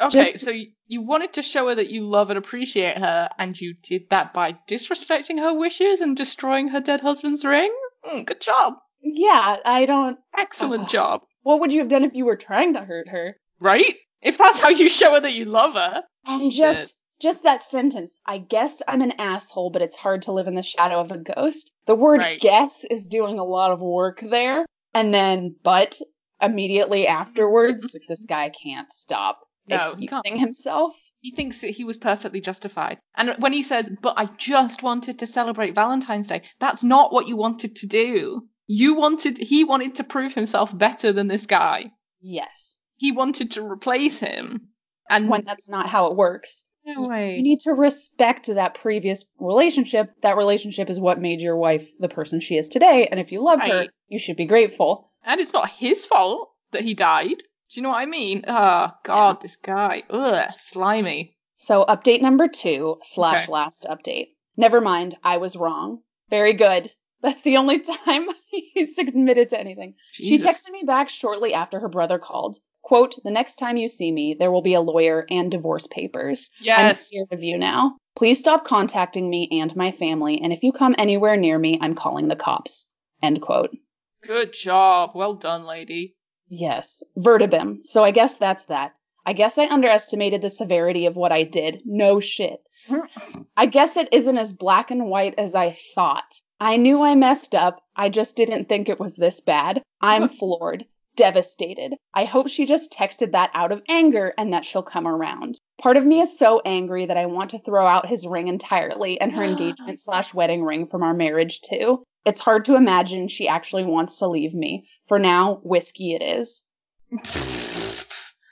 Okay, 0.00 0.32
Just- 0.32 0.44
so 0.44 0.52
you, 0.86 1.02
wanted 1.02 1.32
to 1.34 1.42
show 1.42 1.68
her 1.68 1.74
that 1.74 1.90
you 1.90 2.06
love 2.06 2.30
and 2.30 2.38
appreciate 2.38 2.98
her, 2.98 3.28
and 3.38 3.58
you 3.60 3.74
did 3.82 4.10
that 4.10 4.32
by 4.32 4.52
disrespecting 4.68 5.38
her 5.38 5.52
wishes 5.54 6.00
and 6.00 6.16
destroying 6.16 6.68
her 6.68 6.80
dead 6.80 7.00
husband's 7.00 7.44
ring? 7.44 7.72
Mm, 8.04 8.24
good 8.26 8.40
job. 8.40 8.74
Yeah, 9.02 9.56
I 9.64 9.86
don't. 9.86 10.18
Excellent 10.36 10.84
Uh, 10.84 10.88
job. 10.88 11.22
What 11.42 11.60
would 11.60 11.72
you 11.72 11.80
have 11.80 11.88
done 11.88 12.04
if 12.04 12.14
you 12.14 12.24
were 12.26 12.36
trying 12.36 12.74
to 12.74 12.80
hurt 12.80 13.08
her? 13.08 13.36
Right? 13.60 13.96
If 14.22 14.38
that's 14.38 14.60
how 14.60 14.68
you 14.70 14.88
show 14.88 15.14
her 15.14 15.20
that 15.20 15.34
you 15.34 15.44
love 15.44 15.74
her. 15.74 16.02
And 16.26 16.50
just 16.50 16.94
just 17.20 17.42
that 17.42 17.62
sentence. 17.62 18.16
I 18.24 18.38
guess 18.38 18.80
I'm 18.86 19.02
an 19.02 19.12
asshole, 19.18 19.70
but 19.70 19.82
it's 19.82 19.96
hard 19.96 20.22
to 20.22 20.32
live 20.32 20.46
in 20.46 20.54
the 20.54 20.62
shadow 20.62 21.00
of 21.00 21.10
a 21.10 21.18
ghost. 21.18 21.72
The 21.86 21.96
word 21.96 22.20
Right. 22.22 22.40
guess 22.40 22.84
is 22.88 23.06
doing 23.06 23.38
a 23.40 23.44
lot 23.44 23.72
of 23.72 23.80
work 23.80 24.20
there. 24.20 24.64
And 24.94 25.12
then 25.12 25.56
but 25.64 25.98
immediately 26.40 27.06
afterwards, 27.08 27.94
this 28.08 28.24
guy 28.24 28.50
can't 28.50 28.92
stop 28.92 29.40
No, 29.68 29.94
he 29.98 30.06
can't. 30.06 30.24
excusing 30.24 30.40
himself. 30.40 30.96
He 31.20 31.32
thinks 31.32 31.60
that 31.62 31.70
he 31.70 31.84
was 31.84 31.96
perfectly 31.96 32.40
justified. 32.40 32.98
And 33.16 33.34
when 33.38 33.52
he 33.52 33.62
says, 33.62 33.90
but 34.00 34.14
I 34.16 34.26
just 34.36 34.82
wanted 34.84 35.18
to 35.18 35.26
celebrate 35.26 35.74
Valentine's 35.74 36.28
Day, 36.28 36.42
that's 36.60 36.84
not 36.84 37.12
what 37.12 37.26
you 37.26 37.36
wanted 37.36 37.76
to 37.76 37.86
do. 37.86 38.46
You 38.68 38.94
wanted, 38.94 39.36
he 39.38 39.64
wanted 39.64 39.96
to 39.96 40.04
prove 40.04 40.34
himself 40.34 40.76
better 40.76 41.10
than 41.12 41.26
this 41.26 41.46
guy. 41.46 41.90
Yes. 42.20 42.78
He 42.96 43.10
wanted 43.12 43.52
to 43.52 43.66
replace 43.66 44.18
him. 44.18 44.68
And 45.10 45.28
When 45.28 45.44
that's 45.44 45.68
not 45.68 45.88
how 45.88 46.06
it 46.06 46.16
works. 46.16 46.64
no 46.84 47.08
way. 47.08 47.36
You 47.36 47.42
need 47.42 47.60
to 47.60 47.72
respect 47.72 48.46
that 48.46 48.74
previous 48.74 49.24
relationship. 49.40 50.10
That 50.22 50.36
relationship 50.36 50.88
is 50.90 51.00
what 51.00 51.20
made 51.20 51.40
your 51.40 51.56
wife 51.56 51.88
the 51.98 52.08
person 52.08 52.40
she 52.40 52.56
is 52.56 52.68
today. 52.68 53.08
And 53.10 53.18
if 53.18 53.32
you 53.32 53.42
love 53.42 53.60
her, 53.60 53.86
you 54.06 54.18
should 54.18 54.36
be 54.36 54.46
grateful. 54.46 55.10
And 55.24 55.40
it's 55.40 55.52
not 55.52 55.68
his 55.70 56.06
fault 56.06 56.50
that 56.72 56.82
he 56.82 56.94
died. 56.94 57.42
Do 57.70 57.80
you 57.80 57.82
know 57.82 57.90
what 57.90 57.98
I 57.98 58.06
mean? 58.06 58.44
Oh, 58.48 58.88
God, 59.04 59.40
this 59.42 59.56
guy. 59.56 60.02
Ugh, 60.08 60.48
slimy. 60.56 61.36
So, 61.56 61.84
update 61.84 62.22
number 62.22 62.48
two 62.48 62.98
slash 63.02 63.44
Okay. 63.44 63.52
last 63.52 63.86
update. 63.88 64.28
Never 64.56 64.80
mind, 64.80 65.16
I 65.22 65.36
was 65.36 65.56
wrong. 65.56 66.00
Very 66.30 66.54
good. 66.54 66.90
That's 67.22 67.42
the 67.42 67.56
only 67.56 67.80
time 67.80 68.28
he's 68.50 68.96
admitted 68.98 69.50
to 69.50 69.58
anything. 69.60 69.94
Jesus. 70.14 70.40
She 70.40 70.48
texted 70.48 70.72
me 70.72 70.84
back 70.86 71.08
shortly 71.08 71.52
after 71.52 71.80
her 71.80 71.88
brother 71.88 72.18
called. 72.18 72.58
Quote, 72.82 73.16
the 73.22 73.30
next 73.30 73.56
time 73.56 73.76
you 73.76 73.88
see 73.88 74.10
me, 74.10 74.36
there 74.38 74.50
will 74.52 74.62
be 74.62 74.74
a 74.74 74.80
lawyer 74.80 75.26
and 75.28 75.50
divorce 75.50 75.86
papers. 75.88 76.48
Yes. 76.60 76.78
I'm 76.78 76.92
scared 76.94 77.28
of 77.32 77.42
you 77.42 77.58
now. 77.58 77.96
Please 78.16 78.38
stop 78.38 78.64
contacting 78.64 79.28
me 79.28 79.48
and 79.60 79.74
my 79.76 79.90
family, 79.92 80.40
and 80.42 80.52
if 80.52 80.62
you 80.62 80.72
come 80.72 80.94
anywhere 80.96 81.36
near 81.36 81.58
me, 81.58 81.78
I'm 81.82 81.94
calling 81.94 82.28
the 82.28 82.36
cops. 82.36 82.86
End 83.22 83.42
quote. 83.42 83.76
Good 84.22 84.52
job. 84.54 85.10
Well 85.14 85.34
done, 85.34 85.66
lady. 85.66 86.14
Yes, 86.48 87.02
vertibim. 87.16 87.84
So 87.84 88.02
I 88.04 88.10
guess 88.10 88.36
that's 88.36 88.64
that. 88.66 88.92
I 89.26 89.34
guess 89.34 89.58
I 89.58 89.66
underestimated 89.66 90.40
the 90.42 90.50
severity 90.50 91.06
of 91.06 91.16
what 91.16 91.32
I 91.32 91.42
did. 91.42 91.82
No 91.84 92.20
shit. 92.20 92.60
I 93.56 93.66
guess 93.66 93.96
it 93.96 94.08
isn't 94.12 94.38
as 94.38 94.52
black 94.52 94.90
and 94.90 95.06
white 95.06 95.34
as 95.36 95.54
I 95.54 95.78
thought. 95.94 96.40
I 96.60 96.76
knew 96.76 97.02
I 97.02 97.14
messed 97.14 97.54
up. 97.54 97.82
I 97.94 98.08
just 98.08 98.36
didn't 98.36 98.68
think 98.68 98.88
it 98.88 98.98
was 98.98 99.14
this 99.14 99.40
bad. 99.40 99.82
I'm 100.00 100.28
floored, 100.38 100.86
devastated. 101.16 101.94
I 102.14 102.24
hope 102.24 102.48
she 102.48 102.64
just 102.64 102.92
texted 102.92 103.32
that 103.32 103.50
out 103.52 103.72
of 103.72 103.82
anger 103.88 104.32
and 104.38 104.52
that 104.52 104.64
she'll 104.64 104.82
come 104.82 105.06
around. 105.06 105.58
Part 105.80 105.96
of 105.96 106.06
me 106.06 106.20
is 106.20 106.38
so 106.38 106.62
angry 106.64 107.06
that 107.06 107.16
I 107.16 107.26
want 107.26 107.50
to 107.50 107.60
throw 107.60 107.86
out 107.86 108.08
his 108.08 108.26
ring 108.26 108.48
entirely 108.48 109.20
and 109.20 109.32
her 109.32 109.44
engagement 109.50 110.00
slash 110.00 110.32
wedding 110.32 110.62
ring 110.62 110.86
from 110.86 111.02
our 111.02 111.14
marriage 111.14 111.60
too. 111.60 112.02
It's 112.24 112.40
hard 112.40 112.64
to 112.66 112.76
imagine 112.76 113.28
she 113.28 113.48
actually 113.48 113.84
wants 113.84 114.18
to 114.18 114.28
leave 114.28 114.54
me. 114.54 114.88
For 115.08 115.18
now, 115.18 115.60
whiskey 115.62 116.14
it 116.14 116.22
is. 116.22 116.62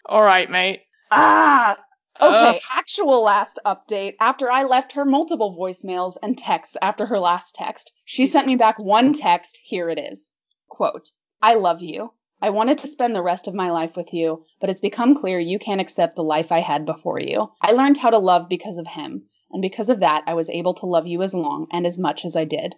All 0.07 0.23
right, 0.23 0.51
mate. 0.51 0.81
Ah! 1.11 1.79
Okay, 2.19 2.57
Ugh. 2.57 2.61
actual 2.73 3.23
last 3.23 3.59
update. 3.67 4.15
After 4.19 4.51
I 4.51 4.65
left 4.65 4.93
her 4.93 5.05
multiple 5.05 5.55
voicemails 5.55 6.17
and 6.23 6.37
texts 6.37 6.75
after 6.81 7.05
her 7.05 7.19
last 7.19 7.55
text, 7.55 7.93
she 8.07 8.27
sent 8.27 8.47
me 8.47 8.57
back 8.57 8.79
one 8.79 9.13
text. 9.13 9.61
Here 9.63 9.91
it 9.91 9.99
is. 9.99 10.33
Quote, 10.69 11.11
I 11.43 11.55
love 11.55 11.83
you. 11.83 12.13
I 12.41 12.49
wanted 12.51 12.79
to 12.79 12.89
spend 12.89 13.15
the 13.15 13.23
rest 13.23 13.49
of 13.49 13.55
my 13.55 13.71
life 13.71 13.97
with 13.97 14.15
you, 14.15 14.47
but 14.61 14.71
it's 14.71 14.81
become 14.81 15.15
clear 15.15 15.39
you 15.39 15.59
can't 15.59 15.81
accept 15.81 16.17
the 16.17 16.25
life 16.25 16.51
I 16.51 16.61
had 16.61 16.87
before 16.87 17.21
you. 17.21 17.51
I 17.61 17.73
learned 17.73 17.99
how 17.99 18.09
to 18.11 18.19
love 18.19 18.49
because 18.49 18.79
of 18.79 18.87
him, 18.87 19.27
and 19.51 19.61
because 19.61 19.91
of 19.91 20.01
that, 20.01 20.25
I 20.27 20.33
was 20.33 20.49
able 20.49 20.73
to 20.75 20.87
love 20.87 21.07
you 21.07 21.23
as 21.23 21.35
long 21.35 21.67
and 21.71 21.87
as 21.87 21.99
much 21.99 22.25
as 22.25 22.35
I 22.35 22.45
did. 22.45 22.77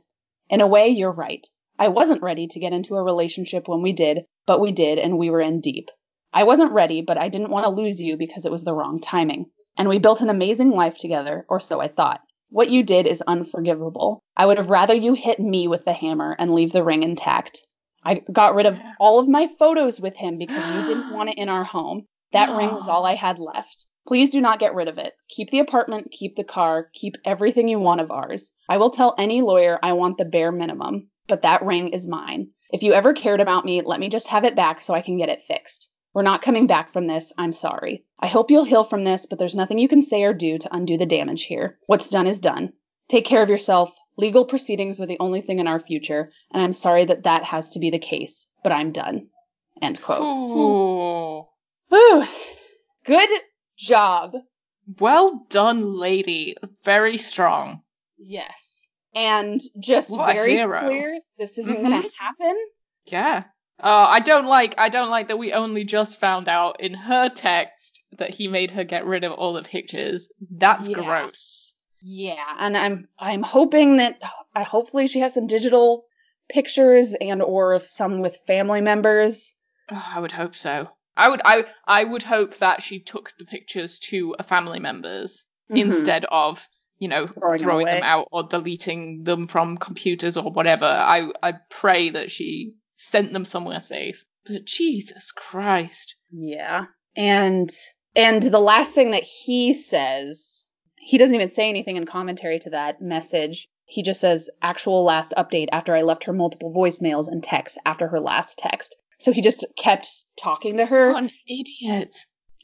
In 0.50 0.60
a 0.60 0.66
way, 0.66 0.88
you're 0.88 1.12
right. 1.12 1.46
I 1.78 1.88
wasn't 1.88 2.22
ready 2.22 2.48
to 2.48 2.60
get 2.60 2.72
into 2.72 2.96
a 2.96 3.02
relationship 3.02 3.68
when 3.68 3.82
we 3.82 3.92
did, 3.92 4.24
but 4.46 4.60
we 4.60 4.72
did, 4.72 4.98
and 4.98 5.16
we 5.16 5.30
were 5.30 5.40
in 5.40 5.60
deep. 5.60 5.88
I 6.32 6.42
wasn't 6.42 6.72
ready, 6.72 7.02
but 7.02 7.18
I 7.18 7.28
didn't 7.28 7.50
want 7.50 7.64
to 7.64 7.70
lose 7.70 8.00
you 8.00 8.16
because 8.16 8.44
it 8.44 8.52
was 8.52 8.64
the 8.64 8.74
wrong 8.74 9.00
timing. 9.00 9.46
And 9.76 9.88
we 9.88 9.98
built 9.98 10.20
an 10.20 10.28
amazing 10.28 10.70
life 10.70 10.98
together, 10.98 11.46
or 11.48 11.60
so 11.60 11.80
I 11.80 11.88
thought. 11.88 12.20
What 12.50 12.70
you 12.70 12.82
did 12.82 13.06
is 13.06 13.22
unforgivable. 13.26 14.24
I 14.36 14.46
would 14.46 14.58
have 14.58 14.70
rather 14.70 14.94
you 14.94 15.14
hit 15.14 15.38
me 15.38 15.68
with 15.68 15.84
the 15.84 15.92
hammer 15.92 16.34
and 16.38 16.52
leave 16.52 16.72
the 16.72 16.82
ring 16.82 17.02
intact. 17.02 17.60
I 18.04 18.22
got 18.32 18.54
rid 18.54 18.66
of 18.66 18.76
all 18.98 19.18
of 19.18 19.28
my 19.28 19.48
photos 19.58 20.00
with 20.00 20.16
him 20.16 20.38
because 20.38 20.66
you 20.74 20.82
didn't 20.82 21.12
want 21.14 21.30
it 21.30 21.38
in 21.38 21.48
our 21.48 21.64
home. 21.64 22.06
That 22.32 22.56
ring 22.56 22.72
was 22.72 22.88
all 22.88 23.06
I 23.06 23.14
had 23.14 23.38
left. 23.38 23.86
Please 24.06 24.30
do 24.30 24.40
not 24.40 24.58
get 24.58 24.74
rid 24.74 24.88
of 24.88 24.98
it. 24.98 25.12
Keep 25.28 25.50
the 25.50 25.58
apartment, 25.60 26.10
keep 26.10 26.34
the 26.34 26.44
car, 26.44 26.88
keep 26.94 27.16
everything 27.24 27.68
you 27.68 27.78
want 27.78 28.00
of 28.00 28.10
ours. 28.10 28.52
I 28.68 28.78
will 28.78 28.90
tell 28.90 29.14
any 29.18 29.42
lawyer 29.42 29.78
I 29.82 29.92
want 29.92 30.16
the 30.16 30.24
bare 30.24 30.50
minimum, 30.50 31.10
but 31.28 31.42
that 31.42 31.62
ring 31.62 31.88
is 31.88 32.06
mine. 32.06 32.48
If 32.70 32.82
you 32.82 32.92
ever 32.92 33.12
cared 33.12 33.40
about 33.40 33.64
me, 33.64 33.82
let 33.82 34.00
me 34.00 34.08
just 34.08 34.28
have 34.28 34.44
it 34.44 34.56
back 34.56 34.80
so 34.80 34.94
I 34.94 35.02
can 35.02 35.18
get 35.18 35.28
it 35.28 35.44
fixed. 35.46 35.88
We're 36.14 36.22
not 36.22 36.42
coming 36.42 36.66
back 36.66 36.92
from 36.92 37.06
this. 37.06 37.32
I'm 37.38 37.52
sorry. 37.52 38.04
I 38.18 38.26
hope 38.26 38.50
you'll 38.50 38.64
heal 38.64 38.84
from 38.84 39.04
this, 39.04 39.26
but 39.26 39.38
there's 39.38 39.54
nothing 39.54 39.78
you 39.78 39.88
can 39.88 40.02
say 40.02 40.22
or 40.24 40.34
do 40.34 40.58
to 40.58 40.74
undo 40.74 40.98
the 40.98 41.06
damage 41.06 41.44
here. 41.44 41.78
What's 41.86 42.08
done 42.08 42.26
is 42.26 42.40
done. 42.40 42.72
Take 43.08 43.24
care 43.24 43.42
of 43.42 43.48
yourself. 43.48 43.94
Legal 44.16 44.44
proceedings 44.44 45.00
are 45.00 45.06
the 45.06 45.20
only 45.20 45.40
thing 45.40 45.60
in 45.60 45.68
our 45.68 45.78
future, 45.78 46.32
and 46.52 46.60
I'm 46.60 46.72
sorry 46.72 47.04
that 47.04 47.22
that 47.22 47.44
has 47.44 47.70
to 47.70 47.78
be 47.78 47.90
the 47.90 48.00
case, 48.00 48.48
but 48.64 48.72
I'm 48.72 48.90
done. 48.90 49.28
End 49.80 50.02
quote. 50.02 50.20
Ooh. 50.22 51.46
Whew. 51.88 52.26
Good 53.04 53.30
job. 53.76 54.32
Well 54.98 55.46
done, 55.48 55.96
lady. 55.96 56.56
Very 56.82 57.16
strong. 57.16 57.82
Yes. 58.16 58.67
And 59.14 59.60
just 59.78 60.10
What 60.10 60.32
very 60.32 60.56
clear, 60.56 61.18
this 61.38 61.58
isn't 61.58 61.76
Mhm. 61.76 61.82
gonna 61.82 62.08
happen. 62.18 62.56
Yeah. 63.06 63.44
Uh, 63.80 64.06
I 64.08 64.20
don't 64.20 64.46
like. 64.46 64.74
I 64.76 64.88
don't 64.88 65.08
like 65.10 65.28
that 65.28 65.38
we 65.38 65.52
only 65.52 65.84
just 65.84 66.18
found 66.18 66.48
out 66.48 66.80
in 66.80 66.94
her 66.94 67.28
text 67.28 68.00
that 68.18 68.30
he 68.30 68.48
made 68.48 68.72
her 68.72 68.84
get 68.84 69.06
rid 69.06 69.24
of 69.24 69.32
all 69.32 69.52
the 69.54 69.62
pictures. 69.62 70.28
That's 70.50 70.88
Yeah. 70.88 70.96
gross. 70.96 71.74
Yeah, 72.02 72.54
and 72.58 72.76
I'm 72.76 73.08
I'm 73.18 73.42
hoping 73.42 73.96
that 73.98 74.18
I 74.54 74.62
hopefully 74.62 75.06
she 75.06 75.20
has 75.20 75.34
some 75.34 75.46
digital 75.46 76.04
pictures 76.48 77.14
and 77.20 77.42
or 77.42 77.80
some 77.80 78.20
with 78.20 78.38
family 78.46 78.80
members. 78.80 79.54
Oh, 79.90 80.12
I 80.14 80.20
would 80.20 80.32
hope 80.32 80.54
so. 80.54 80.88
I 81.16 81.28
would. 81.28 81.40
I. 81.44 81.64
I 81.86 82.04
would 82.04 82.22
hope 82.22 82.56
that 82.58 82.82
she 82.82 83.00
took 83.00 83.32
the 83.38 83.44
pictures 83.44 83.98
to 84.10 84.34
a 84.38 84.42
family 84.42 84.78
member's 84.80 85.44
Mhm. 85.70 85.78
instead 85.78 86.24
of 86.26 86.66
you 86.98 87.08
know 87.08 87.26
Throwing 87.26 87.58
throwing, 87.58 87.86
them 87.86 88.02
out 88.02 88.28
or 88.32 88.42
deleting 88.44 89.24
them 89.24 89.46
from 89.46 89.76
computers 89.76 90.36
or 90.36 90.50
whatever. 90.50 90.86
I. 90.86 91.30
I 91.42 91.54
pray 91.70 92.10
that 92.10 92.30
she 92.30 92.74
sent 92.96 93.32
them 93.32 93.44
somewhere 93.44 93.80
safe. 93.80 94.24
But 94.46 94.64
Jesus 94.64 95.32
Christ. 95.32 96.16
Yeah. 96.30 96.86
And 97.16 97.70
and 98.14 98.42
the 98.42 98.60
last 98.60 98.94
thing 98.94 99.12
that 99.12 99.22
he 99.22 99.72
says, 99.72 100.66
he 100.96 101.18
doesn't 101.18 101.34
even 101.34 101.50
say 101.50 101.68
anything 101.68 101.96
in 101.96 102.06
commentary 102.06 102.58
to 102.60 102.70
that 102.70 103.00
message. 103.00 103.68
He 103.84 104.02
just 104.02 104.20
says 104.20 104.50
actual 104.60 105.04
last 105.04 105.32
update 105.36 105.68
after 105.72 105.94
I 105.94 106.02
left 106.02 106.24
her 106.24 106.32
multiple 106.32 106.74
voicemails 106.74 107.28
and 107.28 107.42
texts 107.42 107.78
after 107.86 108.08
her 108.08 108.20
last 108.20 108.58
text. 108.58 108.96
So 109.18 109.32
he 109.32 109.40
just 109.40 109.64
kept 109.76 110.08
talking 110.40 110.76
to 110.76 110.86
her. 110.86 111.12
What 111.12 111.24
an 111.24 111.30
idiot. 111.46 112.14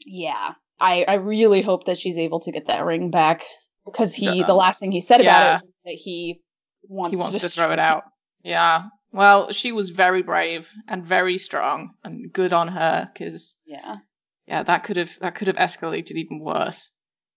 Yeah. 0.05 0.53
I, 0.79 1.05
I 1.07 1.13
really 1.15 1.61
hope 1.61 1.85
that 1.85 1.97
she's 1.97 2.17
able 2.17 2.41
to 2.41 2.51
get 2.51 2.67
that 2.67 2.85
ring 2.85 3.09
back 3.09 3.43
because 3.85 4.13
he 4.13 4.43
the 4.43 4.53
last 4.53 4.79
thing 4.79 4.91
he 4.91 5.01
said 5.01 5.21
Yeah. 5.23 5.37
about 5.53 5.63
it 5.63 5.65
was 5.65 5.73
that 5.85 5.93
he 5.93 6.41
wants, 6.87 7.15
he 7.15 7.21
wants 7.21 7.35
to 7.37 7.41
destroy 7.41 7.65
throw 7.65 7.73
it 7.73 7.79
out. 7.79 8.03
Yeah. 8.43 8.83
Well, 9.11 9.51
she 9.51 9.71
was 9.71 9.89
very 9.91 10.21
brave 10.23 10.69
and 10.87 11.03
very 11.05 11.37
strong, 11.37 11.91
and 12.03 12.31
good 12.31 12.51
on 12.53 12.67
her. 12.67 13.09
Because 13.13 13.55
Yeah. 13.65 13.97
yeah, 14.47 14.63
that 14.63 14.83
could 14.83 14.97
have 14.97 15.17
that 15.19 15.35
could 15.35 15.47
have 15.47 15.55
escalated 15.57 16.11
even 16.11 16.39
worse. 16.39 16.91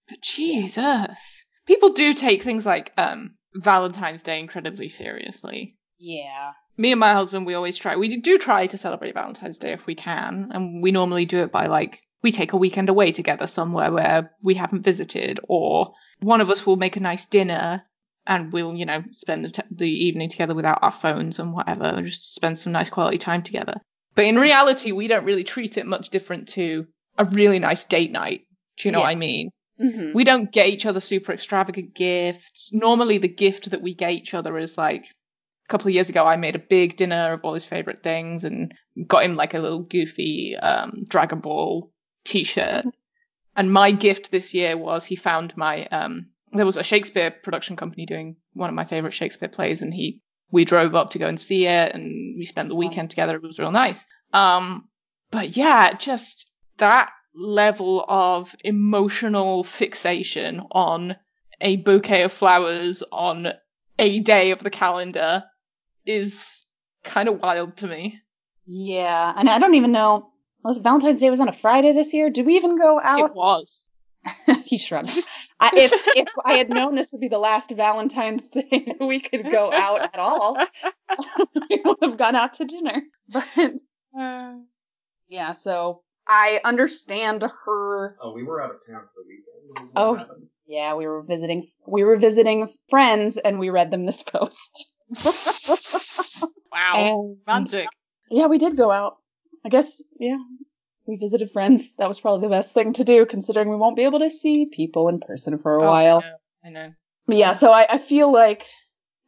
But 0.09 0.21
Jesus, 0.23 1.45
people 1.67 1.91
do 1.93 2.15
take 2.15 2.43
things 2.43 2.67
like 2.67 2.93
um 2.99 3.35
Valentine's 3.55 4.23
Day 4.23 4.41
incredibly 4.41 4.89
seriously. 4.89 5.77
Yeah. 5.99 6.53
Me 6.77 6.93
and 6.93 7.01
my 7.01 7.13
husband, 7.13 7.45
we 7.45 7.55
always 7.55 7.77
try. 7.77 7.97
We 7.97 8.21
do 8.21 8.39
try 8.39 8.69
to 8.69 8.79
celebrate 8.79 9.15
Valentine's 9.15 9.59
Day 9.59 9.73
if 9.73 9.85
we 9.87 9.95
can, 9.95 10.51
and 10.53 10.83
we 10.83 10.93
normally 10.93 11.27
do 11.27 11.43
it 11.43 11.51
by 11.53 11.67
like 11.67 12.01
we 12.23 12.33
take 12.33 12.53
a 12.53 12.57
weekend 12.57 12.89
away 12.89 13.13
together 13.13 13.47
somewhere 13.47 13.93
where 13.93 14.33
we 14.43 14.55
haven't 14.55 14.83
visited, 14.83 15.41
or 15.49 15.93
one 16.21 16.41
of 16.41 16.51
us 16.51 16.67
will 16.67 16.77
make 16.77 16.97
a 16.97 17.01
nice 17.01 17.25
dinner 17.25 17.83
and 18.27 18.53
we'll, 18.53 18.75
you 18.75 18.85
know, 18.85 19.03
spend 19.13 19.45
the, 19.45 19.51
t- 19.51 19.63
the 19.71 19.89
evening 20.07 20.29
together 20.29 20.55
without 20.55 20.81
our 20.83 20.91
phones 20.91 21.39
and 21.39 21.53
whatever, 21.53 21.85
and 21.85 22.07
just 22.07 22.35
spend 22.35 22.59
some 22.59 22.73
nice 22.73 22.91
quality 22.91 23.19
time 23.19 23.43
together. 23.43 23.81
But 24.15 24.27
in 24.27 24.37
reality, 24.37 24.93
we 24.93 25.09
don't 25.09 25.25
really 25.25 25.45
treat 25.45 25.79
it 25.79 25.87
much 25.87 26.11
different 26.11 26.49
to 26.51 26.87
a 27.17 27.25
really 27.25 27.59
nice 27.59 27.85
date 27.85 28.11
night. 28.13 28.43
Do 28.77 28.89
you 28.89 28.93
know 28.93 28.99
Yeah. 28.99 29.05
what 29.05 29.11
I 29.13 29.15
mean? 29.15 29.51
hmm 29.79 30.13
We 30.13 30.25
don't 30.25 30.51
get 30.53 30.69
each 30.69 30.87
other 30.87 31.01
super 31.01 31.33
extravagant 31.33 31.95
gifts. 31.95 32.73
Normally, 32.75 33.19
the 33.19 33.29
gift 33.29 33.71
that 33.71 33.81
we 33.81 33.95
get 33.95 34.11
each 34.13 34.35
other 34.35 34.59
is 34.59 34.77
like 34.77 35.05
a 35.05 35.69
couple 35.69 35.89
of 35.89 35.95
years 35.95 36.09
ago, 36.09 36.27
I 36.27 36.37
made 36.37 36.57
a 36.57 36.59
big 36.59 36.97
dinner 36.97 37.33
of 37.35 37.45
all 37.45 37.55
his 37.55 37.65
favorite 37.65 38.03
things 38.03 38.45
and 38.45 38.75
got 39.07 39.23
him 39.23 39.37
like 39.37 39.55
a 39.55 39.59
little 39.61 39.83
goofy 39.83 40.57
um, 40.57 41.05
Dragon 41.09 41.39
Ball 41.41 41.91
t-shirt. 42.29 42.87
And 43.57 43.73
my 43.73 43.91
gift 43.91 44.31
this 44.31 44.55
year 44.55 44.77
was 44.77 45.05
he 45.05 45.17
found 45.17 45.57
my 45.57 45.87
um, 45.87 46.29
there 46.53 46.67
was 46.67 46.77
a 46.77 46.85
Shakespeare 46.85 47.31
production 47.31 47.77
company 47.77 48.07
doing 48.07 48.37
one 48.55 48.69
of 48.69 48.75
my 48.75 48.85
favorite 48.85 49.15
Shakespeare 49.15 49.49
plays, 49.49 49.83
and 49.83 49.93
he 49.93 50.23
we 50.51 50.65
drove 50.65 50.95
up 50.95 51.11
to 51.11 51.19
go 51.19 51.27
and 51.27 51.41
see 51.41 51.67
it, 51.67 51.95
and 51.95 52.39
we 52.39 52.45
spent 52.45 52.69
the 52.69 52.75
weekend 52.75 53.11
together. 53.11 53.37
It 53.37 53.43
was 53.43 53.59
real 53.59 53.73
nice. 53.73 54.05
Um, 54.33 54.89
but 55.31 55.57
yeah, 55.57 55.95
just 55.95 56.47
that 56.79 57.11
level 57.35 58.05
of 58.09 58.55
emotional 58.65 59.65
fixation 59.65 60.63
on 60.71 61.17
a 61.61 61.77
bouquet 61.77 62.23
of 62.23 62.33
flowers 62.33 63.03
on 63.11 63.53
a 63.99 64.21
day 64.21 64.53
of 64.53 64.63
the 64.63 64.71
calendar 64.71 65.45
is 66.07 66.65
kind 67.05 67.29
of 67.29 67.41
wild 67.41 67.77
to 67.79 67.87
me. 67.87 68.21
Yeah, 68.67 69.33
and 69.37 69.49
I 69.49 69.59
don't 69.59 69.75
even 69.75 69.93
know. 69.93 70.31
Was 70.65 70.79
Valentine's 70.79 71.21
Day 71.21 71.31
was 71.31 71.41
on 71.41 71.49
a 71.49 71.57
Friday 71.57 71.93
this 71.93 72.13
year? 72.13 72.31
Did 72.31 72.47
we 72.47 72.57
even 72.57 72.79
go 72.79 73.01
out? 73.03 73.31
It 73.31 73.35
was. 73.35 73.87
he 74.65 74.79
shrugged. 74.79 75.11
I, 75.61 75.71
if 75.75 75.93
if 76.17 76.29
I 76.45 76.55
had 76.55 76.69
known 76.69 76.95
this 76.95 77.13
would 77.13 77.21
be 77.21 77.29
the 77.29 77.39
last 77.39 77.71
Valentine's 77.71 78.49
Day 78.49 78.69
that 78.71 79.01
we 79.01 79.21
could 79.21 79.45
go 79.51 79.73
out 79.73 80.03
at 80.03 80.19
all, 80.19 80.57
we 81.71 81.81
would 81.85 81.99
have 82.03 82.19
gone 82.19 82.35
out 82.35 82.55
to 82.55 82.65
dinner. 82.65 83.03
But 83.29 83.47
uh, 84.19 84.55
yeah, 85.29 85.53
so 85.53 86.03
I 86.27 86.61
understand 86.65 87.43
her. 87.43 88.17
Oh, 88.21 88.33
we 88.33 88.43
were 88.43 88.63
out 88.63 88.71
of 88.71 88.77
town 88.87 89.03
for 89.15 89.23
the 89.23 89.29
weekend. 89.29 89.93
Oh, 89.97 90.19
yeah, 90.67 90.95
we 90.95 91.07
were 91.07 91.23
visiting. 91.23 91.69
We 91.87 92.05
were 92.05 92.17
visiting 92.17 92.75
friends, 92.91 93.39
and 93.39 93.59
we 93.59 93.71
read 93.71 93.91
them 93.91 94.05
this 94.05 94.23
post. 94.23 94.87
wow, 96.73 97.37
romantic. 97.47 97.89
Yeah, 98.31 98.47
we 98.47 98.59
did 98.59 98.77
go 98.77 98.91
out. 98.91 99.17
I 99.65 99.69
guess, 99.69 100.03
yeah, 100.19 100.39
we 101.07 101.17
visited 101.17 101.51
friends. 101.53 101.95
That 101.97 102.09
was 102.09 102.21
probably 102.21 102.47
the 102.49 102.55
best 102.55 102.75
thing 102.75 102.93
to 102.95 103.05
do, 103.05 103.27
considering 103.27 103.69
we 103.69 103.77
won't 103.77 103.97
be 103.97 104.05
able 104.05 104.21
to 104.21 104.31
see 104.31 104.67
people 104.67 105.09
in 105.09 105.21
person 105.21 105.59
for 105.59 105.77
a 105.77 105.83
Oh, 105.83 105.87
while. 105.89 106.23
I 106.65 106.71
know. 106.71 106.81
I 106.83 106.87
know. 106.87 106.93
Yeah, 107.29 107.53
so 107.53 107.71
I, 107.73 107.87
I 107.95 107.99
feel 107.99 108.33
like 108.33 108.65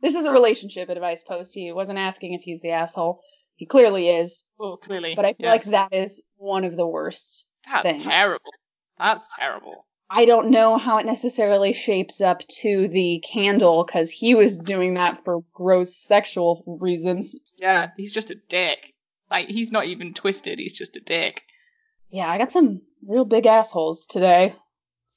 this 0.00 0.14
is 0.14 0.24
a 0.24 0.30
relationship 0.32 0.88
advice 0.88 1.22
post. 1.22 1.52
He 1.54 1.70
wasn't 1.72 1.98
asking 1.98 2.34
if 2.34 2.42
he's 2.42 2.60
the 2.60 2.70
asshole. 2.70 3.20
He 3.56 3.66
clearly 3.66 4.08
is, 4.08 4.42
Well, 4.58 4.78
clearly. 4.78 5.14
but 5.14 5.26
I 5.26 5.34
feel 5.34 5.46
yes. 5.52 5.66
like 5.66 5.90
that 5.90 5.94
is 6.04 6.22
one 6.36 6.64
of 6.64 6.76
the 6.76 6.86
worst. 6.86 7.44
That's 7.70 7.82
thing. 7.82 8.00
terrible. 8.00 8.50
That's 8.98 9.26
terrible. 9.38 9.86
I 10.08 10.24
don't 10.24 10.50
know 10.50 10.76
how 10.78 10.98
it 10.98 11.06
necessarily 11.06 11.72
shapes 11.72 12.20
up 12.20 12.40
to 12.62 12.88
the 12.88 13.22
candle 13.30 13.84
because 13.84 14.10
he 14.10 14.34
was 14.34 14.56
doing 14.58 14.94
that 14.94 15.22
for 15.24 15.40
gross 15.52 15.94
sexual 15.96 16.64
reasons. 16.80 17.36
Yeah, 17.56 17.90
he's 17.96 18.12
just 18.12 18.30
a 18.30 18.36
dick. 18.48 18.92
Like 19.30 19.48
he's 19.48 19.72
not 19.72 19.86
even 19.86 20.14
twisted. 20.14 20.58
He's 20.58 20.72
just 20.72 20.96
a 20.96 21.00
dick. 21.00 21.42
Yeah, 22.10 22.28
I 22.28 22.38
got 22.38 22.52
some 22.52 22.82
real 23.06 23.24
big 23.24 23.46
assholes 23.46 24.06
today. 24.06 24.54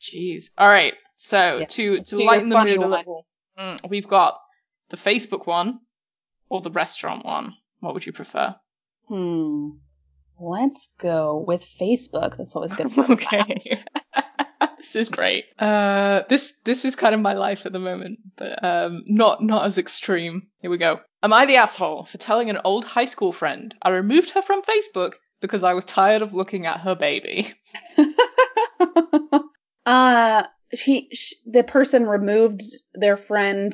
Jeez. 0.02 0.46
All 0.58 0.68
right. 0.68 0.94
So 1.18 1.60
Yeah, 1.60 1.66
to 1.66 1.96
let's 1.96 2.10
to 2.10 2.24
lighten 2.24 2.50
the 2.50 2.64
mood 2.64 2.78
a 2.78 2.88
little, 2.88 3.26
mm, 3.58 3.90
we've 3.90 4.08
got 4.08 4.40
the 4.90 4.98
Facebook 4.98 5.48
one 5.48 5.80
or 6.50 6.62
the 6.62 6.72
restaurant 6.72 7.26
one. 7.26 7.56
What 7.80 7.94
would 7.94 8.06
you 8.06 8.14
prefer? 8.14 8.56
Hmm. 9.08 9.70
Let's 10.40 10.90
go 10.98 11.44
with 11.46 11.66
Facebook. 11.80 12.38
That's 12.38 12.56
always 12.56 12.74
good. 12.74 12.94
For 12.94 13.02
okay. 13.14 13.84
This 14.94 15.08
is 15.08 15.10
great. 15.10 15.46
Uh, 15.60 16.22
this 16.30 16.54
this 16.64 16.86
is 16.86 16.96
kind 16.96 17.16
of 17.16 17.22
my 17.22 17.34
life 17.34 17.66
at 17.66 17.74
the 17.74 17.80
moment, 17.80 18.20
but 18.36 18.64
um, 18.64 19.04
not 19.08 19.44
not 19.44 19.66
as 19.66 19.78
extreme. 19.78 20.48
Here 20.60 20.72
we 20.72 20.78
go. 20.78 21.00
Am 21.22 21.34
I 21.34 21.46
the 21.46 21.58
asshole 21.58 22.06
for 22.06 22.18
telling 22.18 22.50
an 22.50 22.60
old 22.64 22.86
high 22.86 23.06
school 23.06 23.34
friend 23.34 23.74
I 23.82 23.90
removed 23.90 24.32
her 24.32 24.42
from 24.42 24.62
Facebook 24.62 25.14
because 25.42 25.64
I 25.64 25.74
was 25.74 25.86
tired 25.86 26.22
of 26.22 26.34
looking 26.34 26.66
at 26.66 26.82
her 26.82 26.96
baby? 26.96 27.54
uh, 29.86 30.44
she, 30.74 31.10
sh 31.12 31.34
the 31.46 31.64
person 31.64 32.08
removed 32.08 32.62
their 32.94 33.18
friend 33.18 33.74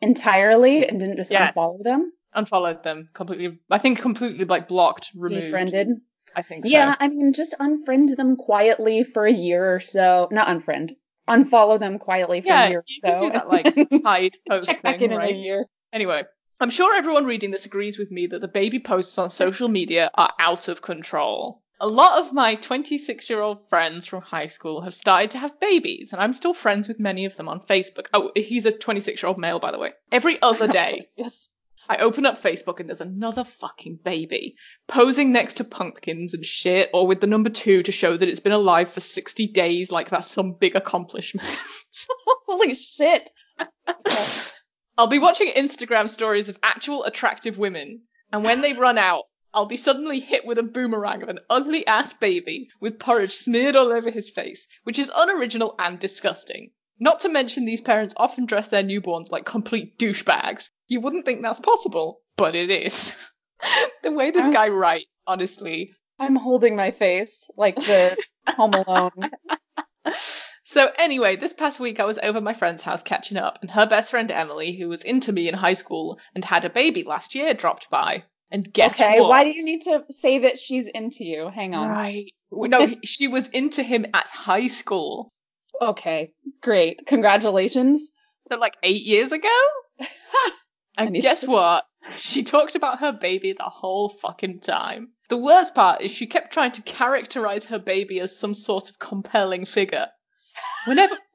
entirely 0.00 0.86
and 0.86 1.00
didn't 1.00 1.16
just 1.16 1.30
Yes. 1.30 1.54
unfollow 1.56 1.82
them. 1.82 2.12
Unfollowed 2.34 2.82
them 2.82 3.08
completely. 3.14 3.58
I 3.70 3.78
think 3.78 4.00
completely 4.00 4.44
like 4.44 4.68
blocked, 4.68 5.10
removed. 5.14 5.44
Defriended. 5.44 5.88
I 6.36 6.42
think 6.42 6.66
so. 6.66 6.70
Yeah, 6.70 6.94
I 7.00 7.08
mean, 7.08 7.32
just 7.32 7.54
unfriend 7.58 8.14
them 8.16 8.36
quietly 8.36 9.02
for 9.04 9.26
a 9.26 9.32
year 9.32 9.74
or 9.74 9.80
so. 9.80 10.28
Not 10.30 10.48
unfriend. 10.48 10.92
Unfollow 11.28 11.80
them 11.80 11.98
quietly 11.98 12.42
for 12.42 12.48
Yeah, 12.48 12.66
a 12.66 12.70
year 12.70 12.78
or 12.80 12.84
so. 13.18 13.18
do 13.24 13.30
that, 13.32 13.48
like, 13.48 13.74
hide 14.04 14.36
post 14.48 14.66
Check 14.68 14.82
back 14.82 14.96
thing, 14.96 15.06
in 15.06 15.12
in 15.12 15.18
right? 15.18 15.34
a 15.34 15.38
year. 15.38 15.66
Anyway, 15.92 16.22
I'm 16.60 16.70
sure 16.70 16.94
everyone 16.94 17.24
reading 17.24 17.50
this 17.50 17.64
agrees 17.66 17.98
with 17.98 18.10
me 18.10 18.26
that 18.28 18.40
the 18.42 18.48
baby 18.48 18.78
posts 18.78 19.16
on 19.18 19.30
social 19.30 19.68
media 19.68 20.10
are 20.14 20.32
out 20.38 20.68
of 20.68 20.82
control. 20.82 21.62
A 21.80 21.86
lot 21.86 22.20
of 22.20 22.32
my 22.32 22.54
26 22.54 23.28
year 23.28 23.40
old 23.40 23.68
friends 23.68 24.06
from 24.06 24.22
high 24.22 24.46
school 24.46 24.82
have 24.82 24.94
started 24.94 25.30
to 25.32 25.38
have 25.38 25.58
babies, 25.60 26.12
and 26.12 26.22
I'm 26.22 26.32
still 26.32 26.54
friends 26.54 26.86
with 26.86 27.00
many 27.00 27.24
of 27.24 27.36
them 27.36 27.48
on 27.48 27.60
Facebook. 27.60 28.06
Oh, 28.14 28.30
he's 28.36 28.66
a 28.66 28.72
26 28.72 29.22
year 29.22 29.28
old 29.28 29.38
male, 29.38 29.58
by 29.58 29.72
the 29.72 29.78
way. 29.78 29.92
Every 30.12 30.40
other 30.42 30.68
day, 30.68 31.02
Yes. 31.16 31.45
I 31.88 31.98
open 31.98 32.26
up 32.26 32.42
Facebook 32.42 32.80
and 32.80 32.88
there's 32.88 33.00
another 33.00 33.44
fucking 33.44 34.00
baby 34.04 34.56
posing 34.88 35.32
next 35.32 35.54
to 35.54 35.64
pumpkins 35.64 36.34
and 36.34 36.44
shit, 36.44 36.90
or 36.92 37.06
with 37.06 37.20
the 37.20 37.26
number 37.26 37.50
two 37.50 37.82
to 37.84 37.92
show 37.92 38.16
that 38.16 38.28
it's 38.28 38.40
been 38.40 38.52
alive 38.52 38.90
for 38.90 39.00
60 39.00 39.48
days, 39.48 39.92
like 39.92 40.10
that's 40.10 40.30
some 40.30 40.54
big 40.54 40.74
accomplishment. 40.74 41.48
Holy 42.46 42.74
shit. 42.74 43.30
I'll 44.98 45.06
be 45.06 45.18
watching 45.18 45.52
Instagram 45.52 46.10
stories 46.10 46.48
of 46.48 46.58
actual 46.62 47.04
attractive 47.04 47.58
women, 47.58 48.02
and 48.32 48.42
when 48.42 48.62
they 48.62 48.72
run 48.72 48.98
out, 48.98 49.24
I'll 49.54 49.66
be 49.66 49.76
suddenly 49.76 50.20
hit 50.20 50.44
with 50.44 50.58
a 50.58 50.62
boomerang 50.62 51.22
of 51.22 51.28
an 51.28 51.38
ugly 51.48 51.86
ass 51.86 52.12
baby 52.12 52.68
with 52.80 52.98
porridge 52.98 53.32
smeared 53.32 53.76
all 53.76 53.92
over 53.92 54.10
his 54.10 54.28
face, 54.28 54.66
which 54.84 54.98
is 54.98 55.10
unoriginal 55.14 55.74
and 55.78 55.98
disgusting. 55.98 56.72
Not 56.98 57.20
to 57.20 57.28
mention 57.28 57.64
these 57.64 57.80
parents 57.80 58.14
often 58.16 58.46
dress 58.46 58.68
their 58.68 58.82
newborns 58.82 59.30
like 59.30 59.44
complete 59.44 59.98
douchebags. 59.98 60.70
You 60.88 61.00
wouldn't 61.00 61.24
think 61.24 61.42
that's 61.42 61.60
possible, 61.60 62.20
but 62.36 62.54
it 62.54 62.70
is. 62.70 63.14
the 64.02 64.12
way 64.12 64.30
this 64.30 64.48
guy 64.48 64.68
writes, 64.68 65.06
honestly. 65.26 65.92
I'm 66.18 66.36
holding 66.36 66.76
my 66.76 66.92
face 66.92 67.48
like 67.56 67.76
the 67.76 68.16
Home 68.48 68.74
Alone. 68.74 69.30
So 70.76 70.90
anyway, 70.98 71.36
this 71.36 71.52
past 71.52 71.78
week 71.78 72.00
I 72.00 72.04
was 72.04 72.18
over 72.18 72.40
my 72.40 72.52
friend's 72.52 72.82
house 72.82 73.02
catching 73.02 73.38
up, 73.38 73.60
and 73.62 73.70
her 73.70 73.86
best 73.86 74.10
friend 74.10 74.30
Emily, 74.32 74.72
who 74.76 74.88
was 74.88 75.04
into 75.04 75.32
me 75.32 75.48
in 75.48 75.54
high 75.54 75.74
school 75.74 76.18
and 76.34 76.44
had 76.44 76.64
a 76.64 76.70
baby 76.70 77.04
last 77.04 77.36
year, 77.36 77.54
dropped 77.54 77.88
by. 77.88 78.24
And 78.50 78.70
guess 78.72 79.00
okay, 79.00 79.20
what? 79.20 79.30
why 79.30 79.44
do 79.44 79.50
you 79.54 79.64
need 79.64 79.82
to 79.82 80.04
say 80.10 80.40
that 80.40 80.58
she's 80.58 80.86
into 80.86 81.24
you? 81.24 81.48
Hang 81.54 81.74
on. 81.74 81.88
Right. 81.88 82.32
No, 82.50 82.88
she 83.04 83.28
was 83.28 83.48
into 83.48 83.82
him 83.82 84.06
at 84.12 84.26
high 84.26 84.66
school. 84.66 85.32
Okay, 85.80 86.32
great. 86.62 87.06
Congratulations. 87.06 88.10
So 88.50 88.58
like 88.58 88.74
eight 88.82 89.02
years 89.02 89.32
ago? 89.32 89.48
And 90.98 91.14
guess 91.14 91.46
what? 91.46 91.84
She 92.20 92.42
talked 92.42 92.74
about 92.74 93.00
her 93.00 93.12
baby 93.12 93.52
the 93.52 93.64
whole 93.64 94.08
fucking 94.08 94.60
time. 94.60 95.10
The 95.28 95.36
worst 95.36 95.74
part 95.74 96.00
is 96.00 96.10
she 96.10 96.26
kept 96.26 96.52
trying 96.54 96.72
to 96.72 96.80
characterize 96.82 97.66
her 97.66 97.78
baby 97.78 98.18
as 98.20 98.38
some 98.38 98.54
sort 98.54 98.88
of 98.88 98.98
compelling 98.98 99.66
figure. 99.66 100.06
Whenever 100.86 101.18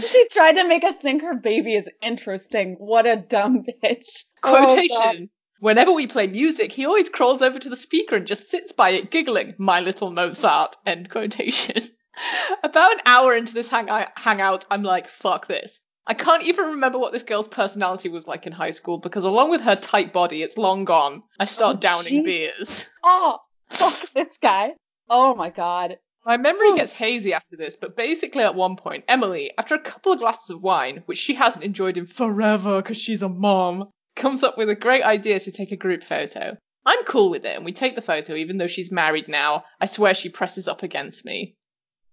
She 0.00 0.28
tried 0.28 0.56
to 0.56 0.64
make 0.64 0.84
us 0.84 0.96
think 0.96 1.22
her 1.22 1.34
baby 1.34 1.74
is 1.74 1.88
interesting. 2.02 2.76
What 2.78 3.06
a 3.06 3.16
dumb 3.16 3.64
bitch. 3.82 4.24
Oh, 4.42 4.66
quotation. 4.66 5.30
Whenever 5.60 5.92
we 5.92 6.06
play 6.06 6.26
music, 6.26 6.72
he 6.72 6.86
always 6.86 7.08
crawls 7.08 7.42
over 7.42 7.58
to 7.58 7.68
the 7.68 7.76
speaker 7.76 8.16
and 8.16 8.26
just 8.26 8.48
sits 8.48 8.72
by 8.72 8.90
it 8.90 9.10
giggling, 9.10 9.54
my 9.58 9.80
little 9.80 10.10
Mozart, 10.10 10.76
end 10.86 11.10
quotation. 11.10 11.82
About 12.62 12.92
an 12.92 13.00
hour 13.06 13.34
into 13.34 13.54
this 13.54 13.68
hang- 13.68 13.88
hangout, 14.16 14.64
I'm 14.70 14.82
like, 14.82 15.08
fuck 15.08 15.46
this. 15.46 15.80
I 16.06 16.14
can't 16.14 16.44
even 16.44 16.64
remember 16.66 16.98
what 16.98 17.12
this 17.12 17.22
girl's 17.22 17.48
personality 17.48 18.08
was 18.08 18.26
like 18.26 18.46
in 18.46 18.52
high 18.52 18.70
school 18.70 18.98
because 18.98 19.24
along 19.24 19.50
with 19.50 19.60
her 19.62 19.76
tight 19.76 20.12
body, 20.12 20.42
it's 20.42 20.56
long 20.56 20.84
gone. 20.84 21.22
I 21.38 21.44
start 21.44 21.76
Oh, 21.76 21.80
downing 21.80 22.24
Jesus. 22.24 22.24
beers. 22.24 22.90
Oh, 23.04 23.38
fuck 23.68 24.10
this 24.12 24.38
guy. 24.40 24.70
Oh 25.10 25.34
my 25.34 25.50
god. 25.50 25.98
My 26.24 26.36
memory 26.36 26.68
oh. 26.70 26.76
gets 26.76 26.92
hazy 26.92 27.32
after 27.34 27.56
this, 27.56 27.76
but 27.76 27.96
basically 27.96 28.42
at 28.42 28.54
one 28.54 28.76
point, 28.76 29.04
Emily, 29.08 29.52
after 29.58 29.74
a 29.74 29.80
couple 29.80 30.12
of 30.12 30.18
glasses 30.18 30.50
of 30.50 30.62
wine, 30.62 31.02
which 31.06 31.18
she 31.18 31.34
hasn't 31.34 31.64
enjoyed 31.64 31.96
in 31.96 32.06
forever 32.06 32.80
because 32.80 32.96
she's 32.98 33.22
a 33.22 33.28
mom, 33.28 33.88
comes 34.18 34.42
up 34.42 34.58
with 34.58 34.68
a 34.68 34.74
great 34.74 35.02
idea 35.02 35.40
to 35.40 35.52
take 35.52 35.72
a 35.72 35.76
group 35.76 36.04
photo. 36.04 36.56
I'm 36.84 37.04
cool 37.04 37.30
with 37.30 37.44
it, 37.44 37.56
and 37.56 37.64
we 37.64 37.72
take 37.72 37.94
the 37.94 38.02
photo 38.02 38.34
even 38.34 38.58
though 38.58 38.66
she's 38.66 38.92
married 38.92 39.28
now. 39.28 39.64
I 39.80 39.86
swear 39.86 40.14
she 40.14 40.28
presses 40.28 40.68
up 40.68 40.82
against 40.82 41.24
me. 41.24 41.56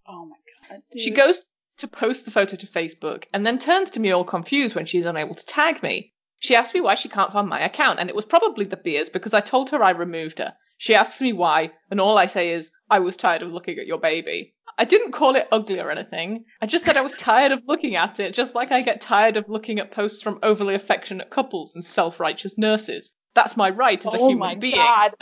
Oh 0.08 0.26
my 0.26 0.38
god. 0.70 0.82
Dude. 0.92 1.02
She 1.02 1.12
goes 1.12 1.46
to 1.78 1.88
post 1.88 2.26
the 2.26 2.32
photo 2.32 2.56
to 2.56 2.68
Facebook 2.68 3.26
and 3.34 3.46
then 3.46 3.60
turns 3.60 3.92
to 3.92 4.00
me 4.00 4.12
all 4.12 4.24
confused 4.24 4.76
when 4.76 4.86
she's 4.86 5.06
unable 5.06 5.36
to 5.36 5.46
tag 5.46 5.84
me. 5.84 6.14
She 6.40 6.56
asks 6.56 6.74
me 6.74 6.82
why 6.82 6.96
she 6.96 7.10
can't 7.10 7.32
find 7.32 7.48
my 7.48 7.62
account, 7.62 8.00
and 8.00 8.10
it 8.10 8.16
was 8.16 8.26
probably 8.26 8.66
the 8.66 8.78
beers 8.78 9.10
because 9.10 9.34
I 9.34 9.42
told 9.42 9.70
her 9.72 9.84
I 9.84 9.92
removed 9.92 10.40
her. 10.40 10.56
She 10.78 10.94
asks 10.96 11.22
me 11.22 11.34
why, 11.34 11.72
and 11.90 12.02
all 12.02 12.18
I 12.18 12.26
say 12.26 12.52
is, 12.52 12.72
I 12.90 13.00
was 13.00 13.18
tired 13.18 13.42
of 13.42 13.52
looking 13.52 13.80
at 13.80 13.88
your 13.88 14.00
baby. 14.00 14.55
I 14.78 14.86
didn't 14.86 15.14
call 15.14 15.36
it 15.36 15.48
ugly 15.52 15.80
or 15.80 15.90
anything. 15.90 16.46
I 16.62 16.66
just 16.66 16.84
said 16.86 16.98
I 16.98 17.02
was 17.02 17.14
tired 17.14 17.52
of 17.52 17.64
looking 17.66 17.96
at 17.96 18.20
it, 18.20 18.34
just 18.34 18.56
like 18.56 18.72
I 18.72 18.82
get 18.82 19.02
tired 19.02 19.38
of 19.38 19.48
looking 19.48 19.80
at 19.80 19.92
posts 19.92 20.22
from 20.22 20.40
overly 20.44 20.76
affectionate 20.76 21.30
couples 21.30 21.76
and 21.76 21.84
self 21.84 22.20
righteous 22.20 22.58
nurses. 22.58 23.14
That's 23.34 23.58
my 23.58 23.70
right 23.70 24.06
as 24.06 24.14
a 24.14 24.18
oh 24.18 24.30
human 24.30 24.40
my 24.40 24.56
being 24.56 24.76
god. 24.76 25.16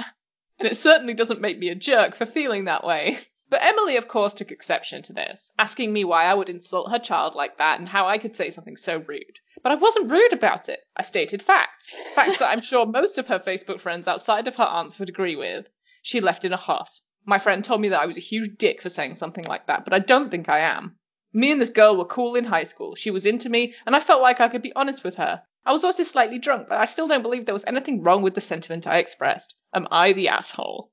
and 0.60 0.68
it 0.68 0.78
certainly 0.78 1.14
doesn't 1.14 1.42
make 1.42 1.60
me 1.60 1.70
a 1.70 1.76
jerk 1.76 2.16
for 2.16 2.26
feeling 2.26 2.66
that 2.66 2.84
way. 2.84 3.18
But 3.50 3.62
Emily, 3.64 3.98
of 3.98 4.08
course, 4.08 4.34
took 4.34 4.50
exception 4.50 5.04
to 5.04 5.14
this, 5.14 5.52
asking 5.60 5.94
me 5.94 6.06
why 6.06 6.24
I 6.24 6.34
would 6.34 6.50
insult 6.50 6.90
her 6.90 6.98
child 6.98 7.36
like 7.36 7.60
that 7.60 7.78
and 7.78 7.88
how 7.88 8.08
I 8.08 8.18
could 8.18 8.36
say 8.36 8.50
something 8.50 8.78
so 8.78 8.98
rude. 8.98 9.38
But 9.62 9.72
I 9.72 9.76
wasn't 9.76 10.10
rude 10.10 10.34
about 10.34 10.70
it. 10.70 10.80
I 10.98 11.04
stated 11.04 11.44
facts. 11.44 11.92
Facts 12.16 12.40
that 12.40 12.50
I'm 12.50 12.62
sure 12.62 12.88
most 12.88 13.20
of 13.20 13.28
her 13.28 13.38
Facebook 13.38 13.80
friends 13.80 14.08
outside 14.08 14.48
of 14.48 14.56
her 14.56 14.64
aunts 14.64 14.98
would 14.98 15.10
agree 15.10 15.36
with. 15.36 15.70
She 16.02 16.20
left 16.20 16.46
in 16.46 16.54
a 16.54 16.58
huff. 16.58 17.00
My 17.26 17.40
friend 17.40 17.64
told 17.64 17.82
me 17.82 17.90
that 17.90 18.02
I 18.02 18.06
was 18.06 18.18
a 18.18 18.22
huge 18.22 18.58
dick 18.58 18.82
for 18.82 18.90
saying 18.90 19.16
something 19.16 19.46
like 19.46 19.68
that, 19.68 19.84
but 19.86 19.94
I 19.94 20.00
don't 20.00 20.30
think 20.30 20.50
I 20.50 20.60
am. 20.60 20.98
Me 21.32 21.52
and 21.52 21.60
this 21.60 21.70
girl 21.70 21.98
were 21.98 22.06
cool 22.06 22.36
in 22.36 22.44
high 22.46 22.66
school. 22.66 22.96
She 22.96 23.12
was 23.12 23.26
into 23.26 23.50
me, 23.50 23.74
and 23.86 23.96
I 23.96 24.00
felt 24.00 24.22
like 24.22 24.42
I 24.42 24.50
could 24.50 24.62
be 24.62 24.76
honest 24.76 25.04
with 25.04 25.16
her. 25.16 25.42
I 25.66 25.72
was 25.72 25.84
also 25.84 26.04
slightly 26.04 26.38
drunk, 26.40 26.68
but 26.68 26.78
I 26.78 26.86
still 26.86 27.08
don't 27.08 27.22
believe 27.24 27.46
there 27.46 27.54
was 27.54 27.66
anything 27.66 28.04
wrong 28.04 28.22
with 28.22 28.36
the 28.36 28.42
sentiment 28.42 28.86
I 28.86 28.98
expressed. 28.98 29.56
Am 29.74 29.88
I 29.90 30.12
the 30.14 30.28
asshole? 30.28 30.92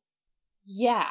Yeah. 0.65 1.09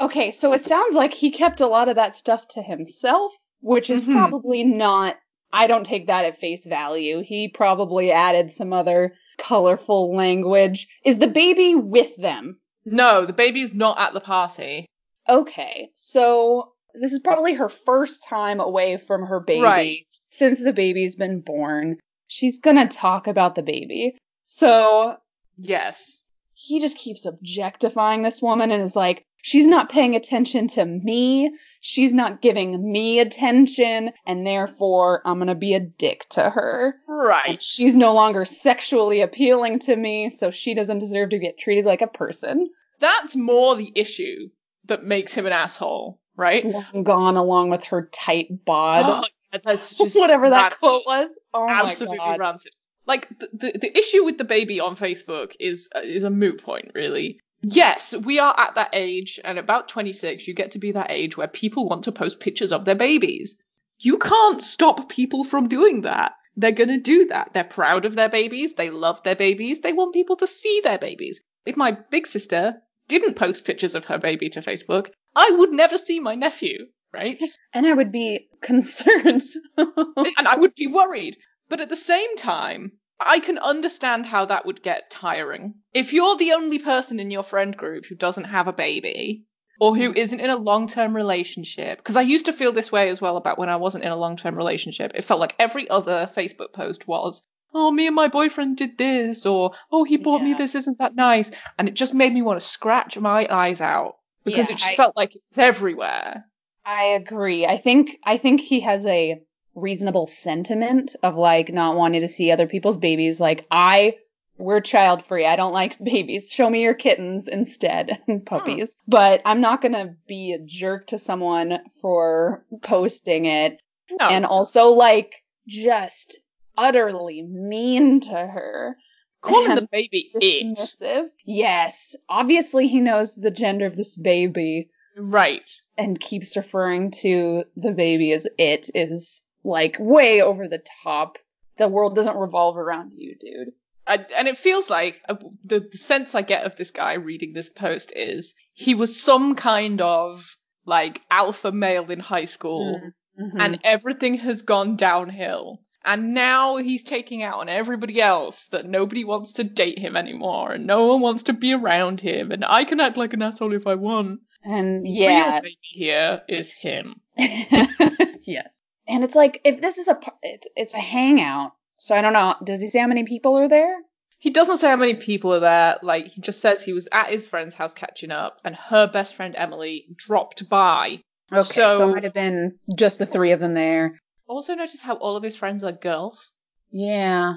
Okay, 0.00 0.30
so 0.30 0.52
it 0.54 0.64
sounds 0.64 0.94
like 0.94 1.12
he 1.12 1.30
kept 1.30 1.60
a 1.60 1.66
lot 1.66 1.88
of 1.88 1.96
that 1.96 2.16
stuff 2.16 2.48
to 2.48 2.62
himself, 2.62 3.32
which 3.60 3.90
is 3.90 4.00
Mhm. 4.00 4.14
probably 4.14 4.64
not. 4.64 5.16
I 5.52 5.66
don't 5.66 5.84
take 5.84 6.06
that 6.06 6.24
at 6.24 6.40
face 6.40 6.64
value. 6.64 7.20
He 7.22 7.48
probably 7.48 8.10
added 8.10 8.52
some 8.52 8.72
other 8.72 9.14
colorful 9.36 10.16
language. 10.16 10.88
Is 11.04 11.18
the 11.18 11.26
baby 11.26 11.74
with 11.74 12.16
them? 12.16 12.58
No, 12.84 13.24
the 13.26 13.32
baby's 13.32 13.72
not 13.74 13.98
at 13.98 14.12
the 14.12 14.20
party. 14.20 14.86
Okay, 15.28 15.90
so 15.94 16.72
this 16.94 17.12
is 17.12 17.20
probably 17.20 17.54
her 17.54 17.68
first 17.68 18.24
time 18.24 18.60
away 18.60 18.96
from 18.96 19.24
her 19.26 19.40
baby 19.40 19.62
Right. 19.62 20.06
since 20.32 20.60
the 20.60 20.72
baby's 20.72 21.16
been 21.16 21.40
born. 21.40 21.98
She's 22.26 22.58
gonna 22.58 22.88
talk 22.88 23.26
about 23.26 23.54
the 23.54 23.62
baby. 23.62 24.16
So 24.46 25.16
Yes. 25.58 26.20
he 26.54 26.80
just 26.80 26.98
keeps 26.98 27.24
objectifying 27.24 28.22
this 28.22 28.42
woman 28.42 28.70
and 28.70 28.82
is 28.82 28.96
like, 28.96 29.24
she's 29.42 29.66
not 29.66 29.90
paying 29.90 30.16
attention 30.16 30.68
to 30.68 30.84
me. 30.84 31.54
She's 31.80 32.14
not 32.14 32.40
giving 32.40 32.90
me 32.90 33.18
attention. 33.18 34.12
And 34.26 34.46
therefore, 34.46 35.20
I'm 35.26 35.36
going 35.36 35.48
to 35.48 35.54
be 35.54 35.74
a 35.74 35.80
dick 35.80 36.26
to 36.30 36.48
her. 36.48 36.94
Right. 37.06 37.50
And 37.50 37.62
she's 37.62 37.96
no 37.96 38.14
longer 38.14 38.46
sexually 38.46 39.20
appealing 39.20 39.80
to 39.80 39.94
me, 39.94 40.30
so 40.30 40.50
she 40.50 40.74
doesn't 40.74 41.00
deserve 41.00 41.30
to 41.30 41.38
get 41.38 41.58
treated 41.58 41.84
like 41.84 42.00
a 42.00 42.06
person. 42.06 42.70
That's 43.00 43.36
more 43.36 43.76
the 43.76 43.92
issue 43.94 44.48
that 44.86 45.04
makes 45.04 45.34
him 45.34 45.46
an 45.46 45.52
asshole, 45.52 46.20
right? 46.36 46.64
Long 46.64 47.02
gone 47.02 47.36
along 47.36 47.70
with 47.70 47.84
her 47.84 48.08
tight 48.12 48.64
bod. 48.64 49.24
Oh, 49.52 49.60
that's 49.64 49.94
just 49.96 50.16
Whatever 50.16 50.50
that 50.50 50.78
quote 50.78 51.02
was. 51.04 51.30
Oh 51.52 51.68
Absolutely 51.68 52.18
my 52.18 52.24
god. 52.24 52.40
rancid. 52.40 52.72
Like 53.04 53.28
the, 53.40 53.48
the 53.52 53.78
the 53.80 53.98
issue 53.98 54.24
with 54.24 54.38
the 54.38 54.44
baby 54.44 54.78
on 54.78 54.94
Facebook 54.94 55.52
is 55.58 55.88
uh, 55.94 56.00
is 56.00 56.22
a 56.22 56.30
moot 56.30 56.62
point, 56.62 56.92
really. 56.94 57.40
Yes, 57.62 58.12
we 58.14 58.40
are 58.40 58.54
at 58.58 58.74
that 58.74 58.90
age, 58.92 59.38
and 59.44 59.58
about 59.58 59.88
26, 59.88 60.48
you 60.48 60.54
get 60.54 60.72
to 60.72 60.78
be 60.78 60.92
that 60.92 61.10
age 61.10 61.36
where 61.36 61.48
people 61.48 61.88
want 61.88 62.04
to 62.04 62.12
post 62.12 62.40
pictures 62.40 62.72
of 62.72 62.84
their 62.84 62.96
babies. 62.96 63.54
You 64.00 64.18
can't 64.18 64.60
stop 64.60 65.08
people 65.08 65.44
from 65.44 65.68
doing 65.68 66.02
that. 66.02 66.32
They're 66.56 66.72
gonna 66.72 66.98
do 66.98 67.26
that. 67.26 67.52
They're 67.52 67.64
proud 67.64 68.04
of 68.04 68.14
their 68.14 68.28
babies. 68.28 68.74
They 68.74 68.90
love 68.90 69.22
their 69.22 69.36
babies. 69.36 69.80
They 69.80 69.92
want 69.92 70.12
people 70.12 70.36
to 70.36 70.46
see 70.46 70.80
their 70.82 70.98
babies. 70.98 71.40
If 71.64 71.76
my 71.76 71.92
big 71.92 72.26
sister 72.26 72.82
didn't 73.08 73.34
post 73.34 73.64
pictures 73.64 73.94
of 73.94 74.06
her 74.06 74.18
baby 74.18 74.50
to 74.50 74.60
Facebook, 74.60 75.10
I 75.36 75.50
would 75.50 75.70
never 75.70 75.98
see 75.98 76.18
my 76.20 76.34
nephew, 76.34 76.86
right? 77.12 77.40
And 77.72 77.86
I 77.86 77.92
would 77.92 78.10
be 78.12 78.48
concerned. 78.60 79.44
and 79.76 80.48
I 80.48 80.56
would 80.56 80.74
be 80.74 80.88
worried. 80.88 81.36
But 81.68 81.80
at 81.80 81.88
the 81.88 81.96
same 81.96 82.36
time, 82.36 82.92
I 83.26 83.40
can 83.40 83.58
understand 83.58 84.26
how 84.26 84.46
that 84.46 84.66
would 84.66 84.82
get 84.82 85.10
tiring. 85.10 85.74
If 85.92 86.12
you're 86.12 86.36
the 86.36 86.52
only 86.52 86.78
person 86.78 87.20
in 87.20 87.30
your 87.30 87.42
friend 87.42 87.76
group 87.76 88.06
who 88.06 88.14
doesn't 88.14 88.44
have 88.44 88.68
a 88.68 88.72
baby, 88.72 89.44
or 89.80 89.96
who 89.96 90.12
mm. 90.12 90.16
isn't 90.16 90.40
in 90.40 90.50
a 90.50 90.56
long 90.56 90.88
term 90.88 91.14
relationship, 91.14 91.98
because 91.98 92.16
I 92.16 92.22
used 92.22 92.46
to 92.46 92.52
feel 92.52 92.72
this 92.72 92.92
way 92.92 93.08
as 93.10 93.20
well 93.20 93.36
about 93.36 93.58
when 93.58 93.68
I 93.68 93.76
wasn't 93.76 94.04
in 94.04 94.12
a 94.12 94.16
long 94.16 94.36
term 94.36 94.56
relationship. 94.56 95.12
It 95.14 95.24
felt 95.24 95.40
like 95.40 95.56
every 95.58 95.88
other 95.90 96.30
Facebook 96.34 96.72
post 96.72 97.08
was, 97.08 97.42
oh, 97.74 97.90
me 97.90 98.06
and 98.06 98.16
my 98.16 98.28
boyfriend 98.28 98.76
did 98.76 98.98
this, 98.98 99.46
or 99.46 99.72
oh, 99.90 100.04
he 100.04 100.16
bought 100.16 100.42
me 100.42 100.54
this, 100.54 100.74
isn't 100.74 100.98
that 100.98 101.16
nice? 101.16 101.50
And 101.78 101.88
it 101.88 101.94
just 101.94 102.14
made 102.14 102.32
me 102.32 102.42
want 102.42 102.60
to 102.60 102.66
scratch 102.66 103.18
my 103.18 103.46
eyes 103.50 103.80
out 103.80 104.16
because 104.44 104.68
Yeah, 104.68 104.76
it 104.76 104.78
just 104.78 104.92
I- 104.92 104.96
felt 104.96 105.16
like 105.16 105.34
it's 105.34 105.58
everywhere. 105.58 106.44
I 106.84 107.04
agree. 107.14 107.64
I 107.64 107.78
think 107.78 108.18
I 108.24 108.38
think 108.38 108.60
he 108.60 108.80
has 108.80 109.06
a 109.06 109.40
reasonable 109.74 110.26
sentiment 110.26 111.16
of 111.22 111.36
like 111.36 111.72
not 111.72 111.96
wanting 111.96 112.20
to 112.20 112.28
see 112.28 112.50
other 112.50 112.66
people's 112.66 112.96
babies. 112.96 113.40
Like 113.40 113.66
I, 113.70 114.16
we're 114.58 114.80
child 114.80 115.24
free. 115.26 115.46
I 115.46 115.56
don't 115.56 115.72
like 115.72 115.98
babies. 116.02 116.50
Show 116.50 116.68
me 116.68 116.82
your 116.82 116.94
kittens 116.94 117.48
instead 117.48 118.18
and 118.28 118.40
hmm. 118.40 118.44
puppies. 118.44 118.90
But 119.08 119.42
I'm 119.44 119.60
not 119.60 119.80
gonna 119.80 120.16
be 120.26 120.52
a 120.52 120.58
jerk 120.58 121.08
to 121.08 121.18
someone 121.18 121.78
for 122.00 122.64
posting 122.82 123.46
it 123.46 123.78
No. 124.10 124.28
and 124.28 124.44
also 124.44 124.88
like 124.88 125.42
just 125.66 126.38
utterly 126.76 127.42
mean 127.42 128.20
to 128.20 128.34
her. 128.34 128.96
calling 129.40 129.74
the 129.74 129.88
baby 129.90 130.30
it. 130.34 131.32
Yes. 131.44 132.14
Obviously 132.28 132.88
he 132.88 133.00
knows 133.00 133.34
the 133.34 133.50
gender 133.50 133.86
of 133.86 133.96
this 133.96 134.14
baby 134.16 134.90
Right. 135.16 135.64
and 135.98 136.18
keeps 136.18 136.56
referring 136.56 137.10
to 137.22 137.64
the 137.76 137.90
baby 137.92 138.32
as 138.32 138.46
it 138.58 138.90
is 138.94 139.41
like 139.64 139.96
way 139.98 140.40
over 140.42 140.68
the 140.68 140.82
top. 141.02 141.38
The 141.78 141.88
world 141.88 142.14
doesn't 142.14 142.36
revolve 142.36 142.76
around 142.76 143.12
you, 143.14 143.34
dude. 143.40 143.72
I, 144.06 144.24
and 144.36 144.48
it 144.48 144.58
feels 144.58 144.90
like 144.90 145.20
uh, 145.28 145.36
the, 145.64 145.80
the 145.80 145.96
sense 145.98 146.34
I 146.34 146.42
get 146.42 146.64
of 146.64 146.76
this 146.76 146.90
guy 146.90 147.14
reading 147.14 147.52
this 147.52 147.68
post 147.68 148.12
is 148.14 148.54
he 148.74 148.94
was 148.94 149.20
some 149.20 149.54
kind 149.54 150.00
of 150.00 150.56
like 150.84 151.20
alpha 151.30 151.70
male 151.72 152.10
in 152.10 152.18
high 152.20 152.46
school 152.46 153.00
Mhm. 153.40 153.54
and 153.58 153.78
everything 153.84 154.34
has 154.34 154.62
gone 154.62 154.96
downhill. 154.96 155.80
And 156.04 156.34
now 156.34 156.76
he's 156.78 157.04
taking 157.04 157.42
out 157.44 157.60
on 157.60 157.68
everybody 157.68 158.20
else 158.20 158.64
that 158.72 158.84
nobody 158.86 159.24
wants 159.24 159.52
to 159.52 159.64
date 159.64 159.98
him 160.00 160.16
anymore 160.16 160.72
and 160.72 160.84
no 160.86 161.06
one 161.06 161.20
wants 161.20 161.44
to 161.44 161.52
be 161.52 161.72
around 161.72 162.20
him 162.20 162.50
and 162.50 162.64
I 162.64 162.82
can 162.84 162.98
act 163.00 163.16
like 163.16 163.32
an 163.34 163.42
asshole 163.42 163.72
if 163.72 163.86
I 163.86 163.94
want. 163.94 164.40
and 164.64 165.04
Real 165.04 165.12
yeah, 165.14 165.60
baby 165.60 165.78
here 165.80 166.42
is 166.48 166.72
him. 166.72 167.20
yes. 167.38 168.81
And 169.12 169.24
it's 169.24 169.34
like 169.34 169.60
if 169.62 169.80
this 169.82 169.98
is 169.98 170.08
a 170.08 170.18
it's 170.42 170.66
it's 170.74 170.94
a 170.94 170.98
hangout. 170.98 171.72
So 171.98 172.14
I 172.14 172.22
don't 172.22 172.32
know. 172.32 172.54
Does 172.64 172.80
he 172.80 172.86
say 172.88 172.98
how 172.98 173.06
many 173.06 173.24
people 173.24 173.58
are 173.58 173.68
there? 173.68 173.94
He 174.38 174.48
doesn't 174.50 174.78
say 174.78 174.88
how 174.88 174.96
many 174.96 175.14
people 175.14 175.52
are 175.52 175.60
there. 175.60 175.98
Like 176.02 176.28
he 176.28 176.40
just 176.40 176.60
says 176.60 176.82
he 176.82 176.94
was 176.94 177.08
at 177.12 177.30
his 177.30 177.46
friend's 177.46 177.74
house 177.74 177.92
catching 177.92 178.30
up, 178.30 178.58
and 178.64 178.74
her 178.74 179.06
best 179.06 179.34
friend 179.34 179.54
Emily 179.56 180.06
dropped 180.16 180.66
by. 180.68 181.20
Okay, 181.52 181.62
so, 181.62 181.98
So- 181.98 182.08
it 182.08 182.14
might 182.14 182.24
have 182.24 182.32
been 182.32 182.78
just 182.96 183.18
the 183.18 183.26
three 183.26 183.52
of 183.52 183.60
them 183.60 183.74
there. 183.74 184.18
Also, 184.46 184.74
notice 184.74 185.02
how 185.02 185.16
all 185.16 185.36
of 185.36 185.42
his 185.42 185.56
friends 185.56 185.84
are 185.84 185.92
girls. 185.92 186.50
Yeah. 186.90 187.56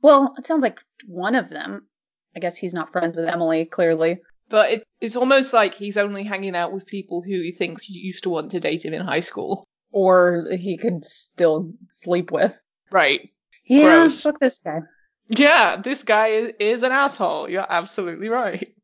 Well, 0.00 0.34
it 0.38 0.46
sounds 0.46 0.62
like 0.62 0.78
one 1.06 1.34
of 1.34 1.50
them. 1.50 1.86
I 2.34 2.40
guess 2.40 2.56
he's 2.56 2.74
not 2.74 2.92
friends 2.92 3.14
with 3.16 3.26
Emily, 3.28 3.66
clearly. 3.66 4.20
But 4.48 4.70
it, 4.70 4.84
it's 5.00 5.16
almost 5.16 5.52
like 5.52 5.74
he's 5.74 5.96
only 5.96 6.22
hanging 6.22 6.56
out 6.56 6.72
with 6.72 6.86
people 6.86 7.22
who 7.22 7.40
he 7.42 7.52
thinks 7.52 7.88
used 7.88 8.24
to 8.24 8.30
want 8.30 8.50
to 8.52 8.60
date 8.60 8.84
him 8.84 8.94
in 8.94 9.02
high 9.02 9.20
school. 9.20 9.66
Or 9.94 10.48
he 10.50 10.76
could 10.76 11.04
still 11.04 11.72
sleep 11.92 12.32
with. 12.32 12.52
Right. 12.90 13.30
Yeah, 13.64 13.82
Gross. 13.82 14.20
fuck 14.20 14.40
this 14.40 14.58
guy. 14.58 14.80
Yeah, 15.28 15.80
this 15.80 16.02
guy 16.02 16.26
is, 16.28 16.52
is 16.58 16.82
an 16.82 16.90
asshole. 16.90 17.48
You're 17.48 17.64
absolutely 17.66 18.28
right. 18.28 18.74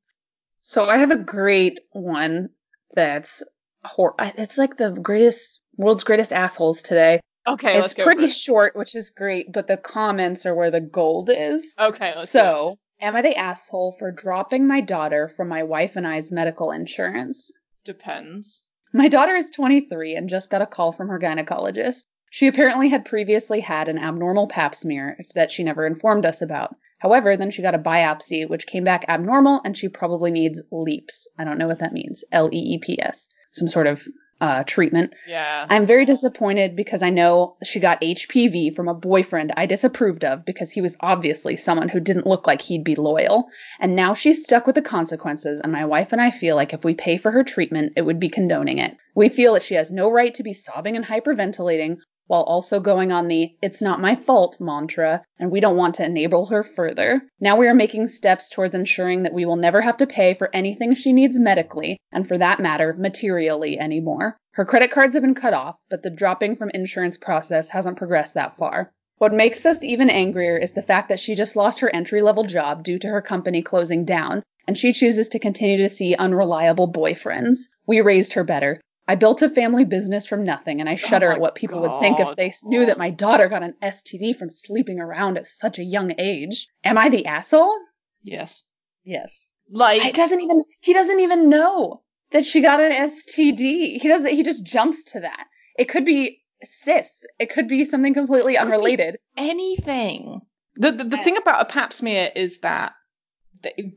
So 0.61 0.87
I 0.87 0.99
have 0.99 1.11
a 1.11 1.17
great 1.17 1.81
one 1.91 2.51
that's 2.95 3.43
hor- 3.83 4.15
it's 4.21 4.57
like 4.57 4.77
the 4.77 4.91
greatest 4.91 5.61
world's 5.77 6.05
greatest 6.05 6.33
assholes 6.33 6.81
today. 6.83 7.21
Okay, 7.47 7.79
it's 7.79 7.81
let's 7.81 7.95
pretty 7.95 8.27
it. 8.27 8.35
short, 8.35 8.77
which 8.77 8.95
is 8.95 9.11
great, 9.11 9.53
but 9.53 9.67
the 9.67 9.79
comments 9.79 10.47
are 10.47 10.55
where 10.55 10.71
the 10.71 10.81
gold 10.81 11.29
is. 11.33 11.75
Okay, 11.79 12.13
let's 12.15 12.33
go. 12.33 12.39
so, 12.39 12.79
am 13.01 13.17
I 13.17 13.23
the 13.23 13.37
asshole 13.37 13.97
for 13.99 14.13
dropping 14.13 14.69
my 14.69 14.81
daughter 14.81 15.29
from 15.29 15.49
my 15.49 15.65
wife 15.65 15.97
and 15.97 16.07
I's 16.07 16.31
medical 16.31 16.71
insurance? 16.71 17.51
Depends. 17.85 18.69
My 18.93 19.09
daughter 19.09 19.37
is 19.37 19.51
23 19.51 20.17
and 20.17 20.29
just 20.29 20.51
got 20.51 20.63
a 20.63 20.67
call 20.67 20.91
from 20.91 21.09
her 21.09 21.19
gynecologist. 21.19 22.07
She 22.29 22.49
apparently 22.49 22.89
had 22.89 23.05
previously 23.05 23.61
had 23.61 23.89
an 23.89 23.99
abnormal 23.99 24.49
pap 24.49 24.75
smear 24.75 25.17
that 25.35 25.53
she 25.53 25.63
never 25.63 25.87
informed 25.87 26.27
us 26.27 26.43
about. 26.43 26.75
However, 26.99 27.37
then 27.37 27.51
she 27.53 27.63
got 27.63 27.75
a 27.75 27.79
biopsy, 27.79 28.49
which 28.49 28.67
came 28.67 28.83
back 28.83 29.05
abnormal, 29.09 29.61
and 29.65 29.77
she 29.77 29.89
probably 29.89 30.31
needs 30.31 30.63
LEEPS. 30.73 31.29
I 31.39 31.45
don't 31.45 31.59
know 31.59 31.69
what 31.69 31.79
that 31.79 31.93
means. 31.93 32.25
L 32.33 32.49
E 32.53 32.75
E 32.75 32.79
P 32.79 33.01
S. 33.01 33.29
Some 33.53 33.69
sort 33.69 33.87
of 33.87 34.07
uh, 34.41 34.65
treatment. 34.65 35.13
Yeah. 35.27 35.67
I'm 35.69 35.87
very 35.87 36.05
disappointed 36.05 36.75
because 36.75 37.03
I 37.03 37.11
know 37.11 37.57
she 37.63 37.81
got 37.81 38.01
HPV 38.01 38.75
from 38.75 38.89
a 38.89 38.95
boyfriend 38.95 39.53
I 39.57 39.67
disapproved 39.67 40.25
of 40.25 40.45
because 40.45 40.71
he 40.71 40.81
was 40.81 40.97
obviously 41.01 41.57
someone 41.57 41.89
who 41.89 42.01
didn't 42.01 42.27
look 42.27 42.47
like 42.47 42.63
he'd 42.63 42.85
be 42.85 42.95
loyal. 42.95 43.49
And 43.79 43.95
now 43.95 44.15
she's 44.15 44.43
stuck 44.43 44.67
with 44.67 44.75
the 44.75 44.83
consequences, 44.83 45.61
and 45.61 45.73
my 45.73 45.85
wife 45.85 46.13
and 46.13 46.21
I 46.21 46.31
feel 46.31 46.57
like 46.57 46.73
if 46.73 46.85
we 46.85 46.95
pay 46.95 47.19
for 47.19 47.31
her 47.31 47.45
treatment, 47.45 47.93
it 47.97 48.03
would 48.03 48.21
be 48.21 48.31
condoning 48.31 48.79
it. 48.79 48.97
We 49.15 49.29
feel 49.29 49.55
that 49.55 49.63
she 49.63 49.75
has 49.75 49.91
no 49.91 50.11
right 50.11 50.35
to 50.35 50.43
be 50.43 50.53
sobbing 50.53 50.97
and 50.97 51.05
hyperventilating 51.05 51.99
while 52.31 52.43
also 52.45 52.79
going 52.79 53.11
on 53.11 53.27
the 53.27 53.53
it's 53.61 53.83
not 53.83 54.01
my 54.01 54.15
fault 54.15 54.57
mantra, 54.61 55.21
and 55.41 55.51
we 55.51 55.59
don't 55.59 55.77
want 55.77 55.97
to 55.97 56.05
enable 56.05 56.47
her 56.47 56.63
further. 56.63 57.21
Now 57.41 57.57
we 57.57 57.67
are 57.67 57.75
making 57.75 58.07
steps 58.07 58.49
towards 58.49 58.73
ensuring 58.73 59.25
that 59.25 59.35
we 59.35 59.45
will 59.45 59.57
never 59.57 59.81
have 59.81 59.97
to 59.97 60.07
pay 60.07 60.35
for 60.35 60.49
anything 60.55 60.95
she 60.95 61.13
needs 61.13 61.41
medically, 61.41 61.99
and 62.13 62.29
for 62.29 62.39
that 62.39 62.61
matter, 62.61 62.95
materially 62.97 63.81
anymore. 63.81 64.37
Her 64.53 64.65
credit 64.65 64.93
cards 64.93 65.15
have 65.15 65.25
been 65.25 65.35
cut 65.35 65.55
off, 65.55 65.75
but 65.89 66.05
the 66.05 66.11
dropping 66.11 66.55
from 66.55 66.71
insurance 66.71 67.19
process 67.19 67.69
hasn't 67.71 67.99
progressed 67.99 68.35
that 68.35 68.57
far. 68.57 68.93
What 69.19 69.33
makes 69.33 69.67
us 69.67 69.83
even 69.83 70.09
angrier 70.09 70.57
is 70.57 70.73
the 70.73 70.83
fact 70.83 71.09
that 71.09 71.19
she 71.19 71.35
just 71.35 71.57
lost 71.57 71.81
her 71.81 71.93
entry 71.93 72.23
level 72.23 72.45
job 72.45 72.85
due 72.85 73.01
to 73.01 73.09
her 73.09 73.23
company 73.23 73.61
closing 73.61 74.05
down, 74.05 74.45
and 74.69 74.79
she 74.79 74.93
chooses 74.93 75.31
to 75.31 75.41
continue 75.41 75.79
to 75.79 75.89
see 75.89 76.15
unreliable 76.15 76.93
boyfriends. 76.93 77.59
We 77.89 78.03
raised 78.03 78.35
her 78.35 78.45
better. 78.45 78.81
I 79.09 79.17
built 79.17 79.43
a 79.43 79.51
family 79.51 79.85
business 79.85 80.27
from 80.27 80.45
nothing, 80.45 80.81
and 80.81 80.89
I 80.89 80.93
oh 80.93 80.97
shudder 80.97 81.29
my 81.29 81.35
at 81.35 81.41
what 81.41 81.55
people 81.57 81.81
would 81.81 82.01
think 82.01 82.21
if 82.21 82.37
they 82.37 82.53
knew 82.65 82.87
that 82.87 82.99
my 82.99 83.11
daughter 83.11 83.49
got 83.49 83.63
an 83.63 83.75
STD 83.83 84.37
from 84.37 84.51
sleeping 84.51 85.01
around 85.01 85.37
at 85.37 85.47
such 85.47 85.79
a 85.79 85.85
young 85.85 86.13
age. 86.19 86.69
Am 86.85 86.97
I 86.97 87.09
the 87.09 87.27
asshole? 87.27 87.75
Yes. 88.23 88.63
Yes. 89.05 89.49
Like 89.71 90.05
It 90.05 90.15
doesn't 90.15 90.41
even 90.41 90.65
he 90.81 90.93
doesn't 90.93 91.21
even 91.21 91.49
know 91.49 92.03
that 92.33 92.45
she 92.45 92.61
got 92.61 92.81
an 92.81 92.93
STD. 92.93 94.01
He 94.01 94.09
doesn't 94.09 94.31
he 94.31 94.43
just 94.43 94.65
jumps 94.65 95.03
to 95.13 95.21
that. 95.21 95.47
It 95.79 95.89
could 95.89 96.05
be 96.05 96.43
cysts. 96.63 97.25
It 97.39 97.51
could 97.53 97.69
be 97.69 97.85
something 97.85 98.15
completely 98.15 98.57
unrelated. 98.59 99.17
anything. 99.37 100.41
The 100.77 100.93
the, 100.93 101.05
the 101.05 101.17
Yeah. 101.17 101.23
thing 101.23 101.37
about 101.37 101.63
a 101.63 101.65
pap 101.73 101.93
smear 101.93 102.31
is 102.35 102.59
that 102.59 102.93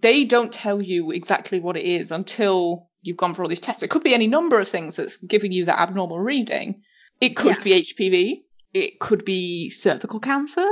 they 0.02 0.26
don't 0.26 0.52
tell 0.52 0.82
you 0.82 1.12
exactly 1.12 1.60
what 1.60 1.78
it 1.78 1.86
is 1.86 2.12
until 2.12 2.90
you've 3.04 3.18
gone 3.18 3.34
for 3.36 3.44
all 3.44 3.50
these 3.50 3.60
tests. 3.60 3.84
It 3.84 3.90
could 3.90 4.04
be 4.04 4.14
any 4.14 4.28
number 4.28 4.60
of 4.60 4.68
things 4.68 4.96
that's 4.96 5.18
giving 5.18 5.52
you 5.52 5.66
that 5.66 5.80
abnormal 5.80 6.20
reading. 6.20 6.82
It 7.22 7.36
could 7.36 7.58
Yeah. 7.58 7.64
be 7.64 7.74
HPV. 7.74 8.44
It 8.74 9.00
could 9.00 9.24
be 9.26 9.70
cervical 9.70 10.20
cancer. 10.20 10.66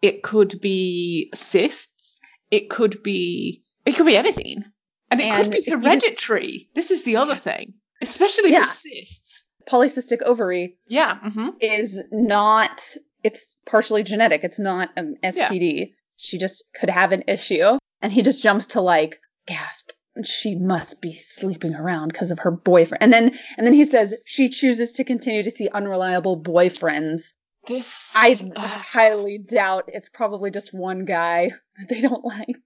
It 0.00 0.22
could 0.22 0.60
be 0.60 1.30
cysts. 1.34 2.20
It 2.50 2.70
could 2.70 3.02
be 3.02 3.64
it 3.84 3.96
could 3.96 4.06
be 4.06 4.16
anything. 4.16 4.64
And 5.10 5.20
it 5.20 5.24
And 5.24 5.42
could 5.44 5.50
be 5.52 5.58
you 5.58 5.64
just- 5.64 5.82
hereditary. 5.84 6.68
This 6.74 6.90
is 6.90 7.02
the 7.04 7.16
other 7.16 7.34
thing. 7.34 7.74
Especially 8.02 8.52
Yeah. 8.52 8.64
for 8.64 8.70
cysts. 8.70 9.44
Polycystic 9.68 10.22
ovary 10.22 10.76
Yeah. 10.88 11.18
hmm 11.18 11.48
is 11.60 12.00
not 12.12 12.80
it's 13.24 13.58
partially 13.66 14.02
genetic. 14.04 14.44
It's 14.44 14.60
not 14.60 14.90
an 14.96 15.16
STD. 15.24 15.94
She 16.16 16.38
just 16.38 16.64
could 16.78 16.88
have 16.90 17.10
an 17.12 17.24
issue. 17.26 17.78
And 18.00 18.12
he 18.12 18.22
just 18.22 18.42
jumps 18.42 18.66
to 18.68 18.80
like 18.80 19.18
gasp. 19.46 19.90
She 20.24 20.54
must 20.54 21.00
be 21.00 21.12
sleeping 21.14 21.74
around 21.74 22.12
because 22.12 22.30
of 22.30 22.40
her 22.40 22.50
boyfriend. 22.50 23.02
And 23.02 23.12
then 23.12 23.38
and 23.56 23.66
then 23.66 23.74
he 23.74 23.84
says 23.84 24.22
she 24.26 24.48
chooses 24.48 24.92
to 24.94 25.04
continue 25.04 25.42
to 25.42 25.50
see 25.50 25.68
unreliable 25.68 26.40
boyfriends. 26.40 27.32
This 27.66 28.12
I 28.14 28.36
highly 28.56 29.38
doubt 29.38 29.84
it's 29.88 30.08
probably 30.08 30.50
just 30.50 30.72
one 30.72 31.04
guy 31.04 31.50
that 31.78 31.88
they 31.90 32.00
don't 32.00 32.24
like. 32.24 32.56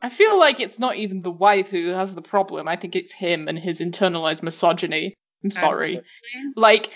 I 0.00 0.08
feel 0.08 0.38
like 0.38 0.58
it's 0.58 0.78
not 0.78 0.96
even 0.96 1.22
the 1.22 1.30
wife 1.30 1.70
who 1.70 1.88
has 1.88 2.14
the 2.14 2.22
problem. 2.22 2.66
I 2.66 2.76
think 2.76 2.96
it's 2.96 3.12
him 3.12 3.46
and 3.46 3.58
his 3.58 3.80
internalized 3.80 4.42
misogyny. 4.42 5.14
I'm 5.44 5.50
sorry. 5.52 5.98
Absolutely. 5.98 6.52
Like, 6.56 6.90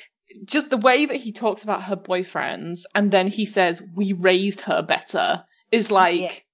just 0.45 0.71
the 0.71 0.77
way 0.77 1.07
that 1.07 1.17
he 1.17 1.31
talks 1.31 1.63
about 1.63 1.85
her 1.85 1.97
boyfriends 1.97 2.81
and 2.97 3.13
then 3.13 3.29
he 3.29 3.45
says, 3.47 3.81
we 3.95 4.13
raised 4.13 4.63
her 4.63 4.83
better 4.83 5.45
is 5.71 5.91
like, 5.93 6.45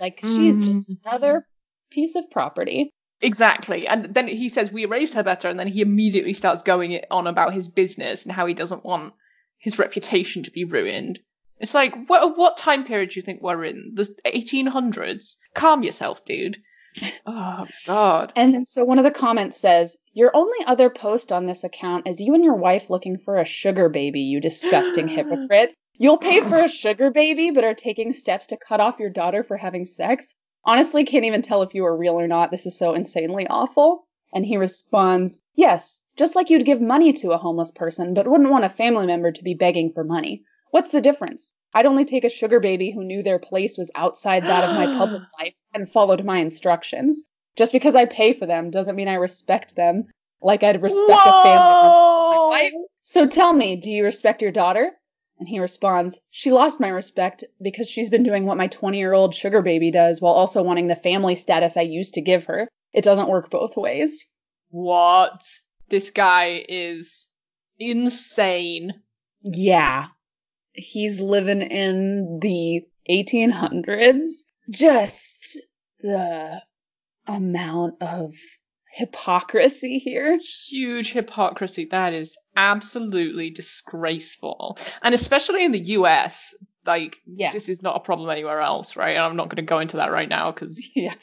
Like 0.00 0.20
she's 0.22 0.66
just 0.66 0.90
Mm. 0.90 0.98
another 1.04 1.46
piece 1.92 2.14
of 2.16 2.30
property. 2.30 2.90
exactly. 3.20 3.86
And 3.86 4.12
then 4.14 4.26
he 4.28 4.48
says, 4.48 4.72
we 4.72 4.86
raised 4.86 5.14
her 5.14 5.22
better. 5.22 5.48
And 5.48 5.58
then 5.58 5.68
he 5.68 5.80
immediately 5.80 6.32
starts 6.32 6.62
going 6.62 7.00
on 7.10 7.26
about 7.26 7.54
his 7.54 7.68
business 7.68 8.24
and 8.24 8.32
how 8.32 8.46
he 8.46 8.54
doesn't 8.54 8.84
want 8.84 9.14
his 9.58 9.78
reputation 9.78 10.42
to 10.42 10.50
be 10.50 10.64
ruined. 10.64 11.20
It's 11.60 11.74
like, 11.74 11.94
what, 12.08 12.36
what 12.36 12.56
time 12.56 12.84
period 12.84 13.10
do 13.10 13.20
you 13.20 13.22
think 13.22 13.40
we're 13.40 13.64
in? 13.64 13.92
The 13.94 14.04
1800s? 14.26 15.36
Calm 15.54 15.82
yourself, 15.82 16.24
dude. 16.24 16.58
Oh, 17.24 17.64
God. 17.86 18.32
And 18.36 18.52
then 18.52 18.66
so 18.66 18.84
one 18.84 18.98
of 18.98 19.04
the 19.04 19.10
comments 19.10 19.58
says, 19.58 19.96
Your 20.12 20.30
only 20.34 20.58
other 20.66 20.90
post 20.90 21.32
on 21.32 21.46
this 21.46 21.64
account 21.64 22.06
is 22.06 22.20
you 22.20 22.34
and 22.34 22.44
your 22.44 22.56
wife 22.56 22.90
looking 22.90 23.16
for 23.24 23.38
a 23.38 23.46
sugar 23.46 23.88
baby, 23.88 24.20
you 24.20 24.40
disgusting 24.40 25.08
hypocrite. 25.16 25.72
You'll 25.94 26.18
pay 26.18 26.40
for 26.40 26.62
a 26.62 26.68
sugar 26.68 27.10
baby, 27.10 27.50
but 27.50 27.64
are 27.64 27.74
taking 27.74 28.12
steps 28.12 28.48
to 28.48 28.58
cut 28.58 28.80
off 28.80 28.98
your 28.98 29.08
daughter 29.08 29.42
for 29.42 29.56
having 29.56 29.86
sex? 29.86 30.34
Honestly, 30.64 31.04
can't 31.04 31.24
even 31.24 31.42
tell 31.42 31.62
if 31.62 31.74
you 31.74 31.84
are 31.84 31.96
real 31.96 32.18
or 32.18 32.28
not. 32.28 32.50
This 32.50 32.66
is 32.66 32.76
so 32.76 32.94
insanely 32.94 33.46
awful. 33.48 34.06
And 34.32 34.46
he 34.46 34.56
responds, 34.56 35.42
Yes, 35.54 36.02
just 36.16 36.36
like 36.36 36.50
you'd 36.50 36.64
give 36.64 36.80
money 36.80 37.12
to 37.14 37.32
a 37.32 37.38
homeless 37.38 37.70
person, 37.70 38.14
but 38.14 38.26
wouldn't 38.26 38.50
want 38.50 38.64
a 38.64 38.68
family 38.68 39.06
member 39.06 39.32
to 39.32 39.44
be 39.44 39.54
begging 39.54 39.92
for 39.92 40.04
money. 40.04 40.44
What's 40.70 40.92
the 40.92 41.00
difference? 41.00 41.54
I'd 41.74 41.86
only 41.86 42.04
take 42.04 42.24
a 42.24 42.28
sugar 42.30 42.60
baby 42.60 42.90
who 42.90 43.04
knew 43.04 43.22
their 43.22 43.38
place 43.38 43.76
was 43.76 43.90
outside 43.94 44.44
that 44.44 44.64
of 44.64 44.76
my 44.76 44.86
public 44.98 45.22
life 45.38 45.54
and 45.74 45.90
followed 45.90 46.24
my 46.24 46.38
instructions. 46.38 47.24
Just 47.56 47.72
because 47.72 47.94
I 47.94 48.06
pay 48.06 48.32
for 48.32 48.46
them 48.46 48.70
doesn't 48.70 48.96
mean 48.96 49.08
I 49.08 49.14
respect 49.14 49.76
them 49.76 50.06
like 50.40 50.62
I'd 50.62 50.82
respect 50.82 51.26
a 51.26 51.42
family 51.42 51.74
member 51.74 51.86
of 51.86 52.30
my 52.30 52.48
wife. 52.48 52.72
So 53.02 53.26
tell 53.26 53.52
me, 53.52 53.76
do 53.76 53.90
you 53.90 54.04
respect 54.04 54.42
your 54.42 54.52
daughter? 54.52 54.92
And 55.42 55.48
he 55.48 55.58
responds, 55.58 56.20
She 56.30 56.52
lost 56.52 56.78
my 56.78 56.86
respect 56.86 57.42
because 57.60 57.88
she's 57.88 58.08
been 58.08 58.22
doing 58.22 58.46
what 58.46 58.56
my 58.56 58.68
20 58.68 58.96
year 58.96 59.12
old 59.12 59.34
sugar 59.34 59.60
baby 59.60 59.90
does 59.90 60.20
while 60.20 60.34
also 60.34 60.62
wanting 60.62 60.86
the 60.86 60.94
family 60.94 61.34
status 61.34 61.76
I 61.76 61.80
used 61.80 62.14
to 62.14 62.20
give 62.20 62.44
her. 62.44 62.68
It 62.92 63.02
doesn't 63.02 63.28
work 63.28 63.50
both 63.50 63.76
ways. 63.76 64.24
What? 64.70 65.42
This 65.88 66.10
guy 66.10 66.64
is 66.68 67.26
insane. 67.76 69.02
Yeah. 69.42 70.06
He's 70.74 71.18
living 71.18 71.62
in 71.62 72.38
the 72.40 72.86
1800s. 73.10 74.28
Just 74.70 75.60
the 75.98 76.62
amount 77.26 78.00
of 78.00 78.36
hypocrisy 78.92 79.98
here. 79.98 80.38
Huge 80.68 81.12
hypocrisy. 81.12 81.86
That 81.90 82.12
is 82.12 82.36
absolutely 82.56 83.50
disgraceful. 83.50 84.78
And 85.02 85.14
especially 85.14 85.64
in 85.64 85.72
the 85.72 85.80
US, 85.96 86.54
like, 86.84 87.16
Yeah. 87.26 87.50
this 87.52 87.68
is 87.68 87.82
not 87.82 87.96
a 87.96 88.00
problem 88.00 88.28
anywhere 88.30 88.60
else, 88.60 88.96
right? 88.96 89.16
And 89.16 89.20
I'm 89.24 89.36
not 89.36 89.48
going 89.48 89.56
to 89.56 89.62
go 89.62 89.78
into 89.78 89.96
that 89.98 90.12
right 90.12 90.28
now 90.28 90.52
because 90.52 90.90
Yeah. 90.96 91.14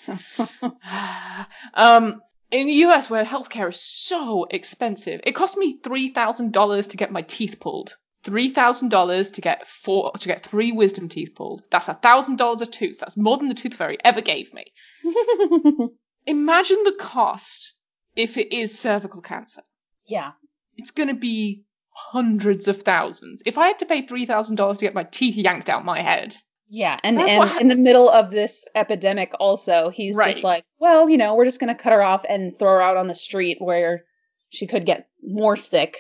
um, 1.74 2.22
in 2.52 2.66
the 2.68 2.74
US 2.86 3.10
where 3.10 3.24
healthcare 3.24 3.70
is 3.70 3.82
so 3.82 4.46
expensive, 4.50 5.22
it 5.24 5.34
cost 5.36 5.56
me 5.58 5.78
three 5.84 6.10
thousand 6.10 6.52
dollars 6.54 6.88
to 6.88 6.98
get 6.98 7.12
my 7.12 7.22
teeth 7.22 7.60
pulled. 7.60 7.96
Three 8.24 8.50
thousand 8.50 8.90
dollars 8.90 9.32
to 9.32 9.42
get 9.42 9.68
four 9.68 10.12
to 10.14 10.28
get 10.28 10.46
three 10.46 10.72
wisdom 10.72 11.08
teeth 11.10 11.36
pulled. 11.36 11.62
That's 11.72 11.88
a 11.88 11.94
thousand 11.94 12.38
dollars 12.38 12.62
a 12.62 12.66
tooth. 12.66 13.00
That's 13.00 13.16
more 13.16 13.38
than 13.38 13.48
the 13.50 13.54
tooth 13.56 13.76
fairy 13.76 13.98
ever 14.04 14.22
gave 14.22 14.52
me. 14.54 14.66
Imagine 16.30 16.78
the 16.84 16.96
cost 17.00 17.74
if 18.16 18.38
it 18.38 18.54
is 18.56 18.78
cervical 18.78 19.22
cancer. 19.22 19.62
yeah. 20.08 20.32
It's 20.78 20.92
gonna 20.92 21.14
be 21.14 21.66
hundreds 21.92 22.68
of 22.70 22.82
thousands. 22.84 23.42
If 23.46 23.58
I 23.58 23.68
had 23.68 23.80
to 23.80 23.86
pay 23.86 24.04
three 24.06 24.26
thousand 24.26 24.56
dollars 24.56 24.78
to 24.78 24.86
get 24.86 24.94
my 24.94 25.04
teeth 25.04 25.36
yanked 25.36 25.70
out 25.70 25.84
my 25.84 26.02
head, 26.02 26.36
Yeah, 26.70 26.98
and, 27.04 27.18
That's 27.18 27.32
and 27.32 27.50
hap- 27.50 27.62
in 27.62 27.68
the 27.68 27.76
middle 27.76 28.08
of 28.10 28.32
this 28.32 28.64
epidemic, 28.76 29.34
also, 29.40 29.90
he's 29.90 30.16
Right. 30.16 30.32
just 30.34 30.44
like, 30.44 30.64
well, 30.80 31.10
you 31.10 31.18
know, 31.18 31.36
we're 31.36 31.46
just 31.46 31.60
going 31.60 31.76
to 31.76 31.82
cut 31.84 31.94
her 31.94 32.02
off 32.04 32.24
and 32.30 32.58
throw 32.58 32.74
her 32.76 32.82
out 32.82 32.96
on 32.96 33.08
the 33.08 33.16
street 33.16 33.58
where 33.60 34.06
she 34.52 34.68
could 34.68 34.86
get 34.86 35.08
more 35.24 35.56
sick. 35.58 35.98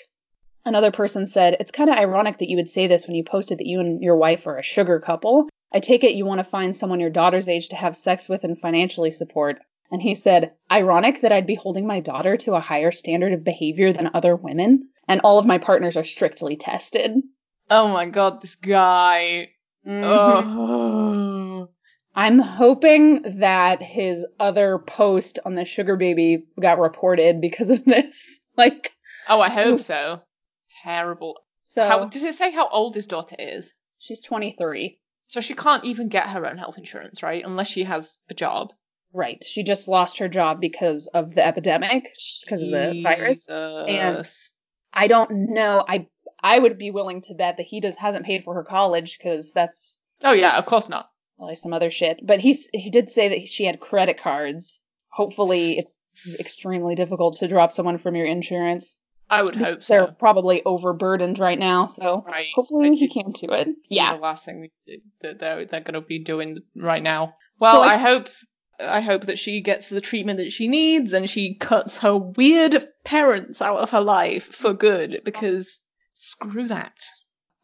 Another 0.63 0.91
person 0.91 1.25
said, 1.25 1.57
It's 1.59 1.71
kind 1.71 1.89
of 1.89 1.97
ironic 1.97 2.37
that 2.37 2.49
you 2.49 2.55
would 2.57 2.67
say 2.69 2.85
this 2.87 3.05
when 3.07 3.15
you 3.15 3.23
posted 3.23 3.57
that 3.57 3.65
you 3.65 3.79
and 3.79 4.01
your 4.01 4.15
wife 4.15 4.45
are 4.47 4.57
a 4.59 4.63
sugar 4.63 4.99
couple. 4.99 5.49
I 5.73 5.79
take 5.79 6.03
it 6.03 6.13
you 6.15 6.25
want 6.25 6.39
to 6.39 6.43
find 6.49 6.75
someone 6.75 6.99
your 6.99 7.09
daughter's 7.09 7.49
age 7.49 7.69
to 7.69 7.75
have 7.75 7.95
sex 7.95 8.29
with 8.29 8.43
and 8.43 8.57
financially 8.59 9.11
support. 9.11 9.59
And 9.91 10.01
he 10.01 10.15
said, 10.15 10.53
Ironic 10.71 11.21
that 11.21 11.31
I'd 11.31 11.47
be 11.47 11.55
holding 11.55 11.87
my 11.87 11.99
daughter 11.99 12.37
to 12.37 12.53
a 12.53 12.59
higher 12.59 12.91
standard 12.91 13.33
of 13.33 13.43
behavior 13.43 13.91
than 13.91 14.11
other 14.13 14.35
women, 14.35 14.89
and 15.07 15.21
all 15.21 15.39
of 15.39 15.45
my 15.45 15.57
partners 15.57 15.97
are 15.97 16.03
strictly 16.03 16.55
tested. 16.55 17.15
oh 17.69 17.87
my 17.87 18.05
god, 18.05 18.41
this 18.41 18.55
guy. 18.55 19.49
Oh. 19.87 21.69
I'm 22.15 22.39
hoping 22.39 23.39
that 23.39 23.81
his 23.81 24.25
other 24.39 24.77
post 24.77 25.39
on 25.45 25.55
the 25.55 25.65
sugar 25.65 25.95
baby 25.95 26.43
got 26.59 26.79
reported 26.79 27.41
because 27.41 27.69
of 27.69 27.85
this. 27.85 28.39
Like, 28.57 28.91
Oh, 29.29 29.39
I 29.39 29.49
hope 29.49 29.75
Oof. 29.75 29.85
so. 29.85 30.21
Terrible. 30.83 31.37
so 31.63 31.87
How 31.87 32.03
does 32.05 32.25
it 32.25 32.35
say 32.35 32.51
how 32.51 32.67
old 32.67 32.93
his 32.93 33.07
daughter 33.07 33.37
is? 33.39 33.73
she's 33.99 34.19
23. 34.21 34.99
So 35.27 35.39
she 35.39 35.53
can't 35.53 35.85
even 35.85 36.09
get 36.09 36.27
her 36.27 36.45
own 36.45 36.57
health 36.57 36.77
insurance, 36.77 37.23
right? 37.23 37.41
Unless 37.45 37.69
she 37.69 37.83
has 37.83 38.19
a 38.29 38.33
job. 38.33 38.73
Right. 39.13 39.43
She 39.43 39.63
just 39.63 39.87
lost 39.87 40.19
her 40.19 40.27
job 40.27 40.61
because 40.61 41.07
of 41.07 41.33
the 41.35 41.45
epidemic, 41.45 42.03
because 42.45 42.61
of 42.61 42.69
the 42.71 43.01
virus. 43.03 43.47
Jesus. 43.87 44.53
I 44.93 45.07
don't 45.07 45.31
know. 45.53 45.83
I 45.87 46.07
I 46.41 46.57
would 46.59 46.77
be 46.77 46.91
willing 46.91 47.21
to 47.23 47.33
bet 47.33 47.57
that 47.57 47.65
he 47.65 47.79
does 47.81 47.95
hasn't 47.97 48.25
paid 48.25 48.43
for 48.43 48.53
her 48.55 48.63
college 48.63 49.17
because 49.17 49.51
that's 49.51 49.97
Oh 50.23 50.33
yeah, 50.33 50.57
of 50.57 50.65
course 50.65 50.89
not. 50.89 51.09
probably 51.37 51.55
some 51.55 51.73
other 51.73 51.91
shit. 51.91 52.19
But 52.25 52.39
he's 52.39 52.69
he 52.73 52.89
did 52.89 53.09
say 53.09 53.29
that 53.29 53.47
she 53.47 53.65
had 53.65 53.79
credit 53.79 54.21
cards. 54.21 54.81
Hopefully, 55.09 55.77
it's 55.79 55.99
extremely 56.39 56.95
difficult 56.95 57.37
to 57.37 57.47
drop 57.47 57.71
someone 57.71 57.97
from 57.97 58.15
your 58.15 58.25
insurance. 58.27 58.95
I 59.31 59.43
would 59.43 59.55
hope 59.55 59.83
They're 59.85 60.07
so. 60.07 60.13
probably 60.17 60.63
overburdened 60.65 61.37
right 61.37 61.59
now, 61.59 61.85
so 61.85 62.23
Right. 62.25 62.47
hopefully 62.55 62.89
Like, 62.89 62.97
he 62.97 63.07
can't 63.07 63.35
do 63.35 63.51
it. 63.51 63.67
Yeah, 63.87 64.15
the 64.15 64.21
last 64.21 64.43
thing 64.43 64.69
that 65.21 65.39
they're 65.39 65.65
they're 65.65 65.81
going 65.81 65.93
to 65.93 66.01
be 66.01 66.17
doing 66.17 66.57
right 66.75 67.03
now. 67.03 67.35
Well, 67.59 67.75
So 67.75 67.81
I- 67.83 67.93
I 67.93 67.97
hope 67.97 68.29
I 68.79 69.01
hope 69.01 69.25
that 69.25 69.39
she 69.39 69.61
gets 69.61 69.89
the 69.89 70.01
treatment 70.01 70.37
that 70.39 70.51
she 70.51 70.67
needs 70.67 71.13
and 71.13 71.29
she 71.29 71.55
cuts 71.55 71.97
her 71.97 72.15
weird 72.15 72.87
parents 73.03 73.61
out 73.61 73.79
of 73.79 73.89
her 73.91 74.01
life 74.01 74.45
for 74.55 74.73
good 74.73 75.21
because 75.23 75.79
screw 76.13 76.67
that. 76.67 76.97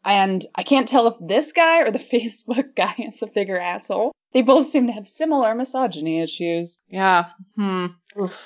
And 0.04 0.44
I 0.54 0.62
can't 0.62 0.86
tell 0.86 1.08
if 1.08 1.14
this 1.20 1.52
guy 1.52 1.80
or 1.80 1.90
the 1.90 1.98
Facebook 2.12 2.76
guy 2.76 2.94
is 2.98 3.22
a 3.22 3.26
bigger 3.26 3.58
asshole. 3.58 4.12
They 4.32 4.42
both 4.42 4.68
seem 4.68 4.86
to 4.88 4.92
have 4.92 5.08
similar 5.08 5.54
misogyny 5.54 6.20
issues. 6.20 6.78
Yeah. 6.88 7.30
Hmm. 7.54 7.86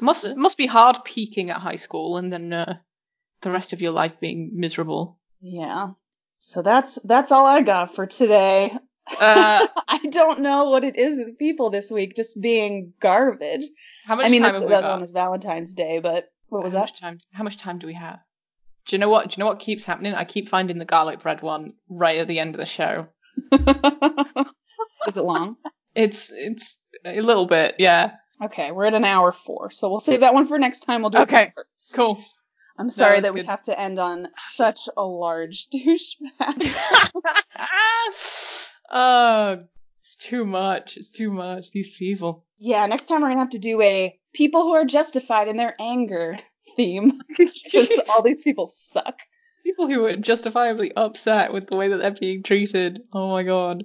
Must 0.01 0.37
must 0.37 0.57
be 0.59 0.67
hard 0.67 0.99
peaking 1.05 1.51
at 1.51 1.59
high 1.59 1.77
school 1.77 2.17
and 2.17 2.33
then 2.33 2.53
uh, 2.53 2.75
the 3.43 3.51
rest 3.51 3.73
of 3.73 3.81
your 3.81 3.93
life 3.93 4.21
being 4.21 4.53
miserable. 4.55 5.19
Yeah. 5.41 5.91
So 6.39 6.63
that's 6.63 6.99
that's 7.05 7.33
all 7.33 7.47
I 7.47 7.63
got 7.63 7.95
for 7.95 8.07
today. 8.07 8.77
Uh, 9.19 9.67
I 9.89 9.99
don't 10.11 10.41
know 10.41 10.71
what 10.71 10.85
it 10.85 10.97
is 10.97 11.19
with 11.19 11.39
people 11.39 11.71
this 11.71 11.91
week 11.91 12.15
just 12.17 12.41
being 12.41 12.93
garbage. 13.01 13.65
how 14.05 14.17
much 14.17 14.27
I 14.27 14.29
mean, 14.29 14.43
time 14.43 14.53
this 14.53 14.61
have 14.61 14.69
we 14.69 14.75
the 14.75 14.81
got? 14.81 14.91
one 14.93 15.01
was 15.01 15.13
Valentine's 15.13 15.75
Day, 15.75 15.99
but 16.03 16.31
what 16.49 16.63
was 16.63 16.73
how 16.73 16.81
that? 16.81 16.83
much 16.93 17.01
time? 17.01 17.19
How 17.33 17.45
much 17.45 17.57
time 17.57 17.79
do 17.79 17.87
we 17.87 17.95
have? 17.95 18.19
Do 18.87 18.97
you 18.97 18.99
know 19.01 19.09
what? 19.09 19.29
Do 19.29 19.35
you 19.37 19.43
know 19.43 19.49
what 19.49 19.59
keeps 19.61 19.85
happening? 19.85 20.15
I 20.15 20.25
keep 20.25 20.49
finding 20.49 20.79
the 20.79 20.85
garlic 20.85 21.21
bread 21.21 21.43
one 21.43 21.73
right 21.89 22.19
at 22.19 22.29
the 22.29 22.39
end 22.41 22.55
of 22.55 22.61
the 22.61 22.67
show. 22.67 23.09
is 23.53 25.17
it 25.17 25.23
long? 25.25 25.57
It's 25.95 26.31
it's 26.33 26.79
a 27.05 27.21
little 27.21 27.47
bit, 27.47 27.77
yeah. 27.79 28.13
Okay, 28.43 28.71
we're 28.73 28.87
at 28.87 28.95
an 28.95 29.05
hour 29.05 29.33
four, 29.33 29.71
so 29.71 29.91
we'll 29.91 30.01
save 30.01 30.21
that 30.21 30.33
one 30.35 30.47
for 30.49 30.59
next 30.59 30.81
time. 30.81 31.03
We'll 31.03 31.11
do 31.11 31.19
Okay, 31.19 31.45
it 31.45 31.53
first. 31.55 31.95
Cool. 31.95 32.25
I'm 32.79 32.89
sorry 32.89 33.21
that's 33.21 33.29
that 33.29 33.35
we 33.35 33.45
have 33.45 33.63
to 33.65 33.79
end 33.79 33.99
on 33.99 34.29
such 34.55 34.89
a 34.97 35.03
large 35.03 35.69
douchebag. 35.75 36.73
Oh, 38.91 39.59
it's 40.01 40.17
too 40.17 40.45
much. 40.45 40.97
It's 40.97 41.11
too 41.11 41.31
much. 41.31 41.71
These 41.71 41.97
people. 41.97 42.45
yeah, 42.59 42.87
next 42.87 43.07
time 43.07 43.23
we're 43.23 43.31
gonna 43.31 43.41
have 43.41 43.51
to 43.51 43.59
do 43.59 43.81
a 43.81 44.19
people 44.33 44.63
who 44.63 44.73
are 44.73 44.85
justified 44.85 45.49
in 45.49 45.57
their 45.57 45.75
anger 45.81 46.39
theme 46.77 47.21
because 47.29 47.61
all 48.09 48.23
these 48.23 48.43
people 48.43 48.69
suck. 48.75 49.19
people 49.65 49.87
who 49.89 50.05
are 50.07 50.17
justifiably 50.17 50.93
upset 50.95 51.53
with 51.53 51.67
the 51.69 51.77
way 51.77 51.89
that 51.89 51.99
they're 51.99 52.11
being 52.11 52.43
treated. 52.43 53.03
Oh 53.13 53.29
my 53.31 53.43
god. 53.43 53.85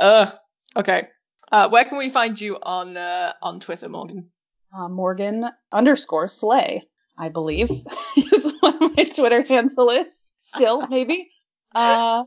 Uh. 0.00 0.30
Okay. 0.76 1.08
Uh, 1.50 1.68
where 1.68 1.84
can 1.84 1.96
we 1.98 2.10
find 2.10 2.40
you 2.40 2.58
on 2.60 2.96
uh, 2.96 3.32
on 3.40 3.60
Twitter, 3.60 3.88
Morgan? 3.88 4.30
Uh, 4.76 4.88
Morgan 4.88 5.44
underscore 5.72 6.28
Slay, 6.28 6.82
I 7.16 7.28
believe, 7.28 7.70
is 8.16 8.52
what 8.60 8.80
my 8.80 9.04
Twitter 9.04 9.42
handle 9.48 9.90
is. 9.90 10.20
Still, 10.40 10.86
maybe. 10.88 11.30
Uh, 11.74 12.24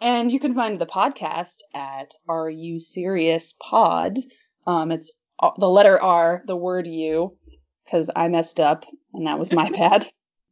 and 0.00 0.30
you 0.32 0.40
can 0.40 0.54
find 0.54 0.78
the 0.78 0.86
podcast 0.86 1.58
at 1.74 2.14
Are 2.28 2.48
You 2.48 2.78
Serious 2.78 3.54
Pod. 3.60 4.18
Um, 4.66 4.92
it's 4.92 5.12
uh, 5.40 5.50
the 5.58 5.68
letter 5.68 6.00
R, 6.00 6.42
the 6.46 6.56
word 6.56 6.86
U, 6.86 7.36
because 7.84 8.10
I 8.14 8.28
messed 8.28 8.60
up 8.60 8.84
and 9.12 9.26
that 9.26 9.38
was 9.38 9.52
my 9.52 9.68
bad. 9.76 10.06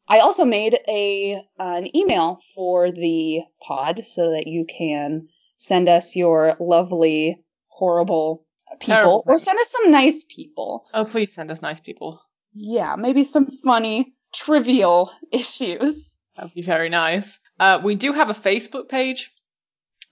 I 0.08 0.20
also 0.20 0.44
made 0.44 0.78
a 0.88 1.36
uh, 1.58 1.80
an 1.82 1.96
email 1.96 2.40
for 2.54 2.90
the 2.90 3.42
pod 3.62 4.04
so 4.06 4.30
that 4.32 4.46
you 4.46 4.64
can 4.66 5.28
send 5.56 5.88
us 5.88 6.16
your 6.16 6.56
lovely, 6.60 7.42
horrible 7.66 8.46
people, 8.80 8.94
Terrible 8.94 9.24
or 9.26 9.38
send 9.38 9.58
us 9.58 9.70
some 9.70 9.90
nice 9.90 10.24
people. 10.28 10.86
Oh, 10.94 11.04
please 11.04 11.34
send 11.34 11.50
us 11.50 11.60
nice 11.60 11.80
people. 11.80 12.22
Yeah, 12.54 12.96
maybe 12.96 13.24
some 13.24 13.50
funny, 13.62 14.14
trivial 14.32 15.12
issues. 15.32 16.16
That'd 16.36 16.54
be 16.54 16.62
very 16.62 16.88
nice. 16.88 17.40
Uh, 17.58 17.80
we 17.82 17.94
do 17.94 18.12
have 18.12 18.30
a 18.30 18.34
Facebook 18.34 18.88
page, 18.88 19.30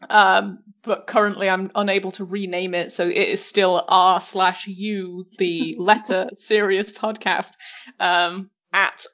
um, 0.08 0.58
but 0.82 1.06
currently 1.06 1.48
I'm 1.48 1.70
unable 1.74 2.12
to 2.12 2.24
rename 2.24 2.74
it, 2.74 2.92
so 2.92 3.06
it 3.06 3.14
is 3.14 3.44
still 3.44 3.84
r 3.88 4.20
slash 4.20 4.66
u, 4.66 5.26
the 5.38 5.76
letter 5.78 6.30
serious 6.36 6.90
podcast, 6.90 7.52
um, 7.98 8.50
at 8.72 9.06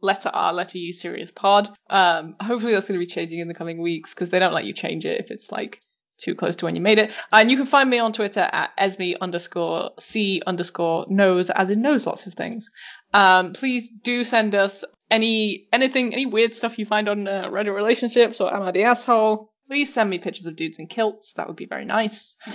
letter 0.00 0.30
r 0.32 0.52
letter 0.52 0.78
u 0.78 0.92
serious 0.92 1.30
pod. 1.30 1.70
Um, 1.88 2.36
hopefully 2.40 2.72
that's 2.72 2.88
going 2.88 2.98
to 2.98 3.06
be 3.06 3.10
changing 3.10 3.38
in 3.38 3.48
the 3.48 3.54
coming 3.54 3.80
weeks 3.80 4.14
because 4.14 4.30
they 4.30 4.38
don't 4.38 4.54
let 4.54 4.64
you 4.64 4.72
change 4.72 5.04
it 5.04 5.20
if 5.20 5.30
it's 5.30 5.52
like 5.52 5.80
too 6.18 6.34
close 6.34 6.56
to 6.56 6.64
when 6.64 6.76
you 6.76 6.82
made 6.82 6.98
it. 6.98 7.12
And 7.32 7.50
you 7.50 7.56
can 7.56 7.66
find 7.66 7.88
me 7.88 7.98
on 7.98 8.12
Twitter 8.12 8.40
at 8.40 8.72
esme 8.78 9.14
underscore 9.20 9.90
c 9.98 10.42
underscore 10.46 11.06
knows, 11.08 11.50
as 11.50 11.70
in 11.70 11.82
knows 11.82 12.06
lots 12.06 12.26
of 12.26 12.34
things. 12.34 12.70
Um, 13.12 13.52
please 13.52 13.90
do 13.90 14.24
send 14.24 14.54
us 14.54 14.84
any 15.10 15.68
anything, 15.72 16.12
any 16.12 16.26
weird 16.26 16.54
stuff 16.54 16.78
you 16.78 16.86
find 16.86 17.08
on 17.08 17.28
uh, 17.28 17.44
Reddit 17.48 17.74
relationships 17.74 18.40
or 18.40 18.52
Am 18.52 18.62
I 18.62 18.70
the 18.70 18.84
Asshole? 18.84 19.51
Please 19.68 19.94
send 19.94 20.10
me 20.10 20.18
pictures 20.18 20.46
of 20.46 20.56
dudes 20.56 20.78
in 20.78 20.86
kilts. 20.86 21.34
That 21.34 21.46
would 21.46 21.56
be 21.56 21.66
very 21.66 21.84
nice. 21.84 22.36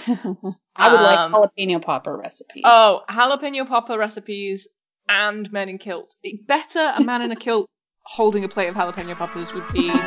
I 0.75 0.91
would 0.91 1.01
like 1.01 1.19
Um, 1.19 1.33
jalapeno 1.33 1.81
popper 1.81 2.15
recipes. 2.15 2.63
Oh, 2.65 3.01
jalapeno 3.09 3.67
popper 3.67 3.97
recipes 3.97 4.67
and 5.09 5.51
men 5.51 5.69
in 5.69 5.77
kilts. 5.77 6.15
Better 6.45 6.93
a 6.95 7.03
man 7.03 7.21
in 7.21 7.31
a 7.31 7.35
kilt 7.35 7.69
holding 8.03 8.43
a 8.43 8.49
plate 8.49 8.67
of 8.67 8.75
jalapeno 8.75 9.15
poppers 9.15 9.53
would 9.53 9.67
be. 9.73 9.89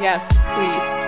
Yes, 0.00 0.26
please. 0.54 1.01